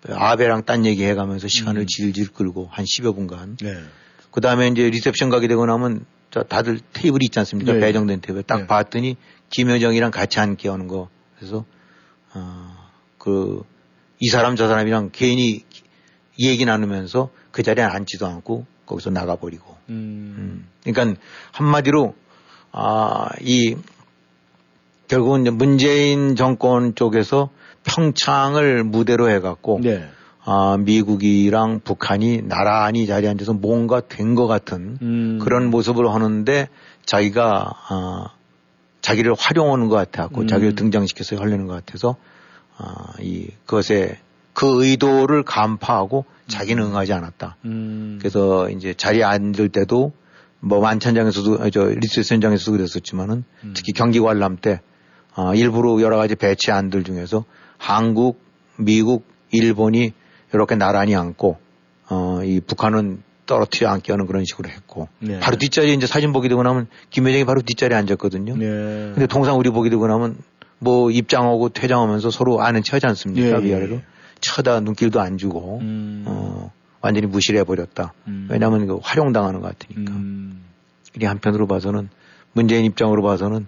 아베랑 0.09 0.64
딴 0.64 0.84
얘기 0.84 1.04
해가면서 1.04 1.48
시간을 1.48 1.82
음. 1.82 1.86
질질 1.86 2.32
끌고 2.32 2.68
한 2.70 2.84
10여 2.84 3.14
분간 3.14 3.56
네. 3.56 3.74
그 4.30 4.40
다음에 4.40 4.68
이제 4.68 4.90
리셉션 4.90 5.30
가게 5.30 5.48
되고 5.48 5.64
나면 5.64 6.04
저 6.30 6.42
다들 6.42 6.80
테이블이 6.92 7.26
있지 7.26 7.38
않습니까? 7.38 7.74
네. 7.74 7.80
배정된 7.80 8.20
테이블. 8.20 8.42
딱 8.42 8.61
네. 8.61 8.66
봤더니 8.66 9.16
김여정이랑 9.50 10.11
같이 10.11 10.40
앉게 10.40 10.68
하는 10.68 10.86
거. 10.86 11.09
그래서, 11.36 11.64
어, 12.34 12.76
그, 13.16 13.62
이 14.20 14.28
사람 14.28 14.56
저 14.56 14.68
사람이랑 14.68 15.11
괜히 15.12 15.64
얘기 16.39 16.64
나누면서 16.64 17.30
그 17.51 17.62
자리에 17.62 17.84
앉지도 17.84 18.26
않고 18.26 18.66
거기서 18.86 19.11
나가버리고. 19.11 19.76
음. 19.91 20.34
음. 20.39 20.68
그러니까 20.84 21.20
한마디로, 21.53 22.14
아, 22.72 23.28
이, 23.41 23.76
결국은 25.09 25.43
이제 25.43 25.51
문재인 25.51 26.36
정권 26.36 26.95
쪽에서 26.95 27.51
평창을 27.84 28.84
무대로 28.84 29.30
해갖고 29.30 29.80
네. 29.82 30.07
아, 30.45 30.76
미국이랑 30.78 31.80
북한이 31.80 32.43
나란히 32.43 33.07
자리에 33.07 33.28
앉아서 33.30 33.55
뭔가 33.55 34.01
된 34.01 34.34
것 34.34 34.47
같은 34.47 34.99
음. 35.03 35.39
그런 35.43 35.70
모습을 35.70 36.09
하는데 36.12 36.68
자기가 37.05 37.72
아, 37.89 38.26
자기를 39.01 39.34
활용하는 39.39 39.89
것 39.89 39.97
같아갖고 39.97 40.43
음. 40.43 40.47
자기를 40.47 40.74
등장시켜서 40.74 41.36
하려는 41.36 41.66
것 41.66 41.74
같아서 41.74 42.16
아, 42.76 43.12
이 43.20 43.49
그것에 43.66 44.18
그 44.59 44.84
의도를 44.84 45.44
간파하고 45.44 46.24
자기는 46.48 46.82
응하지 46.82 47.12
않았다. 47.12 47.59
음. 47.64 48.18
그래서 48.18 48.68
이제 48.70 48.92
자리에 48.92 49.22
앉을 49.22 49.68
때도 49.68 50.11
뭐 50.59 50.80
만찬장에서도 50.80 51.62
아, 51.62 51.70
저 51.70 51.84
리셉션장에서도 51.84 52.72
그랬었지만은 52.72 53.44
음. 53.62 53.72
특히 53.76 53.92
경기 53.92 54.18
관람 54.18 54.56
때 54.56 54.80
아, 55.36 55.54
일부러 55.54 56.00
여러 56.00 56.16
가지 56.16 56.34
배치 56.34 56.72
안들 56.72 57.04
중에서 57.04 57.44
한국, 57.76 58.40
미국, 58.76 59.26
일본이 59.52 60.12
이렇게 60.52 60.74
나란히 60.74 61.14
앉고 61.14 61.56
어, 62.11 62.40
이 62.42 62.59
북한은 62.59 63.22
떨어뜨려 63.46 63.90
앉게 63.90 64.12
하는 64.12 64.26
그런 64.26 64.44
식으로 64.44 64.70
했고 64.70 65.06
네. 65.20 65.38
바로 65.38 65.56
뒷자리에 65.56 65.94
이제 65.94 66.09
사진 66.09 66.32
보게 66.32 66.48
되고 66.48 66.64
나면 66.64 66.88
김여정이 67.11 67.44
바로 67.44 67.62
뒷자리에 67.62 67.96
앉았거든요. 67.96 68.56
네. 68.56 68.66
근데 69.14 69.28
통상 69.28 69.56
우리 69.56 69.70
보게 69.70 69.88
되고 69.88 70.04
나면 70.09 70.36
뭐 70.80 71.12
입장하고 71.12 71.68
퇴장하면서 71.68 72.32
서로 72.32 72.61
아는 72.61 72.82
체 72.82 72.96
하지 72.96 73.06
않습니까? 73.06 73.46
예, 73.46 73.52
예. 73.52 73.64
위아래로 73.64 74.00
쳐다 74.41 74.80
눈길도 74.80 75.20
안 75.20 75.39
주고 75.39 75.78
음. 75.80 76.24
어, 76.26 76.72
완전히 77.01 77.26
무시를 77.26 77.61
해버렸다. 77.61 78.12
음. 78.26 78.49
왜냐하면 78.51 78.86
그 78.86 78.99
활용당하는 79.03 79.61
것 79.61 79.78
같으니까. 79.78 80.12
음. 80.12 80.64
이 81.20 81.24
한편으로 81.24 81.66
봐서는 81.66 82.09
문재인 82.53 82.84
입장으로 82.84 83.22
봐서는 83.22 83.66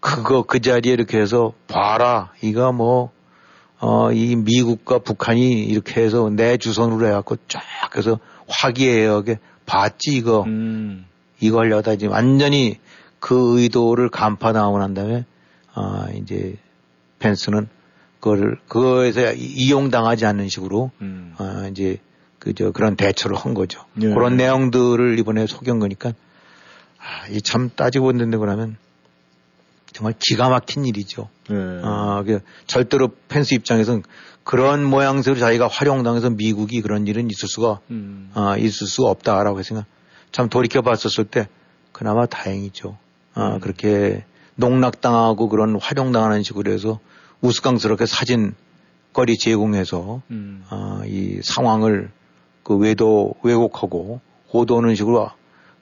그거 0.00 0.42
그 0.42 0.60
자리에 0.60 0.92
이렇게 0.92 1.18
해서 1.18 1.52
봐라 1.66 2.32
이거 2.42 2.72
뭐 2.72 3.10
어, 3.80 4.12
이 4.12 4.36
미국과 4.36 4.98
북한이 4.98 5.64
이렇게 5.64 6.02
해서 6.02 6.30
내 6.30 6.56
주선으로 6.56 7.06
해갖고 7.06 7.36
쫙 7.48 7.62
해서 7.96 8.18
화기애애하게 8.48 9.38
봤지 9.66 10.16
이거 10.16 10.42
음. 10.44 11.06
이거 11.40 11.60
하려다 11.60 11.92
이제 11.92 12.06
완전히 12.06 12.78
그 13.20 13.60
의도를 13.60 14.10
간파당하고 14.10 14.78
난 14.78 14.94
다음에 14.94 15.24
아 15.72 16.08
이제 16.14 16.56
펜스는 17.18 17.68
그거를 18.24 18.56
그거에서 18.68 19.32
이- 19.34 19.36
이용당하지 19.66 20.24
않는 20.24 20.48
식으로 20.48 20.90
음. 21.02 21.34
아 21.36 21.68
이제 21.70 21.98
그저 22.38 22.70
그런 22.72 22.96
대처를 22.96 23.36
한 23.36 23.52
거죠. 23.52 23.84
네. 23.94 24.08
그런 24.08 24.36
내용들을 24.38 25.18
이번에 25.18 25.46
소개한 25.46 25.78
거니까 25.78 26.10
아, 26.98 27.28
이 27.28 27.40
참 27.42 27.70
따지고 27.76 28.06
본다고 28.06 28.38
그러면 28.40 28.76
정말 29.92 30.14
기가 30.18 30.48
막힌 30.48 30.86
일이죠. 30.86 31.28
네. 31.50 31.56
아, 31.84 32.22
그 32.26 32.40
절대로 32.66 33.10
펜스 33.28 33.54
입장에서는 33.54 34.02
그런 34.42 34.82
모양새로 34.84 35.36
자기가 35.38 35.68
활용당해서 35.68 36.30
미국이 36.30 36.80
그런 36.80 37.06
일은 37.06 37.28
있을 37.30 37.46
수가 37.48 37.80
음. 37.90 38.30
아, 38.34 38.56
있을 38.56 38.86
수가 38.86 39.10
없다라고 39.10 39.62
생각. 39.62 39.84
참 40.32 40.48
돌이켜 40.48 40.80
봤었을 40.82 41.24
때 41.26 41.46
그나마 41.92 42.24
다행이죠. 42.26 42.96
아, 43.34 43.54
음. 43.56 43.60
그렇게 43.60 44.24
농락당하고 44.56 45.48
그런 45.48 45.78
활용당하는 45.80 46.42
식으로 46.42 46.72
해서 46.72 46.98
우스꽝스럽게 47.44 48.06
사진거리 48.06 49.38
제공해서 49.38 50.22
음. 50.30 50.64
아, 50.68 51.02
이 51.06 51.40
상황을 51.42 52.10
그 52.62 52.76
외도 52.76 53.34
왜곡하고 53.42 54.20
호도하는 54.52 54.94
식으로 54.94 55.30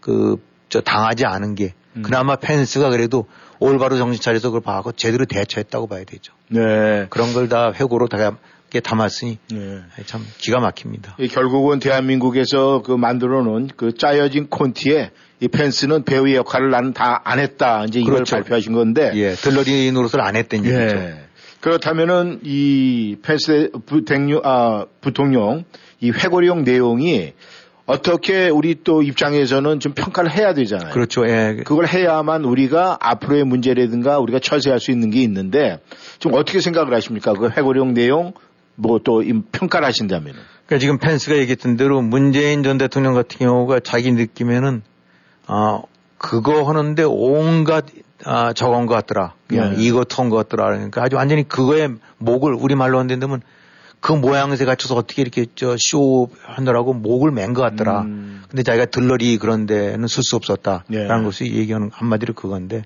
그 0.01 0.37
저 0.73 0.81
당하지 0.81 1.27
않은 1.27 1.55
게 1.55 1.75
음. 1.97 2.03
그나마 2.03 2.37
펜스가 2.37 2.89
그래도 2.89 3.27
올바로 3.59 3.99
정신 3.99 4.23
차려서 4.23 4.49
그걸 4.49 4.63
봐고 4.63 4.93
제대로 4.93 5.27
대처했다고 5.27 5.87
봐야 5.87 6.03
되죠. 6.05 6.33
네. 6.49 7.07
그런 7.11 7.35
걸 7.35 7.47
다 7.51 7.73
회고로 7.75 8.09
다 8.09 8.39
담았으니 8.83 9.39
네. 9.53 9.81
참 10.07 10.27
기가 10.39 10.61
막힙니다. 10.61 11.17
이 11.19 11.29
결국은 11.29 11.79
대한민국에서 11.79 12.81
그 12.81 12.93
만들어 12.93 13.43
놓은 13.43 13.69
그 13.77 13.93
짜여진 13.95 14.49
콘티에 14.49 15.11
이 15.41 15.49
펜스는 15.49 16.05
배우의 16.05 16.37
역할을 16.37 16.71
나는 16.71 16.95
다 16.95 17.21
안 17.25 17.39
했다. 17.39 17.85
이제 17.85 18.01
이걸 18.01 18.15
그렇죠. 18.15 18.37
발표하신 18.37 18.73
건데. 18.73 19.13
예, 19.15 19.35
들러리 19.35 19.93
노릇을 19.93 20.23
안 20.23 20.37
했던 20.37 20.65
얘기죠. 20.65 20.97
예. 21.63 21.69
그렇다면은 21.69 22.41
이 22.43 23.17
펜스 23.23 23.71
부통령, 23.87 24.41
아, 24.45 24.87
부통령 25.01 25.65
이 26.01 26.11
회고령 26.11 26.65
내용이 26.65 27.33
어떻게 27.87 28.49
우리 28.49 28.77
또 28.85 29.03
입장에서는 29.03 29.81
좀 29.81 29.93
평가를 29.93 30.31
해야 30.31 30.55
되잖아요. 30.55 30.93
그렇죠. 30.93 31.27
예. 31.27 31.57
그걸 31.65 31.87
해야만 31.87 32.45
우리가 32.45 32.99
앞으로의 33.01 33.45
문제라든가 33.45 34.19
우리가 34.19 34.39
처세할 34.39 34.81
수 34.81 34.91
있는 34.91 35.11
게 35.11 35.21
있는데 35.23 35.81
좀 36.19 36.35
어떻게 36.35 36.61
생각을 36.61 36.95
하십니까? 36.95 37.33
그 37.35 37.49
회고령 37.51 37.95
내용 37.95 38.33
뭐 38.77 38.99
또 39.05 39.23
평가를 39.53 39.87
하신다면. 39.87 40.35
그러니까 40.67 40.79
지금 40.79 40.99
펜스가 40.99 41.37
얘기했던 41.37 41.77
대로 41.77 42.01
문재인 42.03 42.63
전 42.63 42.79
대통령 42.79 43.15
같은 43.15 43.39
경우가 43.39 43.81
자기 43.81 44.13
느낌에는 44.13 44.83
어 45.49 45.83
그거 46.19 46.63
하는데 46.63 47.03
온갖 47.05 47.87
아, 48.25 48.53
저건 48.53 48.87
것 48.87 48.95
같더라. 48.95 49.35
그냥 49.49 49.75
네. 49.77 49.83
이거 49.83 50.05
턴것 50.05 50.49
같더라. 50.49 50.71
그러니까 50.71 51.03
아주 51.03 51.17
완전히 51.17 51.47
그거에 51.47 51.89
목을 52.19 52.55
우리말로 52.55 52.99
한다면 52.99 53.43
그 54.01 54.13
모양새 54.13 54.65
갖춰서 54.65 54.97
어떻게 54.97 55.23
이렇게 55.23 55.47
저쇼 55.55 56.31
하느라고 56.43 56.93
목을 56.93 57.31
맨 57.31 57.55
것 57.55 57.63
같더라. 57.63 58.03
음. 58.03 58.43
근데 58.49 58.63
자기가 58.63 58.87
들러리 58.87 59.39
그런 59.39 59.67
데는 59.67 60.07
쓸 60.09 60.23
수 60.23 60.37
없었다라는 60.37 60.85
네. 60.89 61.25
것이 61.25 61.53
얘기하는 61.53 61.91
한마디로 61.93 62.35
그건데 62.35 62.83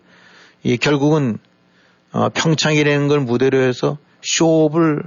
이 0.62 0.76
결국은 0.76 1.39
어, 2.12 2.28
평창이라는 2.30 3.09
걸 3.09 3.20
무대로 3.20 3.59
해서 3.59 3.99
쇼업을 4.22 5.03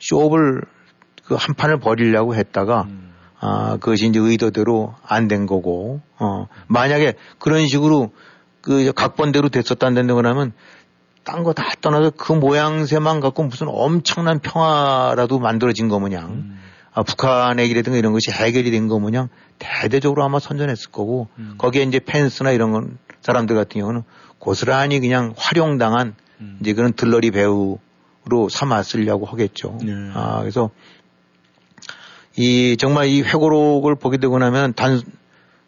쇼업을 0.00 0.62
그 1.26 1.34
한 1.34 1.54
판을 1.56 1.80
벌이려고 1.80 2.34
했다가 2.36 2.82
음. 2.88 3.12
아 3.40 3.78
그것이 3.80 4.06
이제 4.06 4.18
의도대로 4.20 4.94
안 5.04 5.26
된 5.28 5.46
거고 5.46 6.00
어 6.18 6.46
만약에 6.68 7.14
그런 7.38 7.66
식으로 7.66 8.12
그 8.66 8.92
각본대로 8.92 9.48
됐었다는 9.48 10.08
거라면 10.08 10.52
딴 11.22 11.44
거 11.44 11.52
다 11.52 11.70
떠나서 11.80 12.10
그 12.16 12.32
모양새만 12.32 13.20
갖고 13.20 13.44
무슨 13.44 13.68
엄청난 13.70 14.40
평화라도 14.40 15.38
만들어진 15.38 15.88
거 15.88 16.00
모양 16.00 16.24
음. 16.30 16.60
아, 16.92 17.02
북한의 17.04 17.66
일이라든가 17.68 17.96
이런 17.96 18.12
것이 18.12 18.32
해결이 18.32 18.70
된거 18.72 18.98
모양 18.98 19.28
대대적으로 19.60 20.24
아마 20.24 20.40
선전했을 20.40 20.90
거고 20.90 21.28
음. 21.38 21.54
거기에 21.58 21.82
이제 21.84 22.00
펜스나 22.00 22.50
이런 22.50 22.72
건 22.72 22.98
사람들 23.20 23.54
같은 23.54 23.80
경우는 23.80 24.02
고스란히 24.40 24.98
그냥 24.98 25.32
활용당한 25.36 26.14
음. 26.40 26.58
이제 26.60 26.72
그런 26.74 26.92
들러리 26.92 27.30
배우로 27.30 27.78
삼았으려고 28.50 29.26
하겠죠. 29.26 29.78
네. 29.82 29.92
아, 30.12 30.40
그래서 30.40 30.70
이 32.36 32.76
정말 32.78 33.06
이 33.06 33.22
회고록을 33.22 33.94
보게 33.94 34.16
되고 34.16 34.38
나면 34.38 34.74
단, 34.74 35.00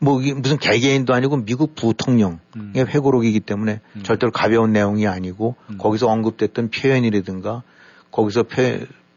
뭐 0.00 0.20
무슨 0.36 0.58
개개인도 0.58 1.12
아니고 1.12 1.44
미국 1.44 1.74
부통령의 1.74 2.38
음. 2.56 2.72
회고록이기 2.76 3.40
때문에 3.40 3.80
음. 3.96 4.02
절대로 4.04 4.30
가벼운 4.30 4.72
내용이 4.72 5.06
아니고 5.06 5.56
음. 5.70 5.78
거기서 5.78 6.08
언급됐던 6.08 6.70
표현이라든가 6.70 7.62
거기서 8.10 8.44
표, 8.44 8.62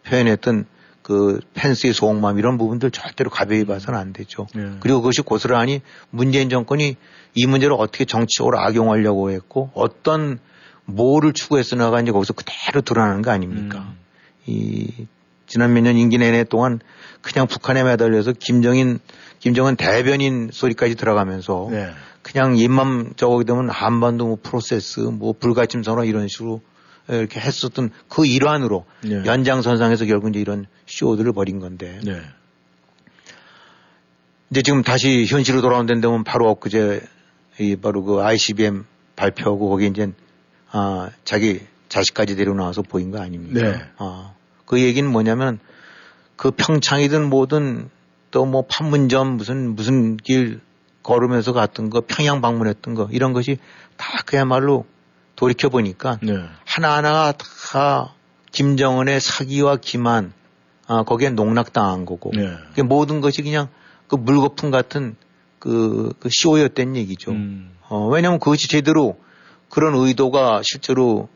표현했던 0.04 0.66
그 1.04 1.40
펜스의 1.54 1.94
소홍맘 1.94 2.40
이런 2.40 2.58
부분들 2.58 2.92
절대로 2.92 3.30
가벼이 3.30 3.66
봐서는 3.66 4.00
안 4.00 4.14
되죠. 4.14 4.48
네. 4.56 4.72
그리고 4.80 5.02
그것이 5.02 5.22
고스란히 5.22 5.82
문재인 6.10 6.50
정권이 6.50 6.96
이 7.34 7.46
문제를 7.48 7.76
어떻게 7.78 8.06
정치적으로 8.06 8.60
악용하려고 8.60 9.32
했고 9.32 9.72
어떤 9.74 10.40
뭐를 10.86 11.34
추구했으나가 11.34 12.02
이제 12.02 12.12
거기서 12.12 12.34
그대로 12.34 12.82
드러나는 12.82 13.22
거 13.22 13.32
아닙니까? 13.32 13.80
음. 13.80 13.98
이 14.46 15.08
지난 15.48 15.74
몇 15.74 15.82
년 15.82 15.98
임기 15.98 16.18
내내 16.18 16.44
동안 16.46 16.80
그냥 17.22 17.46
북한에 17.48 17.84
매달려서 17.84 18.34
김정인, 18.40 19.00
김정은 19.42 19.76
대변인 19.76 20.50
소리까지 20.54 20.96
들어가면서 20.96 21.68
네. 21.72 21.92
그냥 22.22 22.56
입만 22.58 23.14
저거게 23.16 23.44
되면 23.44 23.70
한반도 23.70 24.28
뭐 24.28 24.38
프로세스, 24.42 25.00
뭐 25.00 25.34
불가침 25.34 25.84
선언 25.84 26.06
이런 26.06 26.28
식으로 26.28 26.62
이렇게 27.10 27.40
했었던 27.40 27.90
그 28.08 28.26
일환으로 28.26 28.86
네. 29.02 29.26
연장선상에서 29.26 30.06
결국 30.06 30.30
이제 30.30 30.40
이런 30.40 30.68
쇼들을 30.86 31.34
벌인 31.34 31.60
건데. 31.60 32.00
네. 32.04 32.22
이제 34.52 34.62
지금 34.62 34.84
다시 34.84 35.26
현실로 35.26 35.62
돌아온 35.62 35.88
데는 35.88 36.02
되면 36.02 36.24
바로 36.24 36.50
엊그제 36.52 37.02
이 37.60 37.76
바로 37.76 38.04
그 38.04 38.22
ICBM 38.22 38.86
발표하고 39.16 39.70
거기 39.70 39.88
이제 39.88 40.12
아 40.70 41.10
자기 41.24 41.62
자식까지 41.90 42.36
데리고 42.36 42.56
나와서 42.56 42.84
보인 42.84 43.10
거 43.12 43.20
아닙니까? 43.20 43.60
네. 43.60 43.82
아, 43.98 44.34
그 44.66 44.80
얘기는 44.80 45.10
뭐냐면 45.10 45.60
그 46.36 46.52
평창이든 46.52 47.30
뭐든 47.30 47.90
또 48.32 48.46
뭐 48.46 48.66
판문점 48.68 49.38
무슨 49.38 49.76
무슨 49.76 50.18
길 50.18 50.62
걸으면서 51.04 51.54
갔던 51.54 51.90
거 51.90 52.02
평양 52.08 52.42
방문했던 52.42 52.96
거 52.96 53.08
이런 53.12 53.34
것이 53.34 53.58
다 53.98 54.22
그야말로 54.26 54.86
돌이켜 55.36 55.70
보니까 55.70 56.18
네. 56.22 56.34
하나하나가 56.66 57.34
다 57.34 58.14
김정은의 58.52 59.20
사기와 59.20 59.78
기만 59.78 60.34
아, 60.88 61.04
거기에 61.04 61.30
농락당한 61.30 62.06
거고 62.06 62.32
네. 62.36 62.84
모든 62.84 63.22
것이 63.22 63.42
그냥 63.42 63.70
그 64.08 64.16
물거품 64.16 64.72
같은 64.72 65.16
그, 65.60 66.14
그 66.20 66.30
쇼였던 66.32 66.96
얘기죠. 66.96 67.32
음. 67.32 67.72
어, 67.88 68.08
왜냐하면 68.08 68.40
그것이 68.40 68.68
제대로 68.68 69.18
그런 69.70 69.96
의도가 69.96 70.62
실제로 70.64 71.30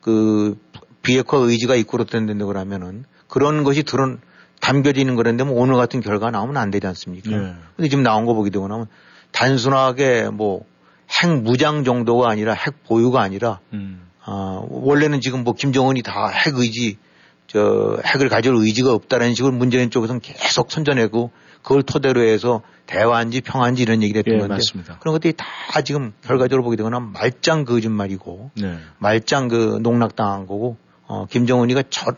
그 0.00 0.58
비핵화 1.02 1.36
의지가 1.38 1.76
이끌었던 1.76 2.26
데고 2.26 2.46
그러면은 2.46 3.04
그런 3.28 3.64
것이 3.64 3.82
드러난 3.84 4.20
담겨지는 4.66 5.14
거라는데 5.14 5.44
뭐 5.44 5.60
오늘 5.60 5.76
같은 5.76 6.00
결과 6.00 6.30
나오면 6.30 6.56
안 6.56 6.70
되지 6.70 6.86
않습니까? 6.88 7.30
네. 7.30 7.54
근데 7.76 7.88
지금 7.88 8.02
나온 8.02 8.26
거 8.26 8.34
보게 8.34 8.50
되고 8.50 8.66
나면 8.68 8.86
단순하게 9.32 10.30
뭐 10.30 10.64
핵 11.08 11.42
무장 11.42 11.84
정도가 11.84 12.28
아니라 12.28 12.52
핵 12.52 12.82
보유가 12.84 13.20
아니라 13.22 13.60
음. 13.72 14.08
아, 14.24 14.60
원래는 14.68 15.20
지금 15.20 15.44
뭐 15.44 15.54
김정은이 15.54 16.02
다 16.02 16.30
핵 16.32 16.56
의지 16.58 16.98
저 17.46 17.96
핵을 18.04 18.28
가질 18.28 18.52
의지가 18.52 18.92
없다는 18.92 19.34
식으로 19.34 19.54
문재인 19.54 19.90
쪽에서는 19.90 20.20
계속 20.20 20.72
선전하고 20.72 21.30
그걸 21.62 21.82
토대로 21.84 22.22
해서 22.22 22.62
대화인지 22.86 23.40
평화인지 23.42 23.82
이런 23.82 24.02
얘기를 24.02 24.18
했던 24.18 24.34
예, 24.34 24.38
건데 24.38 24.54
맞습니다. 24.54 24.98
그런 24.98 25.12
것들이 25.14 25.34
다 25.36 25.46
지금 25.82 26.12
결과적으로 26.22 26.64
보게 26.64 26.76
되거나 26.76 26.98
말짱 26.98 27.64
거짓말이고 27.64 28.50
네. 28.60 28.78
말짱 28.98 29.46
그 29.46 29.78
농락당한 29.80 30.46
거고 30.46 30.76
어, 31.06 31.26
김정은이가 31.26 31.84
저 31.90 32.12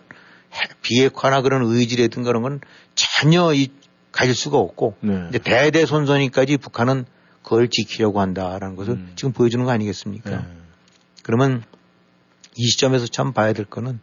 비핵화나 0.82 1.42
그런 1.42 1.62
의지라든가 1.64 2.28
그런 2.28 2.42
건 2.42 2.60
전혀 2.94 3.52
이, 3.54 3.68
가질 4.12 4.34
수가 4.34 4.58
없고 4.58 4.96
네. 5.00 5.26
이제 5.28 5.38
대대손손이까지 5.38 6.56
북한은 6.56 7.04
그걸 7.42 7.68
지키려고 7.68 8.20
한다라는 8.20 8.76
것을 8.76 8.94
음. 8.94 9.12
지금 9.14 9.32
보여주는 9.32 9.64
거 9.64 9.70
아니겠습니까? 9.70 10.30
네. 10.30 10.44
그러면 11.22 11.62
이 12.56 12.66
시점에서 12.66 13.06
참 13.06 13.32
봐야 13.32 13.52
될 13.52 13.64
거는 13.64 14.00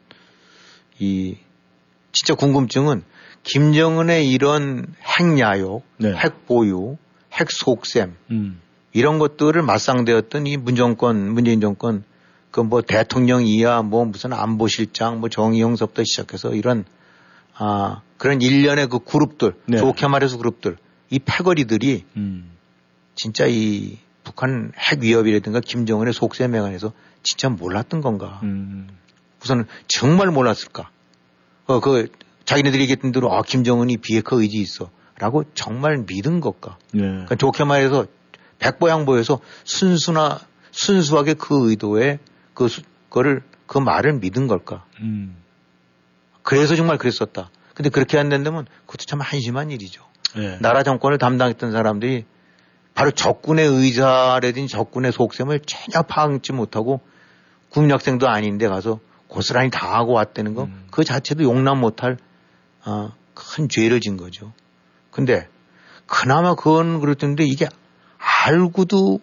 이 1.00 1.38
진짜 2.12 2.34
궁금증은 2.34 3.04
김정은의 3.44 4.30
이런 4.32 4.88
핵야욕, 5.20 5.84
네. 5.98 6.14
핵보유, 6.14 6.98
핵속셈 7.34 8.16
음. 8.32 8.62
이런 8.94 9.20
것들을 9.20 9.62
맞상대했던 9.62 10.48
이 10.48 10.58
문정권, 10.58 11.34
문재인 11.34 11.60
정권 11.60 12.04
그 12.56 12.62
뭐 12.62 12.82
대통령 12.82 13.46
이하 13.46 13.82
뭐 13.82 14.06
무슨 14.06 14.32
안보실장 14.32 15.20
뭐 15.20 15.28
정의용서부터 15.28 16.06
시작해서 16.06 16.56
이런 16.56 16.86
아 17.54 18.02
그런 18.18 18.42
일련의 18.42 18.88
그 18.88 19.00
그룹들 19.00 19.56
네. 19.66 19.78
좋게 19.78 20.08
말해서 20.08 20.38
그룹들 20.38 20.78
이 21.10 21.20
패거리들이 21.20 22.06
음. 22.16 22.50
진짜 23.14 23.46
이 23.46 23.98
북한 24.24 24.72
핵 24.78 25.02
위협이라든가 25.02 25.60
김정은의 25.60 26.14
속셈에 26.14 26.58
관해서 26.62 26.94
진짜 27.24 27.50
몰랐던 27.50 28.00
건가? 28.00 28.40
음. 28.44 28.88
우선 29.44 29.68
정말 29.90 30.32
몰랐을까? 30.32 30.90
어, 31.66 31.82
그 31.82 32.08
자기네들이 32.46 32.84
얘기했던 32.84 33.12
대로 33.12 33.34
아 33.34 33.42
김정은이 33.42 33.98
비핵화 33.98 34.38
의지 34.38 34.60
있어라고 34.60 35.44
정말 35.56 36.06
믿은 36.08 36.40
것까? 36.40 36.78
네. 36.94 37.02
그러니까 37.02 37.36
좋게 37.36 37.66
말해서 37.66 38.06
백보양보에서 38.60 39.42
순수나 39.66 40.40
순수하게 40.72 41.34
그 41.34 41.70
의도에 41.70 42.20
그 42.56 42.68
그거를 43.10 43.44
그 43.68 43.78
말을 43.78 44.14
믿은 44.14 44.48
걸까? 44.48 44.86
음. 45.02 45.38
그래서 46.42 46.76
정말 46.76 46.98
그랬었다. 46.98 47.50
근데 47.74 47.90
그렇게 47.90 48.18
안 48.18 48.30
된다면 48.30 48.66
그것도 48.86 49.06
참 49.06 49.22
한심한 49.22 49.70
일이죠. 49.72 50.04
네. 50.36 50.58
나라 50.60 50.84
정권을 50.84 51.18
담당했던 51.18 51.72
사람들이 51.72 52.26
바로 52.94 53.12
적군의 53.12 53.68
의사라든지 53.68 54.68
적군의 54.68 55.12
속셈을 55.12 55.62
전혀 55.62 56.02
파악지 56.04 56.54
못하고 56.54 57.02
국력생도 57.70 58.28
아닌데 58.28 58.68
가서 58.68 59.00
고스란히 59.28 59.70
당하고 59.70 60.14
왔다는 60.14 60.54
거, 60.54 60.64
음. 60.64 60.88
그 60.92 61.04
자체도 61.04 61.44
용납 61.44 61.76
못할 61.76 62.18
어, 62.86 63.12
큰 63.34 63.68
죄를 63.68 64.00
진 64.00 64.18
거죠. 64.18 64.54
근데 65.12 65.48
그나마 66.06 66.56
그건 66.56 67.00
그렇던데 67.00 67.44
이게 67.44 67.68
알고도 68.18 69.20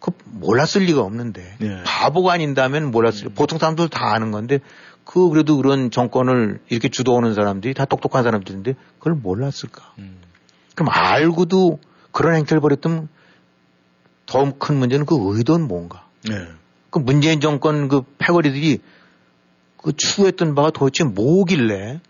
그 0.00 0.12
몰랐을 0.24 0.86
리가 0.86 1.02
없는데 1.02 1.56
네. 1.58 1.82
바보가 1.84 2.32
아닌다면 2.32 2.90
몰랐을 2.90 3.26
음. 3.26 3.34
보통 3.34 3.58
사람들 3.58 3.88
다 3.88 4.12
아는 4.12 4.30
건데 4.30 4.60
그 5.04 5.28
그래도 5.30 5.56
그런 5.56 5.90
정권을 5.90 6.60
이렇게 6.68 6.88
주도하는 6.88 7.34
사람들이 7.34 7.74
다 7.74 7.84
똑똑한 7.84 8.22
사람들인데 8.22 8.74
그걸 8.98 9.14
몰랐을까? 9.14 9.94
음. 9.98 10.18
그럼 10.74 10.90
알고도 10.92 11.80
그런 12.12 12.36
행태를 12.36 12.60
벌였던 12.60 13.08
더큰 14.26 14.76
문제는 14.76 15.06
그 15.06 15.16
의도는 15.18 15.66
뭔가? 15.66 16.06
네. 16.28 16.34
그 16.90 16.98
문재인 16.98 17.40
정권 17.40 17.88
그 17.88 18.02
패거리들이 18.18 18.80
그 19.78 19.92
추구했던 19.96 20.54
바가 20.54 20.70
도대체 20.70 21.04
뭐길래 21.04 22.00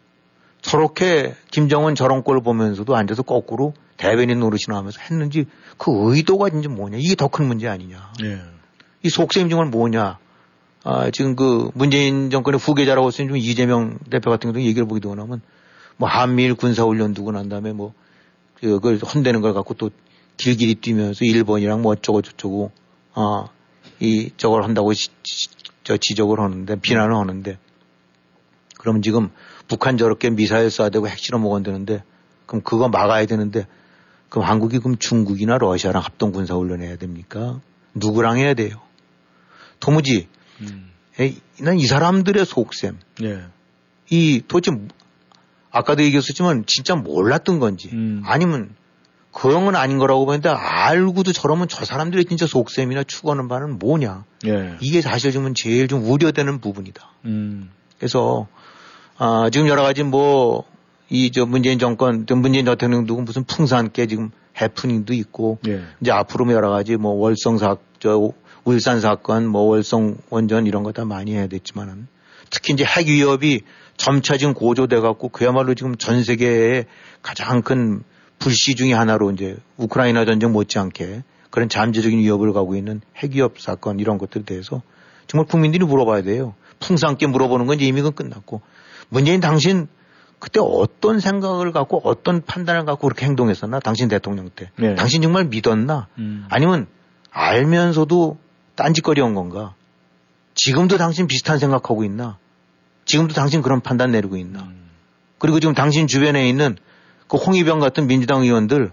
저렇게 0.61 1.35
김정은 1.51 1.95
저런 1.95 2.23
꼴 2.23 2.43
보면서도 2.43 2.97
앉아서 2.97 3.23
거꾸로 3.23 3.75
대변인 3.99 4.41
노릇이나 4.41 4.77
하면서 4.77 4.99
했는지 5.01 5.47
그 5.77 5.91
의도가 6.15 6.49
진짜 6.49 6.71
뭐냐. 6.71 6.97
이게 6.99 7.15
더 7.15 7.29
큰 7.29 7.47
문제 7.47 7.69
아니냐. 7.69 8.13
예. 8.23 8.41
이 9.03 9.11
속셈 9.11 9.51
중은 9.51 9.71
뭐냐. 9.71 10.19
아, 10.85 11.11
지금 11.11 11.37
그 11.37 11.71
문재인 11.75 12.31
정권의 12.31 12.59
후계자라고 12.59 13.11
쓰는 13.11 13.29
좀 13.29 13.37
이재명 13.37 13.99
대표 14.11 14.31
같은 14.31 14.53
경우 14.53 14.65
얘기를 14.65 14.87
보기도 14.89 15.11
하면 15.11 15.43
뭐 15.97 16.09
한미일 16.09 16.55
군사훈련 16.55 17.13
두고 17.13 17.33
난 17.33 17.49
다음에 17.49 17.73
뭐 17.73 17.93
그걸 18.61 18.97
혼대는 18.97 19.41
걸 19.43 19.53
갖고 19.53 19.75
또 19.75 19.91
길길이 20.37 20.77
뛰면서 20.77 21.25
일본이랑 21.25 21.83
뭐 21.83 21.93
어쩌고 21.93 22.23
저쩌고 22.23 22.71
아, 23.15 23.47
이 24.01 24.31
저걸 24.37 24.63
한다고 24.63 24.93
시, 24.93 25.11
저 25.83 25.97
지적을 25.97 26.39
하는데 26.41 26.77
비난을 26.77 27.15
하는데 27.15 27.59
그럼 28.79 29.03
지금 29.03 29.31
북한 29.67 29.99
저렇게 29.99 30.31
미사일 30.31 30.69
쏴대고 30.69 31.09
핵실험 31.09 31.43
먹었는데 31.43 32.05
그럼 32.47 32.63
그거 32.63 32.89
막아야 32.89 33.27
되는데 33.27 33.67
그럼 34.29 34.47
한국이 34.47 34.79
그럼 34.79 34.99
중국이나 34.99 35.59
러시아랑 35.59 36.03
합동 36.03 36.33
군사 36.33 36.55
훈련 36.55 36.83
해야 36.83 36.97
됩니까? 36.97 37.61
누구랑 37.95 38.39
해야 38.39 38.55
돼요? 38.55 38.81
도무지 39.81 40.29
음. 40.61 40.91
난이 41.61 41.87
사람들의 41.87 42.45
속셈. 42.45 42.99
예. 43.23 43.41
이 44.11 44.43
도대체 44.47 44.77
아까도 45.71 46.03
얘기했었지만 46.03 46.65
진짜 46.67 46.95
몰랐던 46.95 47.59
건지 47.59 47.91
음. 47.93 48.23
아니면 48.25 48.75
그런 49.33 49.65
건 49.65 49.77
아닌 49.77 49.99
거라고 49.99 50.27
보는데 50.27 50.49
알고도 50.49 51.33
저러면 51.33 51.69
저 51.69 51.85
사람들의 51.85 52.25
진짜 52.25 52.47
속셈이나 52.47 53.05
추구하는 53.05 53.49
바는 53.49 53.79
뭐냐. 53.79 54.25
예. 54.47 54.77
이게 54.81 55.01
사실 55.01 55.33
지금 55.33 55.55
제일 55.55 55.89
좀 55.89 56.05
우려되는 56.05 56.61
부분이다. 56.61 57.09
음. 57.27 57.71
그래서 57.99 58.47
아, 59.17 59.49
지금 59.53 59.69
여러 59.69 59.83
가지 59.83 60.03
뭐 60.03 60.65
이 61.11 61.31
저 61.31 61.47
문재인 61.47 61.79
정권, 61.79 62.27
문재인 62.29 62.65
대통령도 62.67 63.17
무슨 63.21 63.45
풍산께 63.45 64.07
지금 64.07 64.31
해프닝도 64.61 65.15
있고 65.15 65.59
예. 65.67 65.83
이제 66.01 66.11
앞으로 66.11 66.45
뭐 66.45 66.55
여러 66.55 66.71
가지 66.71 66.97
뭐 66.97 67.13
월성 67.13 67.59
사, 67.59 67.77
저 67.99 68.33
울산 68.65 69.01
사건, 69.01 69.47
뭐 69.47 69.63
월성 69.63 70.19
원전 70.31 70.67
이런 70.67 70.83
거 70.83 70.93
다 70.93 71.05
많이 71.05 71.33
해야 71.33 71.47
됐지만은 71.47 72.09
특히 72.51 72.75
이제 72.75 72.85
핵 72.85 73.07
위협이 73.07 73.63
점차 73.97 74.37
지금 74.37 74.55
고조돼 74.55 75.01
갖고 75.01 75.29
그야말로 75.29 75.75
지금 75.75 75.97
전 75.97 76.23
세계의 76.23 76.87
가장 77.23 77.63
큰 77.63 78.03
불씨 78.39 78.75
중의 78.75 78.93
하나로 78.95 79.31
이제 79.33 79.57
우크라이나 79.77 80.25
전쟁 80.25 80.53
못지않게 80.53 81.23
그런 81.51 81.69
잠재적인 81.69 82.19
위협을 82.19 82.53
가고 82.53 82.77
있는 82.77 83.01
핵 83.17 83.33
위협 83.35 83.59
사건 83.61 83.99
이런 83.99 84.19
것들에 84.19 84.45
대해서 84.45 84.83
정말 85.27 85.47
국민들이 85.47 85.85
물어봐야 85.85 86.23
돼요. 86.23 86.55
풍성하게 86.81 87.27
물어보는 87.29 87.67
건 87.67 87.77
이제 87.77 87.87
이미 87.87 88.03
그 88.03 88.11
끝났고 88.11 88.61
문재인 89.09 89.41
당신 89.41 89.89
그때 90.39 90.61
어떤 90.63 91.21
생각을 91.21 91.73
갖고 91.73 92.01
어떤 92.05 92.43
판단을 92.45 92.85
갖고 92.85 93.09
그렇게 93.09 93.27
행동했었나 93.27 93.81
당신 93.81 94.09
대통령 94.09 94.51
때 94.51 94.71
네. 94.77 94.95
당신 94.95 95.23
정말 95.23 95.45
믿었나 95.45 96.07
음. 96.19 96.47
아니면 96.49 96.87
알면서도 97.31 98.39
딴짓거리 98.77 99.21
한 99.21 99.35
건가 99.35 99.75
지금도 100.55 100.97
당신 100.97 101.27
비슷한 101.27 101.59
생각하고 101.59 102.05
있나 102.05 102.39
지금도 103.05 103.35
당신 103.35 103.63
그런 103.63 103.81
판단 103.81 104.13
내리고 104.13 104.37
있나 104.37 104.61
음. 104.61 104.91
그리고 105.39 105.61
지금 105.61 105.75
당신 105.75 106.07
주변에 106.07 106.49
있는 106.49 106.77
그 107.27 107.37
홍위병 107.37 107.81
같은 107.81 108.07
민주당 108.07 108.43
의원들 108.43 108.93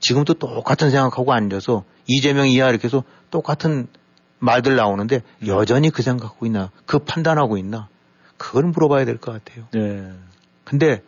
지금도 0.00 0.34
똑같은 0.34 0.90
생각하고 0.90 1.32
앉아서 1.32 1.84
이재명 2.06 2.48
이하 2.48 2.70
이렇게 2.70 2.84
해서 2.84 3.04
똑같은 3.30 3.88
말들 4.38 4.76
나오는데 4.76 5.22
여전히 5.46 5.90
그 5.90 6.02
생각하고 6.02 6.46
있나 6.46 6.70
그 6.86 7.00
판단하고 7.00 7.58
있나 7.58 7.88
그걸 8.36 8.64
물어봐야 8.64 9.04
될 9.04 9.18
것 9.18 9.32
같아요. 9.32 9.66
네. 9.72 10.12
근데 10.68 11.02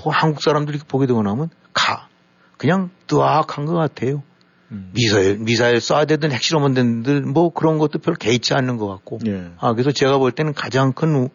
뭐 0.00 0.12
한국 0.12 0.40
사람들이 0.40 0.78
보게 0.86 1.08
되고 1.08 1.20
나면 1.20 1.50
가 1.72 2.08
그냥 2.56 2.90
뜨악한 3.08 3.64
것 3.64 3.74
같아요. 3.74 4.22
음. 4.70 4.92
미사일 4.94 5.38
미사일 5.38 5.78
쏴대든 5.78 6.30
핵실험은 6.30 6.74
된들 6.74 7.22
뭐 7.22 7.52
그런 7.52 7.78
것도 7.78 7.98
별로 7.98 8.16
개의치 8.16 8.54
않는 8.54 8.76
것 8.76 8.86
같고. 8.86 9.18
네. 9.22 9.50
아 9.58 9.72
그래서 9.72 9.90
제가 9.90 10.18
볼 10.18 10.30
때는 10.30 10.54
가장 10.54 10.92
큰 10.92 11.28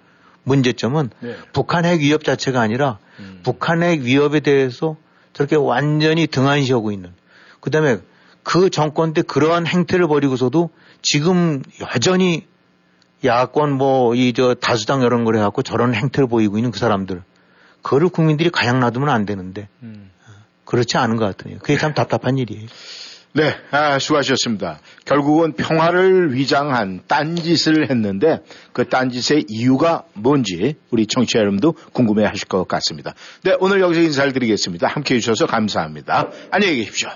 문제점은 0.44 1.10
네. 1.20 1.36
북한 1.52 1.84
핵 1.84 2.00
위협 2.00 2.24
자체가 2.24 2.62
아니라 2.62 3.00
음. 3.20 3.42
북한 3.44 3.84
핵 3.84 4.02
위협에 4.04 4.40
대해서 4.40 4.96
저렇게 5.34 5.58
완전히 5.58 6.28
등한시하고 6.28 6.94
있는. 6.94 7.12
그 7.60 7.72
다음에 7.72 7.98
그 8.44 8.70
정권 8.70 9.12
때 9.12 9.22
그러한 9.22 9.68
행태를 9.68 10.08
벌이고서도 10.08 10.70
지금 11.02 11.62
여전히 11.82 12.48
야권 13.26 13.74
뭐 13.74 14.16
이 14.16 14.32
저 14.34 14.54
다수당 14.54 15.02
이런 15.02 15.26
걸 15.26 15.36
해갖고 15.36 15.62
저런 15.62 15.94
행태를 15.94 16.30
보이고 16.30 16.58
있는 16.58 16.72
그 16.72 16.80
사람들. 16.80 17.24
그거를 17.86 18.10
국민들이 18.10 18.50
가냥 18.50 18.80
놔두면 18.80 19.10
안 19.10 19.26
되는데. 19.26 19.68
음. 19.84 20.10
그렇지 20.66 20.98
않은 20.98 21.18
것 21.18 21.38
같아요. 21.38 21.60
그게 21.60 21.78
참 21.78 21.94
답답한 21.94 22.40
일이에요. 22.40 22.66
네, 23.34 23.54
아, 23.70 24.00
수고하셨습니다. 24.00 24.80
결국은 25.06 25.54
평화를 25.54 26.34
위장한 26.34 27.02
딴짓을 27.08 27.92
했는데 27.92 28.40
그 28.74 28.90
딴짓의 28.90 29.46
이유가 29.50 30.06
뭔지 30.14 30.76
우리 30.90 31.06
청취자 31.06 31.40
여러분도 31.40 31.74
궁금해 31.94 32.26
하실 32.26 32.48
것 32.48 32.68
같습니다. 32.68 33.14
네, 33.44 33.56
오늘 33.60 33.82
여기서 33.82 34.02
인사를 34.02 34.34
드리겠습니다. 34.34 34.88
함께 34.88 35.16
해주셔서 35.16 35.46
감사합니다. 35.46 36.32
안녕히 36.50 36.78
계십시오. 36.78 37.10